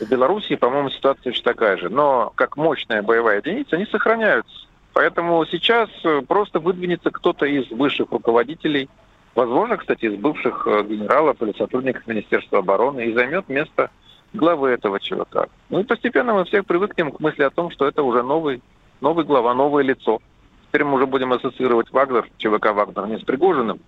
В 0.00 0.08
Белоруссии, 0.08 0.54
по-моему, 0.54 0.88
ситуация 0.90 1.32
точно 1.32 1.52
такая 1.52 1.76
же. 1.76 1.90
Но 1.90 2.32
как 2.34 2.56
мощная 2.56 3.02
боевая 3.02 3.38
единица 3.38 3.76
они 3.76 3.86
сохраняются. 3.86 4.66
Поэтому 4.92 5.44
сейчас 5.46 5.88
э, 6.04 6.22
просто 6.26 6.58
выдвинется 6.58 7.10
кто-то 7.10 7.46
из 7.46 7.70
высших 7.70 8.10
руководителей, 8.10 8.88
возможно, 9.34 9.76
кстати, 9.76 10.06
из 10.06 10.16
бывших 10.16 10.66
э, 10.66 10.82
генералов 10.84 11.40
или 11.42 11.56
сотрудников 11.56 12.06
Министерства 12.06 12.58
обороны, 12.58 13.06
и 13.06 13.12
займет 13.12 13.48
место 13.48 13.90
главы 14.32 14.70
этого 14.70 14.98
ЧВК. 14.98 15.48
Ну 15.68 15.80
и 15.80 15.84
постепенно 15.84 16.34
мы 16.34 16.44
всех 16.44 16.66
привыкнем 16.66 17.12
к 17.12 17.20
мысли 17.20 17.42
о 17.42 17.50
том, 17.50 17.70
что 17.70 17.86
это 17.86 18.02
уже 18.02 18.22
новый, 18.22 18.62
новый 19.00 19.24
глава, 19.24 19.54
новое 19.54 19.84
лицо. 19.84 20.20
Теперь 20.68 20.84
мы 20.84 20.94
уже 20.94 21.06
будем 21.06 21.32
ассоциировать 21.32 21.90
Вагнер, 21.90 22.28
ЧВК 22.38 22.72
Вагнер 22.72 23.06
не 23.06 23.18
с 23.18 23.22
Пригожиным, 23.22 23.80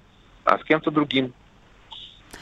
а 0.45 0.59
с 0.59 0.65
кем-то 0.65 0.91
другим. 0.91 1.33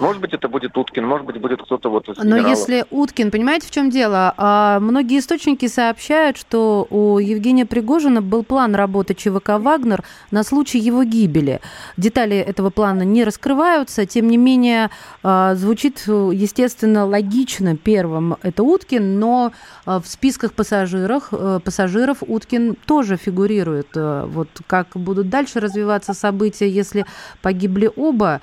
Может 0.01 0.23
быть, 0.23 0.33
это 0.33 0.49
будет 0.49 0.77
Уткин, 0.77 1.07
может 1.07 1.27
быть, 1.27 1.39
будет 1.39 1.63
кто-то 1.63 1.91
вот 1.91 2.09
из 2.09 2.17
Но 2.19 2.37
если 2.37 2.87
Уткин, 2.91 3.31
понимаете, 3.31 3.67
в 3.67 3.71
чем 3.71 3.91
дело? 3.91 4.33
А, 4.39 4.81
многие 4.81 5.19
источники 5.19 5.69
сообщают, 5.69 6.39
что 6.39 6.87
у 6.89 7.19
Евгения 7.19 7.67
Пригожина 7.67 8.23
был 8.23 8.43
план 8.43 8.75
работы 8.75 9.15
ЧВК 9.15 9.51
«Вагнер» 9.59 10.03
на 10.31 10.43
случай 10.43 10.79
его 10.79 11.05
гибели. 11.05 11.61
Детали 11.99 12.37
этого 12.37 12.71
плана 12.71 13.03
не 13.03 13.25
раскрываются, 13.25 14.07
тем 14.07 14.29
не 14.29 14.39
менее, 14.39 14.91
а, 15.23 15.55
звучит, 15.55 16.05
естественно, 16.07 17.05
логично 17.05 17.77
первым 17.77 18.37
это 18.43 18.63
Уткин, 18.63 19.19
но 19.19 19.53
а, 19.85 20.01
в 20.01 20.07
списках 20.07 20.55
пассажиров, 20.55 21.29
э, 21.33 21.61
пассажиров 21.63 22.23
Уткин 22.27 22.77
тоже 22.87 23.17
фигурирует. 23.17 23.89
Э, 23.95 24.25
вот 24.27 24.49
как 24.67 24.89
будут 24.95 25.29
дальше 25.29 25.61
развиваться 25.61 26.15
события, 26.15 26.69
если 26.69 27.05
погибли 27.43 27.91
оба, 27.95 28.41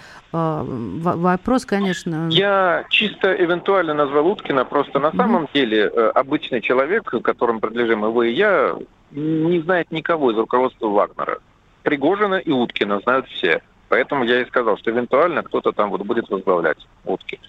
вопрос 1.47 1.65
конечно. 1.65 2.27
Я 2.29 2.85
чисто 2.89 3.33
эвентуально 3.33 3.93
назвал 3.93 4.27
Уткина, 4.27 4.65
просто 4.65 4.99
на 4.99 5.13
самом 5.13 5.45
mm-hmm. 5.45 5.53
деле 5.53 5.91
э, 5.93 6.11
обычный 6.13 6.59
человек, 6.59 7.03
которым 7.23 7.61
принадлежим 7.61 8.05
и 8.05 8.09
вы, 8.09 8.31
и 8.31 8.35
я, 8.35 8.75
не 9.11 9.61
знает 9.61 9.89
никого 9.89 10.31
из 10.31 10.37
руководства 10.37 10.87
Вагнера. 10.87 11.39
Пригожина 11.83 12.35
и 12.35 12.51
Уткина 12.51 12.99
знают 12.99 13.27
все. 13.29 13.61
Поэтому 13.87 14.25
я 14.25 14.41
и 14.41 14.45
сказал, 14.45 14.77
что 14.77 14.91
эвентуально 14.91 15.41
кто-то 15.43 15.71
там 15.71 15.89
вот 15.89 16.01
будет 16.01 16.29
возглавлять 16.29 16.85
Уткин. 17.05 17.39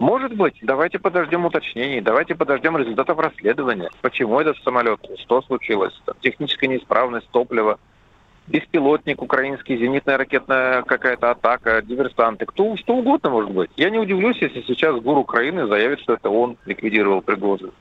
Может 0.00 0.34
быть. 0.34 0.56
Давайте 0.62 0.98
подождем 0.98 1.46
уточнений, 1.46 2.00
давайте 2.00 2.34
подождем 2.34 2.76
результатов 2.76 3.18
расследования. 3.20 3.90
Почему 4.02 4.40
этот 4.40 4.56
самолет, 4.64 4.98
что 5.20 5.40
случилось, 5.42 5.94
техническая 6.20 6.68
неисправность 6.68 7.28
топлива, 7.30 7.78
беспилотник 8.46 9.22
украинский, 9.22 9.76
зенитная 9.76 10.16
ракетная 10.16 10.82
какая-то 10.82 11.30
атака, 11.30 11.82
диверсанты, 11.82 12.46
кто, 12.46 12.76
что 12.76 12.96
угодно 12.96 13.30
может 13.30 13.50
быть. 13.50 13.70
Я 13.76 13.90
не 13.90 13.98
удивлюсь, 13.98 14.38
если 14.40 14.62
сейчас 14.62 15.00
ГУР 15.00 15.18
Украины 15.18 15.66
заявит, 15.66 16.00
что 16.00 16.14
это 16.14 16.30
он 16.30 16.56
ликвидировал 16.66 17.22
Пригожин. 17.22 17.72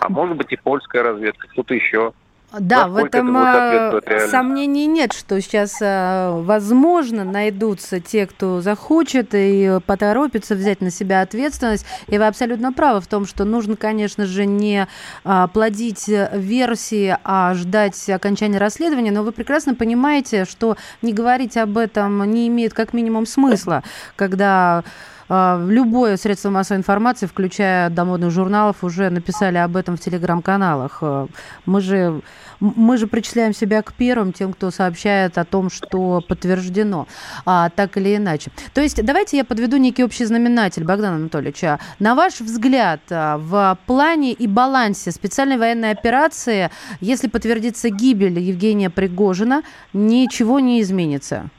А 0.00 0.08
может 0.08 0.36
быть 0.36 0.52
и 0.52 0.56
польская 0.56 1.02
разведка, 1.02 1.46
кто-то 1.48 1.74
еще. 1.74 2.12
Да, 2.52 2.88
в 2.88 2.96
этом 2.96 3.36
это 3.36 4.00
а, 4.06 4.28
сомнений 4.28 4.86
нет, 4.86 5.12
что 5.12 5.38
сейчас, 5.40 5.78
а, 5.82 6.40
возможно, 6.40 7.22
найдутся 7.22 8.00
те, 8.00 8.26
кто 8.26 8.62
захочет 8.62 9.30
и 9.34 9.78
поторопится 9.84 10.54
взять 10.54 10.80
на 10.80 10.90
себя 10.90 11.20
ответственность. 11.20 11.84
И 12.06 12.16
вы 12.16 12.26
абсолютно 12.26 12.72
правы 12.72 13.02
в 13.02 13.06
том, 13.06 13.26
что 13.26 13.44
нужно, 13.44 13.76
конечно 13.76 14.24
же, 14.24 14.46
не 14.46 14.88
а, 15.24 15.48
плодить 15.48 16.08
версии, 16.08 17.18
а 17.22 17.52
ждать 17.52 18.08
окончания 18.08 18.58
расследования. 18.58 19.12
Но 19.12 19.24
вы 19.24 19.32
прекрасно 19.32 19.74
понимаете, 19.74 20.46
что 20.46 20.78
не 21.02 21.12
говорить 21.12 21.58
об 21.58 21.76
этом 21.76 22.24
не 22.30 22.48
имеет 22.48 22.72
как 22.72 22.94
минимум 22.94 23.26
смысла, 23.26 23.82
когда 24.16 24.84
любое 25.28 26.16
средство 26.16 26.50
массовой 26.50 26.78
информации, 26.78 27.26
включая 27.26 27.90
домодных 27.90 28.30
журналов, 28.30 28.82
уже 28.82 29.10
написали 29.10 29.58
об 29.58 29.76
этом 29.76 29.96
в 29.96 30.00
телеграм-каналах. 30.00 30.98
А, 31.02 31.28
мы 31.66 31.80
же, 31.80 32.22
мы 32.60 32.96
же 32.96 33.06
причисляем 33.06 33.52
себя 33.52 33.82
к 33.82 33.92
первым, 33.92 34.32
тем, 34.32 34.52
кто 34.52 34.70
сообщает 34.70 35.36
о 35.36 35.44
том, 35.44 35.70
что 35.70 36.22
подтверждено, 36.26 37.06
а, 37.44 37.68
так 37.70 37.96
или 37.96 38.16
иначе. 38.16 38.50
То 38.72 38.80
есть 38.80 39.04
давайте 39.04 39.36
я 39.36 39.44
подведу 39.44 39.76
некий 39.76 40.04
общий 40.04 40.24
знаменатель, 40.24 40.84
Богдан 40.84 41.14
Анатольевич. 41.14 41.62
А, 41.64 41.78
на 41.98 42.14
ваш 42.14 42.40
взгляд, 42.40 43.00
в 43.10 43.78
плане 43.86 44.32
и 44.32 44.46
балансе 44.46 45.12
специальной 45.12 45.58
военной 45.58 45.90
операции, 45.90 46.70
если 47.00 47.28
подтвердится 47.28 47.90
гибель 47.90 48.38
Евгения 48.38 48.90
Пригожина, 48.90 49.62
ничего 49.92 50.58
не 50.60 50.80
изменится? 50.80 51.50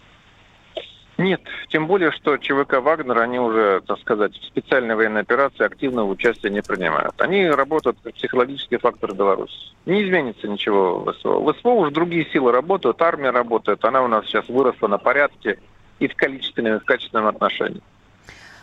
Нет, 1.20 1.42
тем 1.68 1.86
более, 1.86 2.12
что 2.12 2.38
ЧВК 2.38 2.76
«Вагнер», 2.82 3.20
они 3.20 3.40
уже, 3.40 3.82
так 3.86 4.00
сказать, 4.00 4.34
в 4.34 4.46
специальной 4.46 4.96
военной 4.96 5.22
операции 5.22 5.66
активного 5.66 6.10
участия 6.10 6.50
не 6.50 6.62
принимают. 6.62 7.14
Они 7.20 7.46
работают 7.50 7.98
как 8.02 8.14
психологический 8.14 8.78
фактор 8.78 9.14
Беларуси. 9.14 9.54
Не 9.86 10.04
изменится 10.06 10.48
ничего 10.48 11.00
в 11.00 11.14
СВО. 11.20 11.40
В 11.40 11.54
СВО 11.60 11.72
уже 11.72 11.92
другие 11.92 12.26
силы 12.32 12.54
работают, 12.54 13.02
армия 13.02 13.32
работает, 13.32 13.84
она 13.84 14.02
у 14.02 14.08
нас 14.08 14.26
сейчас 14.28 14.48
выросла 14.48 14.88
на 14.88 14.98
порядке 14.98 15.60
и 16.00 16.08
в 16.08 16.16
количественном, 16.16 16.78
и 16.78 16.80
в 16.80 16.86
качественном 16.86 17.28
отношении. 17.28 17.82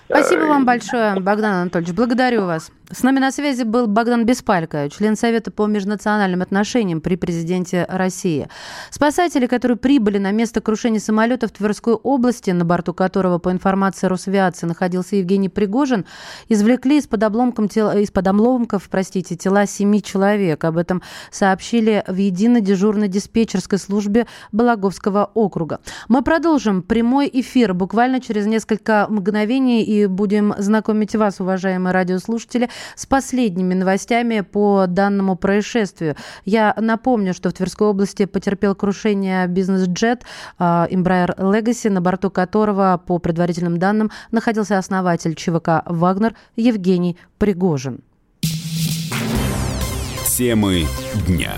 Спасибо 0.06 0.44
вам 0.44 0.64
большое, 0.64 1.20
Богдан 1.20 1.52
Анатольевич. 1.52 1.94
Благодарю 1.94 2.46
вас. 2.46 2.70
С 2.92 3.02
нами 3.02 3.18
на 3.18 3.32
связи 3.32 3.64
был 3.64 3.88
Богдан 3.88 4.24
Беспалько, 4.26 4.88
член 4.90 5.16
Совета 5.16 5.50
по 5.50 5.66
межнациональным 5.66 6.42
отношениям 6.42 7.00
при 7.00 7.16
президенте 7.16 7.84
России. 7.88 8.46
Спасатели, 8.90 9.46
которые 9.46 9.76
прибыли 9.76 10.18
на 10.18 10.30
место 10.30 10.60
крушения 10.60 11.00
самолета 11.00 11.48
в 11.48 11.50
Тверской 11.50 11.94
области, 11.94 12.52
на 12.52 12.64
борту 12.64 12.94
которого, 12.94 13.38
по 13.38 13.50
информации 13.50 14.06
Росавиации, 14.06 14.68
находился 14.68 15.16
Евгений 15.16 15.48
Пригожин, 15.48 16.06
извлекли 16.48 16.98
из-под, 16.98 17.24
обломков, 17.24 17.76
из-под 17.76 18.28
обломков 18.28 18.88
простите, 18.88 19.34
тела 19.34 19.66
семи 19.66 20.00
человек. 20.00 20.62
Об 20.62 20.76
этом 20.76 21.02
сообщили 21.32 22.04
в 22.06 22.14
единой 22.14 22.60
дежурной 22.60 23.08
диспетчерской 23.08 23.80
службе 23.80 24.28
Балаговского 24.52 25.32
округа. 25.34 25.80
Мы 26.06 26.22
продолжим 26.22 26.82
прямой 26.82 27.28
эфир 27.32 27.74
буквально 27.74 28.20
через 28.20 28.46
несколько 28.46 29.08
мгновений 29.10 29.82
и 29.82 30.06
будем 30.06 30.54
знакомить 30.58 31.16
вас, 31.16 31.40
уважаемые 31.40 31.92
радиослушатели, 31.92 32.70
с 32.94 33.06
последними 33.06 33.74
новостями 33.74 34.40
по 34.40 34.86
данному 34.88 35.36
происшествию. 35.36 36.16
Я 36.44 36.74
напомню, 36.78 37.34
что 37.34 37.50
в 37.50 37.52
Тверской 37.52 37.88
области 37.88 38.24
потерпел 38.24 38.74
крушение 38.74 39.46
бизнес-джет 39.46 40.22
а, 40.58 40.86
Embraer 40.90 41.36
Legacy, 41.36 41.90
на 41.90 42.00
борту 42.00 42.30
которого, 42.30 43.00
по 43.04 43.18
предварительным 43.18 43.78
данным, 43.78 44.10
находился 44.30 44.78
основатель 44.78 45.34
ЧВК 45.34 45.82
«Вагнер» 45.86 46.34
Евгений 46.56 47.16
Пригожин. 47.38 48.00
Темы 50.36 50.84
дня. 51.26 51.54